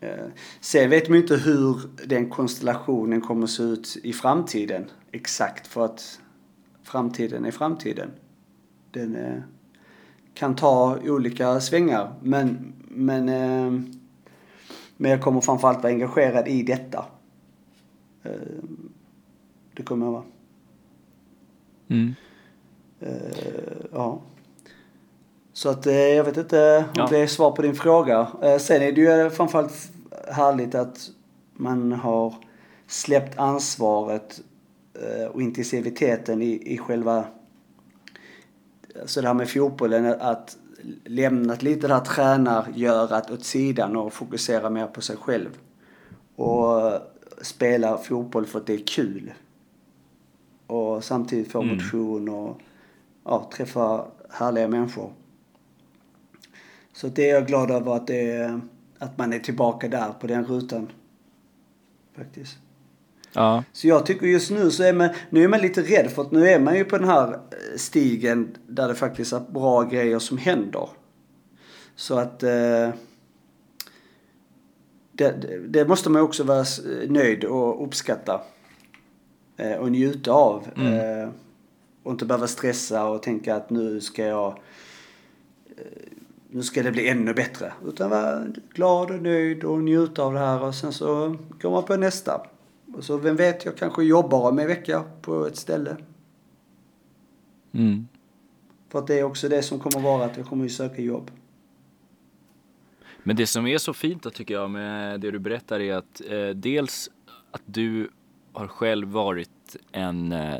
Eh, 0.00 0.26
sen 0.60 0.90
vet 0.90 1.08
man 1.08 1.18
inte 1.18 1.36
hur 1.36 1.80
den 2.06 2.30
konstellationen 2.30 3.20
kommer 3.20 3.44
att 3.44 3.50
se 3.50 3.62
ut 3.62 3.96
i 4.02 4.12
framtiden. 4.12 4.84
Exakt 5.12 5.66
för 5.66 5.84
att 5.84 6.20
framtiden 6.82 7.44
är 7.44 7.50
framtiden. 7.50 8.10
Den 8.90 9.16
är, 9.16 9.46
kan 10.34 10.56
ta 10.56 10.98
olika 11.04 11.60
svängar. 11.60 12.14
Men, 12.22 12.72
men, 12.88 13.28
eh, 13.28 13.97
men 15.00 15.10
jag 15.10 15.22
kommer 15.22 15.40
framförallt 15.40 15.82
vara 15.82 15.92
engagerad 15.92 16.48
i 16.48 16.62
detta. 16.62 17.04
Eh, 18.22 18.30
det 19.74 19.82
kommer 19.82 20.06
jag 20.06 20.12
vara. 20.12 20.24
Mm. 21.88 22.14
Eh, 23.00 23.86
ja. 23.92 24.20
Så 25.52 25.68
att 25.68 25.86
eh, 25.86 25.94
jag 25.94 26.24
vet 26.24 26.36
inte 26.36 26.76
om 26.78 26.92
Ja. 26.94 27.06
det 27.10 27.18
är 27.18 27.26
svar 27.26 27.50
på 27.50 27.62
din 27.62 27.74
fråga. 27.74 28.28
Sen 28.60 28.82
är 28.82 28.92
det 28.92 29.00
ju 29.00 29.30
framförallt 29.30 29.92
härligt 30.32 30.74
att 30.74 31.10
man 31.54 31.92
har 31.92 32.34
släppt 32.86 33.38
ansvaret 33.38 34.40
och 35.32 35.42
intensiviteten 35.42 36.42
i, 36.42 36.74
i 36.74 36.78
själva 36.78 37.24
så 39.06 39.20
det 39.20 39.26
här 39.26 39.34
med 39.34 39.50
fotbollen, 39.50 40.06
att 40.20 40.56
lämnat 41.04 41.62
lite 41.62 41.88
det 41.88 41.94
här 41.94 42.04
tränargörat 42.04 43.30
åt 43.30 43.44
sidan 43.44 43.96
och 43.96 44.12
fokusera 44.12 44.70
mer 44.70 44.86
på 44.86 45.00
sig 45.00 45.16
själv. 45.16 45.58
Och 46.36 46.92
spela 47.42 47.98
fotboll 47.98 48.46
för 48.46 48.58
att 48.58 48.66
det 48.66 48.74
är 48.74 48.86
kul. 48.86 49.32
Och 50.66 51.04
samtidigt 51.04 51.52
få 51.52 51.62
Mm. 51.62 51.74
motion 51.74 52.28
och 52.28 52.60
ja, 53.24 53.50
träffa 53.52 54.06
härliga 54.30 54.68
människor. 54.68 55.12
Så 56.92 57.08
det 57.08 57.30
är 57.30 57.34
jag 57.34 57.46
glad 57.46 57.70
över 57.70 57.96
att, 57.96 58.06
det 58.06 58.60
att 58.98 59.18
man 59.18 59.32
är 59.32 59.38
tillbaka 59.38 59.88
där 59.88 60.12
på 60.20 60.26
den 60.26 60.44
rutan. 60.44 60.88
Faktiskt. 62.16 62.58
Ja. 63.32 63.64
Så 63.72 63.88
jag 63.88 64.06
tycker 64.06 64.26
just 64.26 64.50
nu 64.50 64.70
så 64.70 64.82
är 64.82 64.92
man, 64.92 65.08
nu 65.30 65.44
är 65.44 65.48
man 65.48 65.60
lite 65.60 65.82
rädd 65.82 66.10
för 66.10 66.22
att 66.22 66.30
nu 66.32 66.48
är 66.48 66.58
man 66.60 66.76
ju 66.76 66.84
på 66.84 66.98
den 66.98 67.08
här 67.08 67.28
eh, 67.32 67.38
stigen 67.76 68.56
där 68.66 68.88
det 68.88 68.94
faktiskt 68.94 69.32
är 69.32 69.40
bra 69.40 69.82
grejer 69.82 70.18
som 70.18 70.38
händer. 70.38 70.88
Så 71.96 72.18
att 72.18 72.42
eh, 72.42 72.88
det, 75.12 75.34
det- 75.68 75.88
måste 75.88 76.10
man 76.10 76.22
också 76.22 76.44
vara 76.44 76.60
s- 76.60 76.80
nöjd 77.08 77.44
och 77.44 77.84
uppskatta. 77.84 78.40
Eh, 79.56 79.72
och 79.76 79.90
njuta 79.92 80.32
av. 80.32 80.68
Mm. 80.76 81.22
Eh, 81.22 81.28
och 82.02 82.12
inte 82.12 82.24
behöva 82.26 82.46
stressa 82.46 83.04
och 83.08 83.22
tänka 83.22 83.56
att 83.56 83.70
nu 83.70 84.00
ska 84.00 84.24
jag 84.26 84.48
eh, 85.76 85.84
nu 86.50 86.62
ska 86.62 86.82
det 86.82 86.90
bli 86.92 87.08
ännu 87.08 87.34
bättre. 87.34 87.72
Utan 87.86 88.10
vara 88.10 88.44
glad 88.74 89.10
och 89.10 89.22
nöjd 89.22 89.64
och 89.64 89.80
njuta 89.80 90.22
av 90.22 90.32
det 90.32 90.38
här 90.38 90.62
och 90.62 90.74
sen 90.74 90.92
så 90.92 91.36
går 91.60 91.70
man 91.70 91.82
på 91.84 91.96
nästa. 91.96 92.40
Och 92.94 93.04
så 93.04 93.16
vem 93.16 93.36
vet, 93.36 93.64
jag 93.64 93.76
kanske 93.76 94.04
jobbar 94.04 94.48
om 94.48 94.58
en 94.58 94.66
vecka 94.66 95.04
på 95.22 95.46
ett 95.46 95.56
ställe. 95.56 95.96
Mm. 97.72 98.08
För 98.88 98.98
att 98.98 99.06
det 99.06 99.18
är 99.18 99.22
också 99.22 99.48
det 99.48 99.62
som 99.62 99.78
kommer 99.78 100.00
vara 100.00 100.24
att 100.24 100.36
jag 100.36 100.46
kommer 100.46 100.64
ju 100.64 100.70
söka 100.70 101.02
jobb. 101.02 101.30
Men 103.22 103.36
det 103.36 103.46
som 103.46 103.66
är 103.66 103.78
så 103.78 103.92
fint 103.92 104.22
då 104.22 104.30
tycker 104.30 104.54
jag 104.54 104.70
med 104.70 105.20
det 105.20 105.30
du 105.30 105.38
berättar 105.38 105.80
är 105.80 105.94
att 105.94 106.22
eh, 106.28 106.48
dels 106.48 107.10
att 107.50 107.62
du 107.64 108.10
har 108.52 108.66
själv 108.66 109.08
varit 109.08 109.76
en 109.92 110.32
eh, 110.32 110.56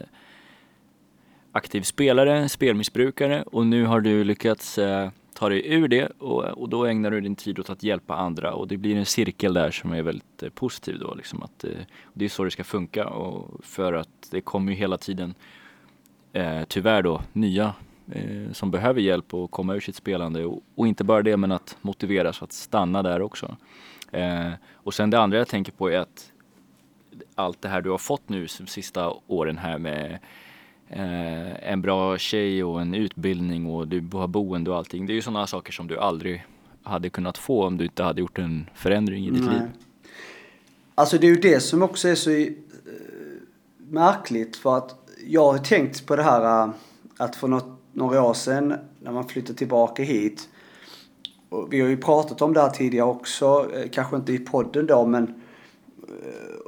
aktiv 1.52 1.82
spelare, 1.82 2.48
spelmissbrukare 2.48 3.42
och 3.42 3.66
nu 3.66 3.84
har 3.84 4.00
du 4.00 4.24
lyckats 4.24 4.78
eh, 4.78 5.10
ta 5.38 5.48
dig 5.48 5.74
ur 5.74 5.88
det 5.88 6.06
och, 6.18 6.44
och 6.44 6.68
då 6.68 6.84
ägnar 6.84 7.10
du 7.10 7.20
din 7.20 7.36
tid 7.36 7.58
åt 7.58 7.70
att 7.70 7.82
hjälpa 7.82 8.14
andra. 8.14 8.54
Och 8.54 8.68
det 8.68 8.76
blir 8.76 8.96
en 8.96 9.06
cirkel 9.06 9.54
där 9.54 9.70
som 9.70 9.92
är 9.92 10.02
väldigt 10.02 10.42
eh, 10.42 10.48
positiv 10.48 10.98
då 10.98 11.14
liksom 11.14 11.42
att 11.42 11.64
eh, 11.64 11.70
det 12.12 12.24
är 12.24 12.28
så 12.28 12.44
det 12.44 12.50
ska 12.50 12.64
funka. 12.64 13.08
Och 13.08 13.64
för 13.64 13.92
att 13.92 14.28
det 14.30 14.40
kommer 14.40 14.72
ju 14.72 14.78
hela 14.78 14.98
tiden 14.98 15.34
eh, 16.32 16.62
tyvärr 16.68 17.02
då 17.02 17.20
nya 17.32 17.74
eh, 18.12 18.52
som 18.52 18.70
behöver 18.70 19.00
hjälp 19.00 19.34
och 19.34 19.50
komma 19.50 19.74
ur 19.74 19.80
sitt 19.80 19.96
spelande. 19.96 20.44
Och, 20.44 20.62
och 20.74 20.88
inte 20.88 21.04
bara 21.04 21.22
det 21.22 21.36
men 21.36 21.52
att 21.52 21.76
motiveras 21.80 22.42
att 22.42 22.52
stanna 22.52 23.02
där 23.02 23.22
också. 23.22 23.56
Eh, 24.12 24.50
och 24.74 24.94
sen 24.94 25.10
det 25.10 25.20
andra 25.20 25.38
jag 25.38 25.48
tänker 25.48 25.72
på 25.72 25.90
är 25.90 25.98
att 25.98 26.32
allt 27.34 27.62
det 27.62 27.68
här 27.68 27.82
du 27.82 27.90
har 27.90 27.98
fått 27.98 28.28
nu 28.28 28.46
de 28.58 28.66
sista 28.66 29.12
åren 29.26 29.58
här 29.58 29.78
med 29.78 30.18
eh, 30.90 31.70
en 31.72 31.82
bra 31.82 32.18
tjej 32.18 32.64
och 32.64 32.80
en 32.80 32.94
utbildning 32.94 33.66
och 33.66 33.88
du 33.88 34.08
har 34.12 34.26
boende 34.26 34.70
och 34.70 34.76
allting. 34.76 35.06
Det 35.06 35.12
är 35.12 35.14
ju 35.14 35.22
sådana 35.22 35.46
saker 35.46 35.72
som 35.72 35.86
du 35.86 35.98
aldrig 35.98 36.44
hade 36.82 37.10
kunnat 37.10 37.38
få 37.38 37.66
om 37.66 37.76
du 37.76 37.84
inte 37.84 38.02
hade 38.02 38.20
gjort 38.20 38.38
en 38.38 38.70
förändring 38.74 39.26
i 39.26 39.30
ditt 39.30 39.44
Nej. 39.44 39.54
liv. 39.54 39.62
Alltså 40.94 41.18
det 41.18 41.26
är 41.26 41.30
ju 41.30 41.40
det 41.40 41.60
som 41.60 41.82
också 41.82 42.08
är 42.08 42.14
så 42.14 42.30
eh, 42.30 42.48
märkligt 43.78 44.56
för 44.56 44.76
att 44.76 45.08
jag 45.26 45.52
har 45.52 45.58
tänkt 45.58 46.06
på 46.06 46.16
det 46.16 46.22
här 46.22 46.64
eh, 46.64 46.70
att 47.16 47.36
för 47.36 47.48
något, 47.48 47.80
några 47.92 48.22
år 48.22 48.34
sedan 48.34 48.74
när 49.00 49.12
man 49.12 49.28
flyttade 49.28 49.58
tillbaka 49.58 50.02
hit 50.02 50.48
och 51.48 51.72
vi 51.72 51.80
har 51.80 51.88
ju 51.88 51.96
pratat 51.96 52.42
om 52.42 52.52
det 52.52 52.60
här 52.60 52.70
tidigare 52.70 53.06
också, 53.06 53.70
eh, 53.74 53.88
kanske 53.90 54.16
inte 54.16 54.32
i 54.32 54.38
podden 54.38 54.86
då 54.86 55.06
men 55.06 55.24
eh, 56.08 56.58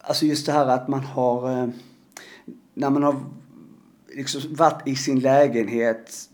alltså 0.00 0.26
just 0.26 0.46
det 0.46 0.52
här 0.52 0.66
att 0.66 0.88
man 0.88 1.00
har 1.00 1.72
när 2.74 2.90
man 2.90 3.02
har 3.02 3.16
liksom 4.16 4.40
varit 4.54 4.88
i 4.88 4.96
sin 4.96 5.20
lägenhet 5.20 6.30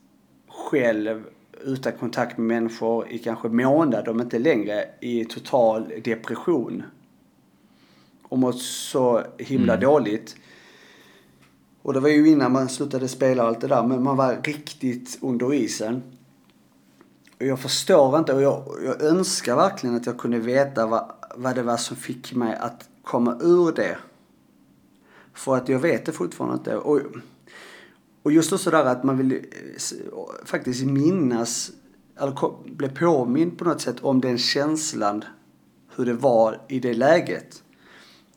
själv 0.49 1.24
utan 1.64 1.93
kontakt 1.93 2.39
med 2.39 2.47
människor 2.47 3.09
i 3.09 3.18
kanske 3.18 3.49
månader, 3.49 4.09
om 4.09 4.20
inte 4.20 4.39
längre, 4.39 4.85
i 5.01 5.24
total 5.24 5.93
depression. 6.05 6.83
Och 8.22 8.39
mått 8.39 8.61
så 8.61 9.22
himla 9.39 9.72
Mm. 9.72 9.85
dåligt. 9.85 10.37
Och 11.83 11.93
det 11.93 12.01
var 12.01 12.09
ju 12.09 12.28
innan 12.28 12.53
man 12.53 12.68
slutade 12.68 13.09
spela 13.09 13.43
och 13.43 13.49
allt 13.49 13.61
det 13.61 13.66
där, 13.68 13.83
men 13.83 14.03
man 14.03 14.16
var 14.16 14.37
riktigt 14.43 15.18
under 15.22 15.55
isen. 15.55 16.03
Och 17.41 17.47
jag 17.47 17.61
förstår 17.61 18.18
inte 18.18 18.33
och 18.35 18.43
jag, 18.43 18.64
jag 18.85 19.03
önskar 19.03 19.57
verkligen 19.57 19.97
att 19.97 20.07
jag 20.07 20.18
kunde 20.18 20.39
veta 20.39 20.87
vad, 20.87 21.12
vad 21.37 21.55
det 21.55 21.62
var 21.62 21.76
som 21.76 21.97
fick 21.97 22.35
mig 22.35 22.57
att 22.57 22.89
komma 23.03 23.39
ur 23.41 23.72
det. 23.72 23.99
För 25.35 25.57
att 25.57 25.68
jag 25.68 25.78
vet 25.78 26.07
det 26.07 26.12
fortfarande 26.12 26.57
inte. 26.57 26.76
Och, 26.76 27.01
och 28.22 28.32
just 28.32 28.60
så 28.60 28.70
där 28.70 28.84
att 28.84 29.04
man 29.04 29.18
vill 29.18 29.32
eh, 29.32 29.38
faktiskt 30.44 30.84
minnas, 30.84 31.70
eller 32.20 32.70
bli 32.74 32.88
påmind 32.88 33.58
på 33.58 33.64
något 33.64 33.80
sätt 33.80 33.96
om 34.00 34.20
den 34.20 34.38
känslan, 34.38 35.24
hur 35.96 36.06
det 36.06 36.14
var 36.14 36.60
i 36.68 36.80
det 36.80 36.94
läget. 36.94 37.62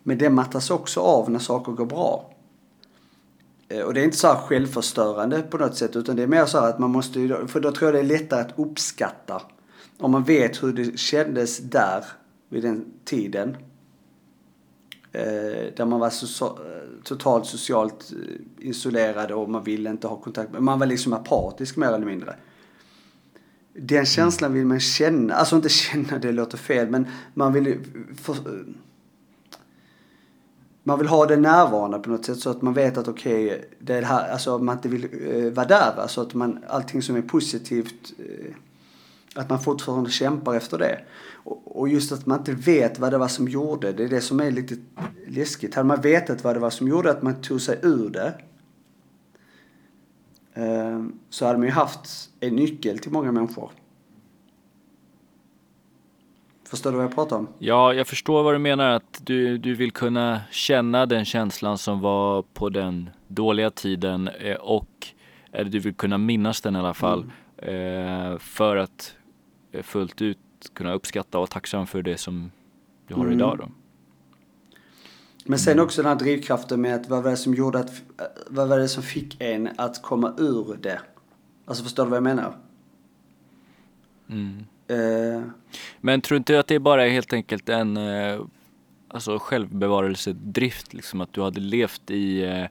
Men 0.04 0.18
det 0.18 0.30
mattas 0.30 0.70
också 0.70 1.00
av 1.00 1.32
när 1.32 1.40
saker 1.40 1.72
går 1.72 1.86
bra. 1.86 2.36
Eh, 3.68 3.82
och 3.82 3.94
det 3.94 4.02
är 4.02 4.04
inte 4.04 4.18
så 4.18 4.28
här 4.28 4.36
självförstörande 4.36 5.42
på 5.42 5.58
något 5.58 5.78
sätt 5.78 5.96
utan 5.96 6.16
det 6.16 6.24
är 6.24 6.28
mer 6.28 6.46
så 6.46 6.60
här 6.60 6.70
att 6.70 6.80
man 6.80 6.90
måste 6.90 7.48
för 7.48 7.60
då 7.60 7.72
tror 7.72 7.88
jag 7.88 7.94
det 7.94 8.00
är 8.00 8.20
lättare 8.20 8.42
att 8.42 8.60
uppskatta. 8.60 9.42
Om 9.98 10.12
man 10.12 10.24
vet 10.24 10.64
hur 10.64 10.74
det 10.74 11.00
kändes 11.00 11.58
där 11.58 12.06
vid 12.50 12.64
den 12.64 12.86
tiden. 13.06 13.58
Eh, 15.16 15.74
där 15.76 15.86
man 15.86 16.00
var 16.00 16.10
so 16.10 16.46
eh, 16.46 16.52
totalt 17.04 17.46
socialt 17.46 18.12
eh, 18.12 18.68
isolerad 18.70 19.32
och 19.32 19.50
man 19.50 19.64
ville 19.64 19.90
inte 19.90 20.08
ha 20.08 20.18
kontakt 20.18 20.52
med, 20.52 20.62
man 20.64 20.80
var 20.80 20.86
liksom 20.86 21.14
apatisk 21.14 21.78
mer 21.78 21.88
eller 21.88 22.06
mindre. 22.06 22.36
Den 23.74 24.06
känslan 24.06 24.54
vill 24.54 24.66
man 24.66 24.80
känna, 24.80 25.34
alltså 25.34 25.56
inte 25.56 25.70
känna, 25.70 26.18
det 26.18 26.32
låter 26.32 26.58
fel, 26.58 26.90
men 26.90 27.08
man 27.34 27.54
vill 27.54 27.66
ju 27.66 27.80
för, 28.22 28.34
eh, 28.34 28.66
man 30.84 31.00
vill 31.00 31.08
ha 31.08 31.26
det 31.26 31.38
närvarande 31.38 32.00
på 32.00 32.10
något 32.10 32.26
sätt 32.26 32.40
så 32.40 32.50
att 32.50 32.62
man 32.62 32.74
vet 32.74 32.98
att 32.98 33.08
okej, 33.08 33.70
det 33.80 33.94
är 33.94 34.02
det 34.02 34.08
här, 34.08 34.32
alltså 34.32 34.58
man 34.58 34.76
inte 34.76 34.90
vill 34.90 35.04
eh, 35.04 35.52
vara 35.52 35.68
där 35.68 35.94
Alltså 35.98 36.22
att 36.22 36.34
man, 36.34 36.60
allting 36.68 37.02
som 37.02 37.16
är 37.16 37.22
positivt, 37.22 38.14
eh, 38.20 38.56
att 39.36 39.50
man 39.50 39.60
fortfarande 39.60 40.10
kämpar 40.10 40.56
efter 40.56 40.78
det. 40.78 41.00
Och, 41.46 41.90
just 41.90 42.12
att 42.12 42.26
man 42.26 42.40
inte 42.40 42.54
vet 42.54 43.00
vad 43.00 43.12
det 43.12 43.18
var 43.18 43.28
som 43.28 43.48
gjorde, 43.48 43.94
det 43.94 44.04
är 44.04 44.10
det 44.10 44.22
som 44.22 44.40
är 44.40 44.52
lite 44.52 44.76
läskigt. 45.28 45.76
Hade 45.76 45.88
man 45.88 46.02
vetat 46.02 46.44
vad 46.44 46.56
det 46.56 46.60
var 46.60 46.70
som 46.70 46.88
gjorde 46.88 47.12
att 47.12 47.22
man 47.22 47.42
tog 47.42 47.62
sig 47.62 47.80
ur 47.84 48.10
det, 48.10 48.34
eh, 50.54 51.04
så 51.30 51.46
hade 51.46 51.58
man 51.58 51.68
ju 51.68 51.74
haft 51.74 52.30
en 52.40 52.56
nyckel 52.56 53.00
till 53.00 53.12
många 53.12 53.32
människor. 53.32 53.72
Förstår 56.70 56.92
du 56.92 56.98
vad 56.98 57.06
jag 57.06 57.16
pratar 57.16 57.36
om? 57.36 57.48
Ja, 57.60 57.94
jag 57.94 58.08
förstår 58.08 58.44
vad 58.44 58.54
du 58.54 58.60
menar 58.60 58.90
att 58.90 59.22
du, 59.24 59.58
du 59.58 59.76
vill 59.76 59.92
kunna 59.92 60.42
känna 60.52 61.06
den 61.06 61.26
känslan 61.26 61.78
som 61.78 62.00
var 62.00 62.42
på 62.42 62.70
den 62.70 63.10
dåliga 63.28 63.70
tiden 63.72 64.28
eh, 64.28 64.56
och 64.56 65.08
eller 65.52 65.72
du 65.72 65.80
vill 65.80 65.94
kunna 65.94 66.18
minnas 66.18 66.62
den 66.62 66.76
i 66.76 66.80
alla 66.80 66.94
fall 66.94 67.32
eh, 67.58 68.38
för 68.38 68.78
att 68.78 69.16
eh, 69.72 69.84
fullt 69.84 70.22
ut 70.22 70.38
kunna 70.74 70.94
uppskatta 70.94 71.38
och 71.38 71.42
vara 71.42 71.48
tacksam 71.48 71.88
för 71.88 72.02
det 72.02 72.18
som 72.18 72.52
du 73.08 73.14
har 73.14 73.22
Mm. 73.22 73.34
idag 73.34 73.58
då. 73.58 73.70
Men 75.46 75.60
sen 75.60 75.80
också 75.80 76.02
den 76.02 76.10
här 76.10 76.16
drivkraften 76.20 76.82
med 76.82 76.96
att 76.96 77.10
vad 77.10 77.24
var 77.24 77.32
det 77.32 77.38
som 77.38 77.54
gjorde 77.54 77.80
att, 77.80 78.02
vad 78.48 78.68
var 78.68 78.80
det 78.80 78.88
som 78.88 79.04
fick 79.04 79.42
en 79.42 79.70
att 79.78 80.02
komma 80.02 80.34
ur 80.38 80.78
det? 80.82 81.00
Alltså 81.66 81.84
förstår 81.84 82.04
du 82.04 82.10
vad 82.10 82.18
jag 82.18 82.24
menar? 82.24 82.58
Mm. 84.30 84.66
Eh, 84.88 85.42
Men 86.02 86.22
tror 86.22 86.38
inte 86.38 86.60
att 86.60 86.68
det 86.68 86.80
bara 86.80 87.06
är 87.06 87.10
helt 87.10 87.34
enkelt 87.34 87.70
en 87.70 87.98
eh, 87.98 88.42
alltså 89.08 89.40
självbevarelsedrift 89.40 90.94
liksom 90.94 91.22
att 91.22 91.34
du 91.34 91.42
hade 91.42 91.60
levt 91.60 92.12
i 92.12 92.44
eh, 92.44 92.66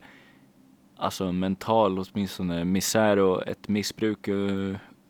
alltså 0.97 1.31
mental 1.31 1.99
åtminstone 1.99 2.65
misär 2.65 3.17
och 3.17 3.47
ett 3.47 3.67
missbruk 3.67 4.27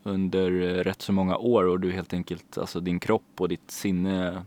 under 0.06 0.62
eh, 0.62 0.84
rätt 0.84 1.02
så 1.02 1.12
många 1.12 1.36
år 1.36 1.64
och 1.66 1.80
du 1.80 1.92
helt 1.92 2.12
enkelt, 2.12 2.58
alltså 2.58 2.80
din 2.80 3.00
kropp 3.00 3.22
och 3.40 3.48
ditt 3.48 3.70
sinne 3.70 4.42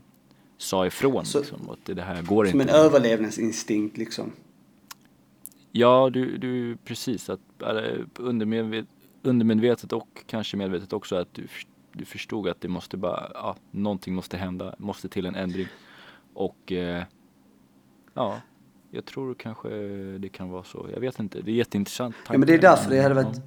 sa 0.57 0.85
ifrån 0.85 1.25
Så- 1.25 1.39
liksom, 1.39 1.69
att 1.69 1.95
det 1.95 2.01
här 2.01 2.21
går 2.21 2.45
Som 2.45 2.59
en 2.59 2.67
inte. 2.67 2.79
överlevnadsinstinkt 2.79 3.97
liksom. 3.97 4.31
Ja, 5.71 6.09
du, 6.13 6.37
du 6.37 6.77
precis 6.85 7.29
att 7.29 7.39
undermedvet, 8.17 8.85
undermedvetet 9.23 9.93
och 9.93 10.23
kanske 10.25 10.57
medvetet 10.57 10.93
också 10.93 11.15
att 11.15 11.33
du, 11.33 11.47
du 11.93 12.05
förstod 12.05 12.47
att 12.47 12.61
det 12.61 12.67
måste 12.67 12.97
bara, 12.97 13.31
ja, 13.33 13.55
någonting 13.71 14.13
måste 14.15 14.37
hända, 14.37 14.75
måste 14.77 15.09
till 15.09 15.25
en 15.25 15.35
ändring. 15.35 15.67
Och 16.33 16.71
eh, 16.71 17.03
ja, 18.13 18.41
jag 18.91 19.05
tror 19.05 19.33
kanske 19.33 19.69
det 20.17 20.29
kan 20.29 20.49
vara 20.49 20.63
så. 20.63 20.87
Jag 20.93 20.99
vet 20.99 21.19
inte, 21.19 21.41
det 21.41 21.51
är 21.51 21.55
jätteintressant. 21.55 22.15
Ja 22.27 22.37
men 22.37 22.47
det 22.47 22.53
är 22.53 22.61
därför 22.61 22.89
det 22.91 23.01
hade 23.01 23.15
varit. 23.15 23.41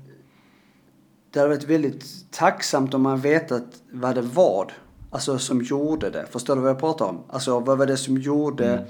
Det 1.32 1.38
hade 1.38 1.54
varit 1.54 1.64
väldigt 1.64 2.30
tacksamt 2.30 2.94
om 2.94 3.02
man 3.02 3.20
vetat 3.20 3.64
vad 3.90 4.14
det 4.14 4.22
var. 4.22 4.72
Alltså 5.10 5.38
som 5.38 5.62
gjorde 5.62 6.10
det. 6.10 6.26
Förstår 6.30 6.56
du 6.56 6.60
vad 6.60 6.70
jag 6.70 6.80
pratar 6.80 7.06
om? 7.06 7.24
Alltså 7.28 7.60
vad 7.60 7.78
var 7.78 7.86
det 7.86 7.96
som 7.96 8.16
gjorde 8.16 8.72
Mm. 8.72 8.84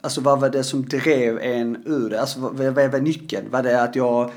Alltså 0.00 0.20
vad 0.20 0.40
var 0.40 0.50
det 0.50 0.64
som 0.64 0.84
drev 0.84 1.38
en 1.38 1.82
ur 1.86 2.10
det? 2.10 2.20
Alltså 2.20 2.40
vad, 2.40 2.54
vad 2.54 2.92
var 2.92 3.00
nyckeln? 3.00 3.50
Var 3.50 3.62
det 3.62 3.82
att 3.82 3.96
jag 3.96 4.30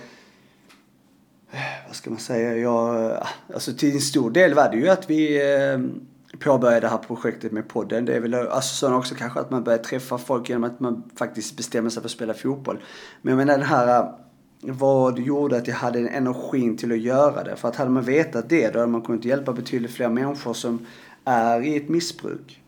vad 1.87 1.95
ska 1.95 2.09
man 2.09 2.19
säga, 2.19 2.57
jag, 2.57 3.17
alltså 3.53 3.73
till 3.73 3.93
en 3.93 4.01
stor 4.01 4.31
del 4.31 4.53
var 4.53 4.69
det 4.69 4.77
ju 4.77 4.87
att 4.87 5.09
vi 5.09 5.51
eh, 5.53 5.79
påbörjade 6.39 6.79
det 6.79 6.87
här 6.87 6.97
projektet 6.97 7.51
med 7.51 7.67
podden. 7.67 8.05
Det 8.05 8.15
är 8.15 8.19
väl 8.19 8.33
alltså 8.33 8.75
sen 8.75 8.93
också 8.93 9.15
kanske 9.15 9.39
att 9.39 9.51
man 9.51 9.63
börjar 9.63 9.77
träffa 9.79 10.17
folk 10.17 10.49
genom 10.49 10.63
att 10.63 10.79
man 10.79 11.03
faktiskt 11.15 11.57
bestämmer 11.57 11.89
sig 11.89 12.01
för 12.01 12.07
att 12.07 12.11
spela 12.11 12.33
fotboll. 12.33 12.83
Men 13.21 13.31
jag 13.31 13.37
menar 13.37 13.57
den 13.57 13.67
här, 13.67 14.13
vad 14.61 15.19
gjorde 15.19 15.57
att 15.57 15.67
jag 15.67 15.75
hade 15.75 15.99
en 15.99 16.07
energin 16.07 16.77
till 16.77 16.91
att 16.91 16.99
göra 16.99 17.43
det? 17.43 17.55
För 17.55 17.67
att 17.67 17.75
hade 17.75 17.89
man 17.91 18.03
vetat 18.03 18.49
det 18.49 18.69
då 18.73 18.79
hade 18.79 18.91
man 18.91 19.01
kunnat 19.01 19.25
hjälpa 19.25 19.53
betydligt 19.53 19.91
fler 19.91 20.09
människor 20.09 20.53
som 20.53 20.85
är 21.25 21.61
i 21.61 21.77
ett 21.77 21.89
missbruk. 21.89 22.61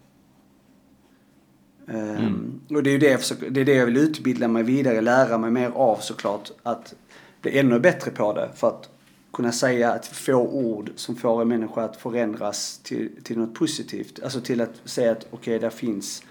Ehm, 1.87 2.61
Och 2.69 2.83
det 2.83 2.89
är 2.89 2.91
ju 2.91 2.97
det 2.97 3.09
jag, 3.09 3.19
försöker, 3.19 3.49
det 3.49 3.61
är 3.61 3.65
det 3.65 3.73
jag 3.73 3.85
vill 3.85 3.97
utbilda 3.97 4.47
mig 4.47 4.63
vidare, 4.63 5.01
lära 5.01 5.37
mig 5.37 5.51
mer 5.51 5.69
av 5.69 5.97
såklart. 5.97 6.51
Att 6.63 6.93
bli 7.41 7.59
ännu 7.59 7.79
bättre 7.79 8.11
på 8.11 8.33
det. 8.33 8.49
För 8.55 8.67
att 8.67 8.89
kunna 9.33 9.51
säga 9.51 9.91
att 9.91 10.07
få 10.07 10.33
ord 10.35 10.91
som 10.95 11.15
får 11.15 11.41
en 11.41 11.47
människa 11.47 11.81
att 11.81 11.97
förändras 11.97 12.79
till, 12.83 13.09
till 13.23 13.37
något 13.37 13.53
positivt. 13.53 14.19
Alltså 14.23 14.41
till 14.41 14.61
att 14.61 14.81
säga 14.85 15.11
att 15.11 15.27
okej, 15.31 15.59
där 15.59 15.69
finns... 15.69 16.23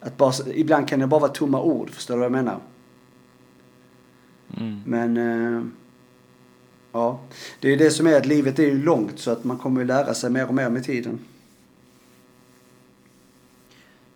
Att 0.00 0.16
bara, 0.16 0.32
ibland 0.54 0.88
kan 0.88 1.00
det 1.00 1.06
bara 1.06 1.20
vara 1.20 1.32
tomma 1.32 1.62
ord, 1.62 1.90
förstår 1.90 2.14
du 2.14 2.18
vad 2.18 2.24
jag 2.24 2.32
menar? 2.32 2.60
Mm. 4.56 4.80
Men... 4.86 5.16
Eh, 5.16 5.62
ja, 6.92 7.20
det 7.60 7.72
är 7.72 7.76
det 7.76 7.90
som 7.90 8.06
är 8.06 8.16
att 8.16 8.26
livet 8.26 8.58
är 8.58 8.62
ju 8.62 8.82
långt 8.82 9.18
så 9.18 9.30
att 9.30 9.44
man 9.44 9.58
kommer 9.58 9.80
ju 9.80 9.86
lära 9.86 10.14
sig 10.14 10.30
mer 10.30 10.46
och 10.48 10.54
mer 10.54 10.70
med 10.70 10.84
tiden. 10.84 11.18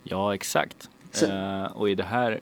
Ja, 0.03 0.35
exakt. 0.35 0.89
Sen- 1.13 1.31
Eh, 1.31 1.65
och 1.73 1.91
i 1.91 1.95
det 1.95 2.03
här, 2.05 2.41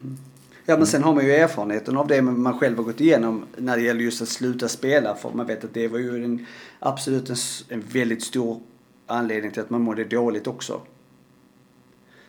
Ja 0.67 0.77
men 0.77 0.87
sen 0.87 1.03
har 1.03 1.15
man 1.15 1.25
ju 1.25 1.33
erfarenheten 1.33 1.97
av 1.97 2.07
det 2.07 2.23
man 2.23 2.59
själv 2.59 2.77
har 2.77 2.85
gått 2.85 3.01
igenom 3.01 3.45
när 3.57 3.77
det 3.77 3.83
gäller 3.83 4.01
just 4.01 4.23
att 4.23 4.29
sluta 4.29 4.69
spela. 4.69 5.15
För 5.15 5.31
man 5.31 5.47
vet 5.47 5.65
att 5.65 5.75
det 5.75 5.89
var 5.89 5.99
ju 5.99 6.25
en, 6.25 6.47
absolut 6.81 7.31
en, 7.31 7.37
en 7.69 7.81
väldigt 7.81 8.23
stor 8.23 8.61
anledning 9.07 9.51
till 9.51 9.63
att 9.63 9.71
man 9.71 9.81
mådde 9.83 10.05
dåligt 10.05 10.47
också. 10.47 10.81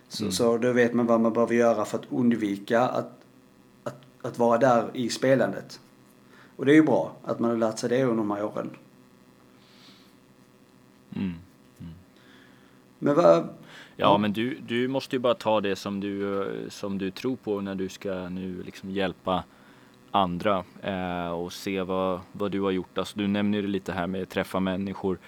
Så, 0.08 0.24
Mm. 0.24 0.32
så 0.32 0.58
då 0.58 0.72
vet 0.72 0.94
man 0.94 1.06
vad 1.06 1.22
man 1.22 1.34
behöver 1.34 1.56
göra 1.56 1.86
för 1.86 1.98
att 1.98 2.06
undvika 2.10 2.82
att, 2.82 3.19
att, 4.22 4.26
att 4.26 4.40
vara 4.40 4.58
där 4.58 4.90
i 4.94 5.10
spelandet. 5.10 5.80
Och 6.56 6.66
det 6.66 6.72
är 6.72 6.76
ju 6.76 6.84
bra 6.84 7.16
att 7.24 7.40
man 7.40 7.50
har 7.50 7.58
lärt 7.58 7.80
sig 7.80 7.90
det 7.90 8.04
under 8.04 8.18
de 8.18 8.32
här 8.32 8.44
åren. 8.44 8.70
mm. 11.16 11.94
Men 13.00 13.16
vad... 13.16 13.50
Ja, 13.96 14.18
men 14.18 14.34
du, 14.34 14.58
du 14.68 14.88
måste 14.88 15.16
ju 15.16 15.20
bara 15.20 15.34
ta 15.34 15.62
det 15.62 15.76
som 15.76 16.00
du, 16.00 16.48
som 16.70 16.98
du 16.98 17.12
tror 17.12 17.36
på 17.36 17.62
när 17.62 17.76
du 17.76 17.90
ska 17.90 18.30
nu 18.30 18.64
liksom 18.64 18.92
hjälpa 18.92 19.44
andra 20.12 20.64
eh, 20.82 21.32
och 21.32 21.54
se 21.54 21.82
vad, 21.82 22.20
vad 22.32 22.52
du 22.52 22.62
har 22.62 22.72
gjort. 22.72 22.98
Alltså, 22.98 23.20
du 23.20 23.28
nämner 23.28 23.62
det 23.62 23.68
lite 23.68 23.92
här 23.92 24.08
med 24.08 24.30
träffa 24.30 24.60
människor, 24.60 25.20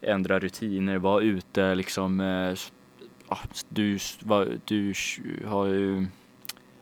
ändra 0.00 0.38
rutiner, 0.38 0.98
vara 0.98 1.22
ute 1.22 1.74
liksom. 1.74 2.20
Eh, 2.20 2.54
ja, 3.28 3.38
du, 3.68 3.98
du 4.64 4.94
har 5.46 5.66
ju 5.66 6.06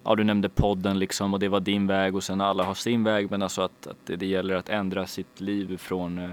Ja, 0.09 0.15
du 0.15 0.25
nämnde 0.25 0.49
podden 0.49 0.99
liksom 0.99 1.35
och 1.35 1.41
det 1.41 1.49
var 1.49 1.61
din 1.61 1.87
väg 1.87 2.17
och 2.17 2.25
sen 2.25 2.41
alla 2.41 2.65
har 2.65 2.75
sin 2.75 3.05
väg 3.05 3.31
men 3.31 3.43
alltså 3.43 3.63
att, 3.63 3.87
att 3.87 3.97
det, 4.07 4.17
det 4.17 4.27
gäller 4.27 4.55
att 4.55 4.69
ändra 4.69 5.07
sitt 5.07 5.41
liv 5.41 5.77
från 5.77 6.19
eh, 6.19 6.31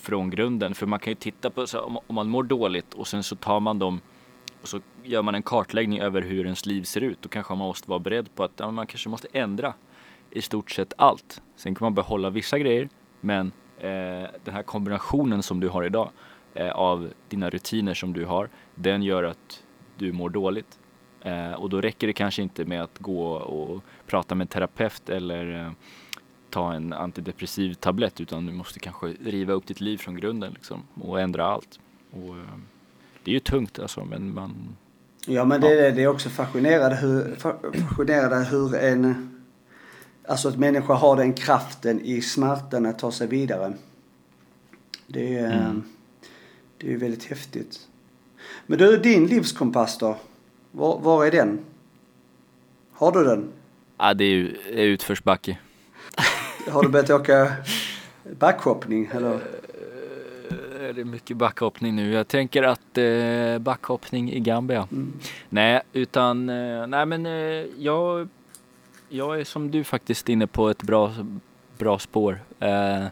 från 0.00 0.30
grunden. 0.30 0.74
För 0.74 0.86
man 0.86 0.98
kan 0.98 1.10
ju 1.10 1.14
titta 1.14 1.50
på, 1.50 1.66
så 1.66 1.76
här, 1.76 1.86
om, 1.86 1.98
om 2.06 2.14
man 2.14 2.28
mår 2.28 2.42
dåligt 2.42 2.94
och 2.94 3.06
sen 3.06 3.22
så 3.22 3.36
tar 3.36 3.60
man 3.60 3.78
dem 3.78 4.00
och 4.62 4.68
så 4.68 4.80
gör 5.04 5.22
man 5.22 5.34
en 5.34 5.42
kartläggning 5.42 6.00
över 6.00 6.22
hur 6.22 6.44
ens 6.44 6.66
liv 6.66 6.82
ser 6.82 7.00
ut. 7.00 7.18
Då 7.22 7.28
kanske 7.28 7.54
man 7.54 7.68
måste 7.68 7.90
vara 7.90 7.98
beredd 7.98 8.34
på 8.34 8.44
att 8.44 8.52
ja, 8.56 8.70
man 8.70 8.86
kanske 8.86 9.08
måste 9.08 9.28
ändra 9.32 9.74
i 10.30 10.42
stort 10.42 10.70
sett 10.70 10.92
allt. 10.96 11.42
Sen 11.56 11.74
kan 11.74 11.84
man 11.84 11.94
behålla 11.94 12.30
vissa 12.30 12.58
grejer, 12.58 12.88
men 13.20 13.52
eh, 13.78 14.28
den 14.44 14.54
här 14.54 14.62
kombinationen 14.62 15.42
som 15.42 15.60
du 15.60 15.68
har 15.68 15.84
idag 15.84 16.10
eh, 16.54 16.70
av 16.70 17.10
dina 17.28 17.50
rutiner 17.50 17.94
som 17.94 18.12
du 18.12 18.24
har, 18.24 18.48
den 18.74 19.02
gör 19.02 19.24
att 19.24 19.62
du 19.98 20.12
mår 20.12 20.30
dåligt. 20.30 20.78
Eh, 21.22 21.52
och 21.52 21.70
då 21.70 21.80
räcker 21.80 22.06
det 22.06 22.12
kanske 22.12 22.42
inte 22.42 22.64
med 22.64 22.82
att 22.82 22.98
gå 22.98 23.32
och 23.32 23.82
prata 24.06 24.34
med 24.34 24.44
en 24.44 24.48
terapeut 24.48 25.08
eller 25.08 25.64
eh, 25.66 25.70
ta 26.50 26.72
en 26.74 26.92
antidepressiv 26.92 27.74
tablett 27.74 28.20
utan 28.20 28.46
du 28.46 28.52
måste 28.52 28.78
kanske 28.78 29.06
riva 29.06 29.52
upp 29.52 29.66
ditt 29.66 29.80
liv 29.80 29.98
från 29.98 30.16
grunden 30.16 30.52
liksom 30.52 30.82
och 31.00 31.20
ändra 31.20 31.46
allt. 31.46 31.80
Och, 32.10 32.36
eh, 32.36 32.58
det 33.24 33.30
är 33.30 33.32
ju 33.32 33.40
tungt 33.40 33.78
alltså 33.78 34.04
men 34.04 34.34
man, 34.34 34.76
Ja 35.26 35.44
men 35.44 35.60
det, 35.60 35.86
är 35.86 35.92
det 35.92 36.02
är 36.02 36.06
också 36.06 36.28
fascinerande 36.28 36.96
hur, 36.96 37.34
fa- 37.34 37.72
fascinerande 37.88 38.44
hur 38.44 38.74
en... 38.74 39.34
Alltså 40.28 40.48
att 40.48 40.56
människa 40.58 40.94
har 40.94 41.16
den 41.16 41.32
kraften 41.32 42.00
i 42.00 42.20
smärtan 42.22 42.86
att 42.86 42.98
ta 42.98 43.12
sig 43.12 43.26
vidare. 43.26 43.72
Det 45.06 45.38
är, 45.38 45.60
Mm. 45.60 45.82
det 46.78 46.86
är 46.86 46.90
ju 46.90 46.96
väldigt 46.96 47.24
häftigt. 47.24 47.88
Men 48.66 48.78
du, 48.78 48.96
din 48.96 49.26
livskompass 49.26 49.98
då? 49.98 50.16
Var, 50.78 50.98
var 50.98 51.26
är 51.26 51.30
den? 51.30 51.58
Har 52.92 53.12
du 53.12 53.24
den? 53.24 53.48
ja, 53.98 54.14
det 54.14 54.24
är 54.24 54.56
utförsbacke. 54.72 55.58
Har 56.70 56.82
du 56.82 56.88
börjat 56.88 57.10
åka 57.10 57.52
backhoppning 58.38 59.08
eller? 59.12 59.32
Eh, 59.34 60.94
Det 60.94 61.00
är 61.00 61.04
mycket 61.04 61.36
backhoppning 61.36 61.96
nu. 61.96 62.12
Jag 62.12 62.28
tänker 62.28 62.62
att 62.62 62.98
eh, 62.98 63.58
backhoppning 63.58 64.32
i 64.32 64.40
Gambia. 64.40 64.88
Mm. 64.92 65.12
Nej, 65.48 65.82
utan 65.92 66.48
eh, 66.48 66.86
nej 66.86 67.06
men 67.06 67.26
eh, 67.26 67.32
jag, 67.78 68.28
jag 69.08 69.40
är 69.40 69.44
som 69.44 69.70
du 69.70 69.84
faktiskt 69.84 70.28
inne 70.28 70.46
på 70.46 70.68
ett 70.68 70.82
bra, 70.82 71.14
bra 71.78 71.98
spår. 71.98 72.40
Eh, 72.60 73.04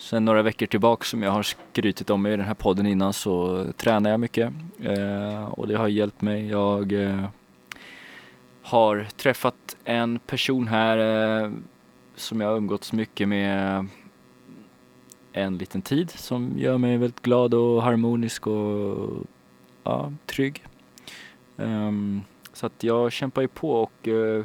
sen 0.00 0.24
några 0.24 0.42
veckor 0.42 0.66
tillbaka 0.66 1.04
som 1.04 1.22
jag 1.22 1.30
har 1.30 1.42
skrytit 1.42 2.10
om 2.10 2.26
i 2.26 2.30
den 2.30 2.46
här 2.46 2.54
podden 2.54 2.86
innan 2.86 3.12
så 3.12 3.64
tränar 3.76 4.10
jag 4.10 4.20
mycket 4.20 4.52
eh, 4.80 5.44
och 5.44 5.68
det 5.68 5.76
har 5.76 5.88
hjälpt 5.88 6.22
mig. 6.22 6.48
Jag 6.48 6.92
eh, 6.92 7.24
har 8.62 9.06
träffat 9.16 9.76
en 9.84 10.18
person 10.18 10.68
här 10.68 10.98
eh, 10.98 11.50
som 12.14 12.40
jag 12.40 12.48
har 12.48 12.56
umgåtts 12.56 12.92
mycket 12.92 13.28
med 13.28 13.86
en 15.32 15.58
liten 15.58 15.82
tid 15.82 16.10
som 16.10 16.52
gör 16.56 16.78
mig 16.78 16.96
väldigt 16.96 17.22
glad 17.22 17.54
och 17.54 17.82
harmonisk 17.82 18.46
och 18.46 19.26
ja, 19.84 20.12
trygg. 20.26 20.64
Um, 21.56 22.22
så 22.52 22.66
att 22.66 22.84
jag 22.84 23.12
kämpar 23.12 23.42
ju 23.42 23.48
på 23.48 23.82
och 23.82 24.08
eh, 24.08 24.44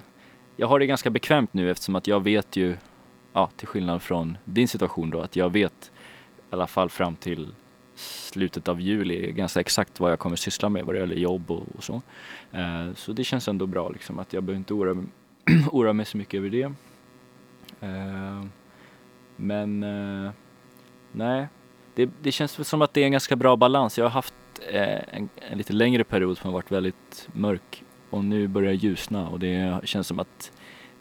jag 0.56 0.68
har 0.68 0.80
det 0.80 0.86
ganska 0.86 1.10
bekvämt 1.10 1.54
nu 1.54 1.72
eftersom 1.72 1.96
att 1.96 2.08
jag 2.08 2.24
vet 2.24 2.56
ju, 2.56 2.78
ja, 3.36 3.50
till 3.56 3.68
skillnad 3.68 4.02
från 4.02 4.38
din 4.46 4.68
situation 4.68 5.10
då, 5.10 5.22
att 5.22 5.36
jag 5.36 5.50
vet 5.50 5.92
i 6.38 6.42
alla 6.50 6.68
fall 6.68 6.90
fram 6.90 7.16
till 7.16 7.54
slutet 7.96 8.68
av 8.68 8.82
juli 8.82 9.32
ganska 9.32 9.60
exakt 9.60 10.00
vad 10.00 10.12
jag 10.12 10.20
kommer 10.20 10.36
syssla 10.36 10.70
med 10.70 10.86
vad 10.86 10.96
det 10.96 11.00
gäller 11.00 11.16
jobb 11.16 11.52
och, 11.52 11.64
och 11.78 11.84
så. 11.84 12.02
Eh, 12.52 12.94
så 12.96 13.14
det 13.14 13.24
känns 13.24 13.48
ändå 13.48 13.66
bra 13.66 13.90
liksom 13.90 14.20
att 14.20 14.34
jag 14.34 14.44
behöver 14.44 14.60
inte 14.60 14.74
oroa, 14.74 14.94
mig- 14.94 15.08
oroa 15.72 15.94
mig 15.94 16.06
så 16.06 16.18
mycket 16.18 16.38
över 16.38 16.50
det. 16.50 16.64
Eh, 17.82 18.46
men 19.36 19.84
eh, 19.84 20.32
nej, 21.12 21.48
det, 21.96 22.10
det 22.22 22.32
känns 22.32 22.60
väl 22.60 22.66
som 22.66 22.82
att 22.82 22.94
det 22.94 23.02
är 23.02 23.06
en 23.06 23.12
ganska 23.12 23.36
bra 23.36 23.56
balans. 23.56 23.98
Jag 23.98 24.06
har 24.06 24.10
haft 24.10 24.34
eh, 24.72 25.16
en, 25.18 25.30
en 25.52 25.58
lite 25.58 25.74
längre 25.74 26.04
period 26.04 26.38
som 26.38 26.48
har 26.48 26.54
varit 26.54 26.72
väldigt 26.72 27.30
mörk 27.34 27.84
och 28.10 28.24
nu 28.26 28.48
börjar 28.48 28.70
det 28.72 28.76
ljusna 28.78 29.30
och 29.30 29.40
det 29.40 29.80
känns 29.84 30.08
som 30.08 30.20
att 30.20 30.52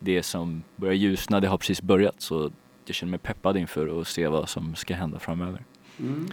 det 0.05 0.23
som 0.23 0.63
börjar 0.77 0.95
ljusna, 0.95 1.41
det 1.41 1.49
har 1.49 1.59
precis 1.59 1.83
börjat 1.83 2.15
så 2.19 2.51
jag 2.87 2.95
känner 2.95 3.11
mig 3.11 3.21
peppad 3.21 3.57
inför 3.57 4.01
att 4.01 4.09
se 4.09 4.29
vad 4.29 4.49
som 4.49 4.75
ska 4.75 4.95
hända 4.95 5.19
framöver. 5.19 5.65
Mm. 5.99 6.29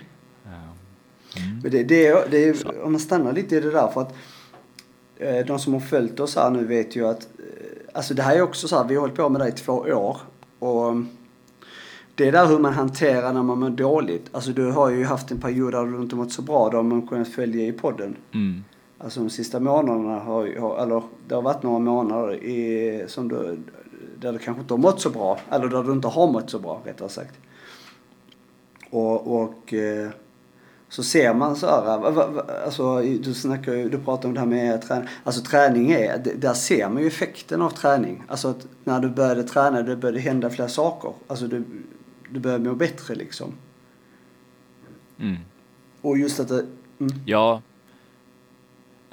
Eh, 0.46 0.52
mm. 1.44 1.60
Men 1.64 1.72
det, 1.72 1.84
det, 1.84 2.08
är, 2.08 2.30
det 2.30 2.50
är, 2.50 2.82
om 2.84 2.92
man 2.92 3.02
stannar 3.02 3.34
lite 3.34 3.56
i 3.56 3.60
det 3.60 3.72
där 3.72 3.88
för 3.88 4.02
att 4.02 4.16
eh, 5.18 5.46
de 5.46 5.60
som 5.60 5.74
har 5.74 5.80
följt 5.80 6.20
oss 6.20 6.36
här 6.36 6.50
nu 6.50 6.66
vet 6.66 6.96
ju 6.96 7.08
att 7.08 7.22
eh, 7.22 7.94
alltså 7.94 8.14
det 8.14 8.22
här 8.22 8.36
är 8.36 8.42
också 8.42 8.68
så 8.68 8.78
här, 8.78 8.88
vi 8.88 8.96
har 8.96 9.02
hållit 9.02 9.16
på 9.16 9.30
med 9.30 9.42
det 9.42 9.48
i 9.48 9.52
två 9.52 9.74
år 9.74 10.18
och 10.60 10.96
det 12.16 12.28
är 12.28 12.32
där 12.32 12.46
hur 12.46 12.60
man 12.60 12.74
hanterar 12.74 13.34
när 13.34 13.44
man 13.44 13.60
mår 13.60 13.70
dåligt. 13.70 14.30
Alltså 14.32 14.52
du 14.52 14.72
har 14.72 14.90
ju 14.90 15.06
haft 15.06 15.32
en 15.32 15.40
period 15.40 15.74
där 15.74 15.86
du 15.86 16.02
inte 16.02 16.16
mått 16.16 16.32
så 16.32 16.42
bra. 16.42 16.70
Det 16.70 16.76
har 16.76 16.84
man 16.84 17.08
kunnat 17.08 17.28
följa 17.28 17.66
i 17.66 17.72
podden. 17.72 18.16
Mm. 18.34 18.64
Alltså 19.04 19.20
de 19.20 19.30
sista 19.30 19.60
månaderna 19.60 20.20
har 20.20 20.60
har- 20.60 20.78
eller 20.84 21.04
det 21.28 21.36
har 21.36 21.42
varit 21.42 21.64
några 21.64 21.80
månader 21.80 22.34
i, 22.44 23.04
som 23.08 23.28
du, 23.28 23.60
där 24.20 24.34
du 24.34 24.40
kanske 24.40 24.62
inte 24.62 24.74
har 24.74 24.80
mått 24.80 25.02
så 25.02 25.10
bra. 25.10 25.40
Eller 25.50 25.68
där 25.68 25.84
du 25.84 25.92
inte 25.92 26.08
har 26.08 26.32
mått 26.32 26.50
så 26.50 26.60
bra 26.60 26.82
rättare 26.86 27.10
sagt. 27.10 27.40
Och, 28.90 29.42
och 29.42 29.74
eh, 29.74 30.10
så 30.90 31.04
ser 31.04 31.34
man 31.34 31.56
så 31.56 31.68
här, 31.68 32.06
alltså 32.66 33.02
du 33.02 33.34
snackar 33.34 33.74
du 33.74 33.98
pratar 33.98 34.28
om 34.30 34.34
det 34.34 34.40
här 34.40 34.48
med 34.48 34.82
träning. 34.82 35.08
Alltså 35.24 35.42
träning 35.42 35.92
är, 35.92 36.18
där 36.36 36.54
ser 36.54 36.90
man 36.90 37.02
ju 37.02 37.08
effekten 37.08 37.62
av 37.62 37.70
träning. 37.70 38.24
Alltså 38.28 38.48
att 38.48 38.68
när 38.84 39.00
du 39.00 39.10
började 39.10 39.44
träna, 39.44 39.82
det 39.82 39.96
började 39.96 40.20
hända 40.20 40.50
fler 40.50 40.68
saker. 40.68 41.14
Alltså 41.28 41.48
du, 41.48 41.64
du 42.30 42.40
började 42.40 42.70
må 42.70 42.76
bättre 42.76 43.16
liksom. 43.16 43.54
Mm. 45.20 45.36
Och 46.02 46.18
just 46.18 46.40
att 46.40 46.48
det, 46.48 46.66
mm, 47.00 47.14
Ja. 47.26 47.62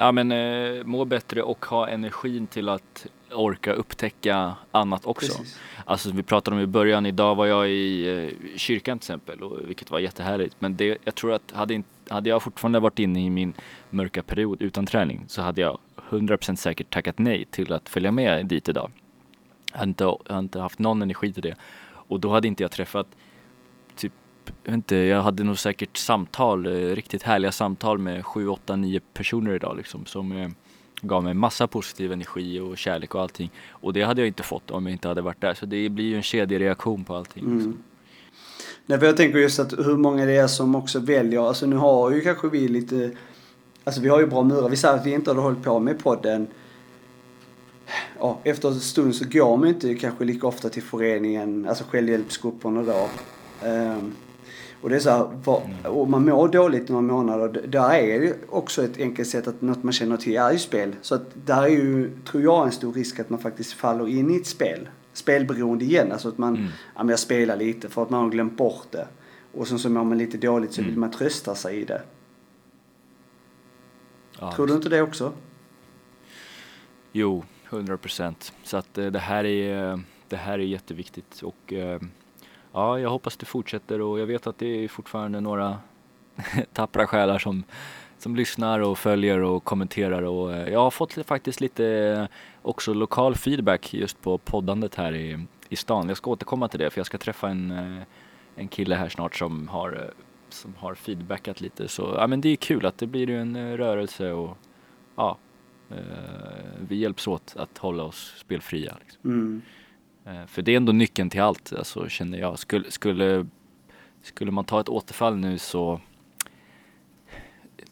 Ja 0.01 0.13
men 0.13 0.33
eh, 0.33 0.85
må 0.85 1.05
bättre 1.05 1.43
och 1.43 1.67
ha 1.67 1.89
energin 1.89 2.47
till 2.47 2.69
att 2.69 3.07
orka 3.33 3.73
upptäcka 3.73 4.55
annat 4.71 5.07
också. 5.07 5.39
precis. 5.39 5.59
Alltså 5.85 6.11
vi 6.11 6.23
pratade 6.23 6.57
om 6.57 6.63
i 6.63 6.67
början, 6.67 7.07
idag 7.07 7.35
var 7.35 7.47
jag 7.47 7.71
i 7.71 8.09
eh, 8.09 8.57
kyrkan 8.57 8.99
till 8.99 9.05
exempel, 9.05 9.43
och, 9.43 9.69
vilket 9.69 9.91
var 9.91 9.99
jättehärligt. 9.99 10.57
Men 10.59 10.77
det, 10.77 10.99
jag 11.05 11.15
tror 11.15 11.33
att 11.33 11.53
hade, 11.53 11.75
inte, 11.75 11.89
hade 12.15 12.29
jag 12.29 12.43
fortfarande 12.43 12.81
varit 12.81 12.99
inne 12.99 13.25
i 13.25 13.31
min 13.31 13.53
mörka 13.91 14.23
period 14.23 14.63
utan 14.63 14.87
träning 14.87 15.25
så 15.29 15.43
hade 15.43 15.61
jag 15.61 15.79
100% 16.11 16.57
säkert 16.57 16.91
tackat 16.91 17.19
nej 17.19 17.45
till 17.45 17.73
att 17.73 17.89
följa 17.89 18.13
med 18.13 18.47
dit 18.47 18.69
idag. 18.69 18.91
Jag 19.73 19.79
hade 19.79 19.89
inte, 19.89 20.05
jag 20.05 20.21
hade 20.29 20.39
inte 20.39 20.61
haft 20.61 20.79
någon 20.79 21.03
energi 21.03 21.33
till 21.33 21.43
det. 21.43 21.55
Och 21.91 22.21
då 22.21 22.31
hade 22.31 22.49
inte 22.49 22.63
jag 22.63 22.71
träffat, 22.71 23.07
inte, 24.69 24.97
jag 24.97 25.23
hade 25.23 25.45
nog 25.45 25.59
säkert 25.59 25.97
samtal, 25.97 26.67
eh, 26.67 26.95
riktigt 26.95 27.23
härliga 27.23 27.53
samtal 27.53 27.99
med 27.99 28.27
7, 28.27 28.49
8, 28.49 28.77
9 28.77 29.01
personer 29.15 29.55
idag 29.55 29.77
liksom 29.77 30.07
som 30.07 30.33
eh, 30.33 30.49
gav 31.01 31.25
mig 31.25 31.35
massa 31.35 31.67
positiv 31.67 32.13
energi 32.13 32.61
och 32.61 32.79
kärlek 32.79 33.15
och 33.15 33.23
allting. 33.23 33.51
Och 33.71 33.93
det 33.93 34.03
hade 34.03 34.21
jag 34.21 34.29
inte 34.29 34.43
fått 34.43 34.71
om 34.71 34.87
jag 34.87 34.93
inte 34.93 35.09
hade 35.09 35.23
varit 35.23 35.41
där. 35.41 35.55
Så 35.55 35.67
det 35.67 35.89
blir 35.89 36.05
ju 36.05 36.17
en 36.17 36.23
kedjereaktion 36.23 37.05
på 37.05 37.15
allting. 37.15 37.43
liksom. 37.43 37.61
Mm. 37.61 37.83
Nej, 38.87 38.99
för 38.99 39.07
jag 39.07 39.17
tänker 39.17 39.39
just 39.39 39.59
att 39.59 39.73
hur 39.79 39.97
många 39.97 40.27
det 40.27 40.37
är 40.37 40.47
som 40.47 40.75
också 40.75 41.01
väljer, 41.01 41.49
alltså 41.49 41.67
nu 41.67 41.77
har 41.77 42.11
ju 42.11 42.21
kanske 42.21 42.49
vi 42.49 42.69
lite, 42.69 43.11
alltså 43.85 44.01
vi 44.01 44.09
har 44.09 44.21
ju 44.21 44.27
bra 44.27 44.43
murar. 44.43 44.69
Vi 44.69 44.77
säger 44.77 44.95
att 44.95 45.07
vi 45.07 45.13
inte 45.13 45.31
hade 45.31 45.41
hållit 45.41 45.63
på 45.63 45.79
med 45.79 45.99
podden. 45.99 46.47
Ja, 48.19 48.39
efter 48.45 48.69
en 48.69 48.81
stund 48.81 49.15
så 49.15 49.25
går 49.29 49.57
man 49.57 49.69
inte 49.69 49.95
kanske 49.95 50.25
lika 50.25 50.47
ofta 50.47 50.69
till 50.69 50.83
föreningen, 50.83 51.67
alltså 51.69 51.85
självhjälpsgrupperna 51.85 52.83
då. 52.83 53.09
Ehm, 53.67 54.13
och 54.81 54.89
det 54.91 54.97
är 54.97 55.01
så 55.01 55.11
här, 55.11 55.31
vad, 55.45 55.63
och 55.85 56.09
man 56.11 56.25
mår 56.25 56.49
dåligt 56.49 56.89
några 56.89 57.03
månader, 57.03 57.63
där 57.69 57.91
är 57.91 58.03
ju 58.23 58.35
också 58.49 58.85
ett 58.85 58.99
enkelt 58.99 59.29
sätt 59.29 59.49
att 59.49 59.61
något 59.63 59.83
man 59.83 59.93
känner 59.93 60.17
till 60.17 60.37
är 60.37 60.53
ju 60.53 60.59
spel. 60.59 60.97
Så 61.03 61.15
att 61.15 61.23
där 61.47 61.63
är 61.63 61.69
ju, 61.69 62.11
tror 62.25 62.43
jag, 62.43 62.67
en 62.67 62.73
stor 62.73 62.93
risk 62.93 63.21
att 63.21 63.31
man 63.31 63.39
faktiskt 63.39 63.73
faller 63.73 64.09
in 64.09 64.31
i 64.31 64.37
ett 64.37 64.47
spel. 64.47 64.89
Spelberoende 65.13 65.85
igen, 65.85 66.13
alltså 66.13 66.29
att 66.29 66.39
man, 66.39 66.57
Mm. 66.57 66.69
ja 66.95 67.03
men 67.03 67.09
jag 67.09 67.19
spelar 67.19 67.57
lite 67.57 67.89
för 67.89 68.03
att 68.03 68.11
man 68.11 68.23
har 68.25 68.31
glömt 68.31 68.57
bort 68.57 68.87
det. 68.91 69.09
Och 69.55 69.69
sen 69.69 69.79
så 69.79 69.91
mår 69.91 70.05
man 70.05 70.19
lite 70.19 70.37
dåligt 70.39 70.73
så 70.73 70.81
Mm. 70.81 70.91
vill 70.91 70.99
man 71.01 71.11
trösta 71.11 71.55
sig 71.55 71.77
i 71.77 71.85
det. 71.85 72.03
Ja, 74.41 74.53
Tror 74.53 74.67
du 74.67 74.75
inte 74.75 74.89
det 74.89 75.03
också? 75.03 75.33
Jo, 77.13 77.45
100 77.71 77.97
procent. 77.97 78.53
Så 78.65 78.77
att 78.77 78.99
eh, 78.99 79.07
det 79.07 79.19
här 79.19 79.45
är, 79.45 79.91
eh, 79.93 79.99
det 80.29 80.37
här 80.37 80.53
är 80.59 80.63
jätteviktigt 80.63 81.43
och 81.43 81.73
eh, 81.73 82.01
ja, 82.73 83.01
jag 83.01 83.11
hoppas 83.11 83.37
det 83.37 83.47
fortsätter 83.47 84.01
och 84.01 84.19
jag 84.19 84.27
vet 84.27 84.47
att 84.47 84.59
det 84.59 84.85
är 84.85 84.89
fortfarande 84.89 85.41
några 85.41 85.79
tappra 86.73 87.07
själar 87.07 87.39
som, 87.39 87.65
som 88.19 88.37
lyssnar 88.37 88.81
och 88.81 88.99
följer 88.99 89.41
och 89.41 89.65
kommenterar 89.65 90.23
och 90.23 90.55
eh, 90.55 90.73
jag 90.73 90.81
har 90.81 90.91
fått 90.91 91.13
faktiskt 91.13 91.61
lite 91.61 91.87
eh, 91.87 92.25
också 92.63 92.95
lokal 92.95 93.35
feedback 93.35 93.95
just 93.95 94.23
på 94.23 94.39
poddandet 94.39 94.95
här 94.95 95.15
i, 95.15 95.47
i 95.69 95.77
stan. 95.77 96.09
Jag 96.09 96.17
ska 96.17 96.31
återkomma 96.31 96.69
till 96.69 96.81
det 96.81 96.91
för 96.91 96.99
jag 96.99 97.07
ska 97.07 97.19
träffa 97.19 97.49
en, 97.49 97.71
eh, 97.71 98.03
en 98.57 98.69
kille 98.69 98.95
här 98.95 99.09
snart 99.09 99.37
som 99.37 99.69
har, 99.69 100.11
som 100.49 100.75
har 100.79 100.95
feedbackat 100.95 101.61
lite 101.61 101.89
så 101.89 102.15
ja 102.19 102.27
men 102.27 102.41
det 102.41 102.49
är 102.49 102.57
kul 102.57 102.87
att 102.87 102.99
det 102.99 103.07
blir 103.07 103.31
ju 103.31 103.41
en 103.41 103.77
rörelse 103.77 104.33
och 104.33 104.59
ja, 105.17 105.39
vi 106.89 106.97
hjälps 106.97 107.27
åt 107.27 107.57
att 107.57 107.79
hålla 107.79 108.03
oss 108.03 108.35
spelfria. 108.37 108.97
Liksom. 109.01 109.31
Mm. 109.31 109.63
Eh, 110.29 110.47
För 110.47 110.63
det 110.63 110.73
är 110.73 110.77
ändå 110.77 110.93
nyckeln 110.93 111.31
till 111.31 111.41
allt, 111.41 111.73
alltså, 111.73 112.09
känner 112.09 112.39
jag. 112.39 112.59
Skulle, 112.59 112.91
skulle, 112.91 113.47
skulle 114.23 114.51
man 114.51 114.65
ta 114.65 114.81
ett 114.81 114.89
återfall 114.89 115.37
nu 115.37 115.59
så 115.59 116.01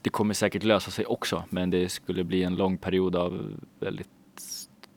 det 0.02 0.10
kommer 0.10 0.34
säkert 0.34 0.62
lösa 0.64 0.90
sig 0.90 1.06
också, 1.06 1.44
men 1.50 1.70
det 1.70 1.88
skulle 1.88 2.24
bli 2.24 2.42
en 2.42 2.54
lång 2.56 2.76
period 2.78 3.16
av 3.16 3.52
väldigt 3.80 4.08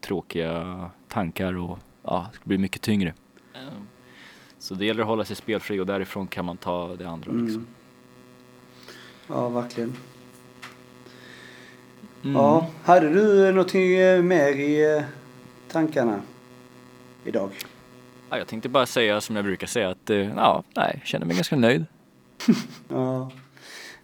tråkiga 0.02 0.90
tankar 1.08 1.58
och 1.58 1.80
ja, 2.04 2.28
det 2.32 2.36
skulle 2.36 2.48
bli 2.48 2.58
mycket 2.58 2.82
tyngre. 2.82 3.14
Eh, 3.54 3.60
Så 4.60 4.76
det 4.76 4.86
gäller 4.86 5.02
att 5.02 5.08
hålla 5.08 5.26
sig 5.26 5.36
spelfri 5.36 5.80
och 5.80 5.86
därifrån 5.86 6.28
kan 6.28 6.46
man 6.46 6.58
ta 6.58 6.96
det 6.96 7.06
andra. 7.10 7.32
Liksom. 7.32 7.62
Mm. 7.62 7.68
Ja, 9.28 9.50
verkligen. 9.50 9.94
Mm. 12.24 12.36
Ja, 12.36 12.68
hade 12.84 13.10
du 13.10 13.52
någonting 13.52 13.88
mer 14.28 14.48
i 14.50 14.98
eh, 14.98 15.04
tankarna 15.72 16.22
idag? 17.26 17.50
Ja, 18.30 18.38
jag 18.38 18.48
tänkte 18.48 18.70
bara 18.70 18.86
säga 18.86 19.22
som 19.22 19.36
jag 19.36 19.46
brukar 19.46 19.68
säga 19.68 19.90
att 19.90 20.10
eh, 20.10 20.18
ja, 20.18 20.64
nej, 20.76 20.96
jag 21.00 21.08
känner 21.08 21.26
mig 21.26 21.36
ganska 21.36 21.56
nöjd. 21.56 21.86
Ja. 22.90 23.32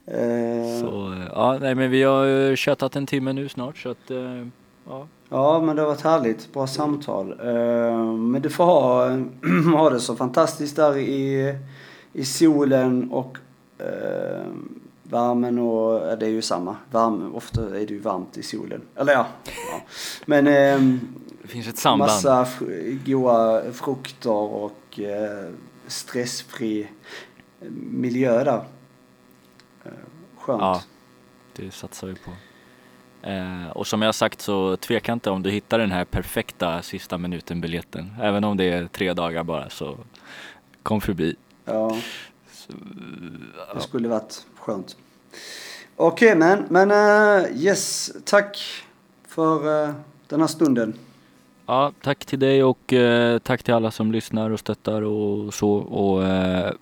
Eh, 0.07 0.79
Så 0.81 1.13
eh, 1.13 1.27
ja, 1.31 1.57
nej 1.61 1.75
men 1.75 1.91
vi 1.91 2.03
har 2.03 2.49
eh, 2.49 2.55
tjötat 2.55 2.95
en 2.95 3.05
timme 3.05 3.33
nu 3.33 3.49
snart 3.49 3.77
så 3.77 3.89
att 3.89 4.11
ja. 4.87 5.07
Ja, 5.29 5.61
men 5.61 5.75
det 5.75 5.81
har 5.81 5.89
varit 5.89 6.01
härligt. 6.01 6.53
Bra 6.53 6.67
samtal. 6.67 7.35
Men 8.17 8.41
du 8.41 8.49
får 8.49 8.63
ha, 8.65 9.09
ha 9.77 9.89
det 9.89 9.99
så 9.99 10.15
fantastiskt 10.15 10.75
där 10.75 10.97
i, 10.97 11.55
i 12.13 12.25
solen 12.25 13.11
och 13.11 13.37
eh, 13.77 14.45
värmen 15.03 15.59
och, 15.59 16.07
ja, 16.07 16.15
det 16.15 16.25
är 16.25 16.29
ju 16.29 16.41
samma. 16.41 16.75
Värme, 16.91 17.25
ofta 17.33 17.61
är 17.61 17.71
det 17.71 17.93
ju 17.93 17.99
varmt 17.99 18.37
i 18.37 18.43
solen. 18.43 18.81
Eller 18.95 19.13
ja. 19.13 19.25
ja. 19.45 19.81
Men 20.25 20.47
eh, 20.47 20.97
Det 21.45 21.51
finns 21.51 21.67
ett 21.67 21.77
samband. 21.77 22.11
massa 22.11 22.47
goda 23.05 23.63
frukter 23.73 24.31
och 24.31 24.99
eh, 24.99 25.51
stressfri 25.87 26.87
miljö 27.91 28.43
där. 28.43 28.65
Eh, 29.83 29.91
Skönt. 30.37 30.61
Ja. 30.61 30.81
Det 31.55 31.71
satsar 31.71 32.07
vi 32.07 32.15
på. 32.15 32.31
Eh, 33.27 33.67
och 33.69 33.87
som 33.87 34.01
jag 34.01 34.15
sagt 34.15 34.41
så 34.41 34.77
tveka 34.77 35.13
inte 35.13 35.29
om 35.29 35.43
du 35.43 35.49
hittar 35.51 35.79
den 35.79 35.91
här 35.91 36.05
perfekta 36.05 36.81
sista 36.81 37.17
minuten 37.17 37.61
biljetten. 37.61 38.13
Även 38.21 38.43
om 38.43 38.57
det 38.57 38.63
är 38.63 38.87
tre 38.87 39.13
dagar 39.13 39.43
bara 39.43 39.69
så 39.69 39.97
kom 40.83 41.01
förbi. 41.01 41.35
Ja. 41.65 41.97
Så, 42.51 42.71
Det 42.73 42.79
ja. 43.73 43.79
skulle 43.79 44.07
varit 44.07 44.45
skönt. 44.59 44.97
Okej 45.95 46.35
men, 46.35 46.65
men 46.69 46.91
eh, 46.91 47.57
yes, 47.63 48.11
tack 48.23 48.83
för 49.27 49.83
eh, 49.83 49.93
den 50.27 50.39
här 50.39 50.47
stunden 50.47 50.93
ja, 51.65 51.91
tack 52.01 52.25
till 52.25 52.39
dig 52.39 52.63
och 52.63 52.93
eh, 52.93 53.39
tack 53.39 53.63
till 53.63 53.73
alla 53.73 53.91
som 53.91 54.11
lyssnar 54.11 54.49
och 54.49 54.59
stöttar 54.59 55.01
och 55.01 55.53
så. 55.53 55.71
Och 55.71 56.23
eh, 56.23 56.73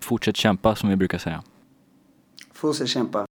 fortsätt 0.00 0.36
kämpa 0.36 0.74
som 0.74 0.88
vi 0.88 0.96
brukar 0.96 1.18
säga. 1.18 1.42
Fortsätt 2.52 2.88
kämpa. 2.88 3.26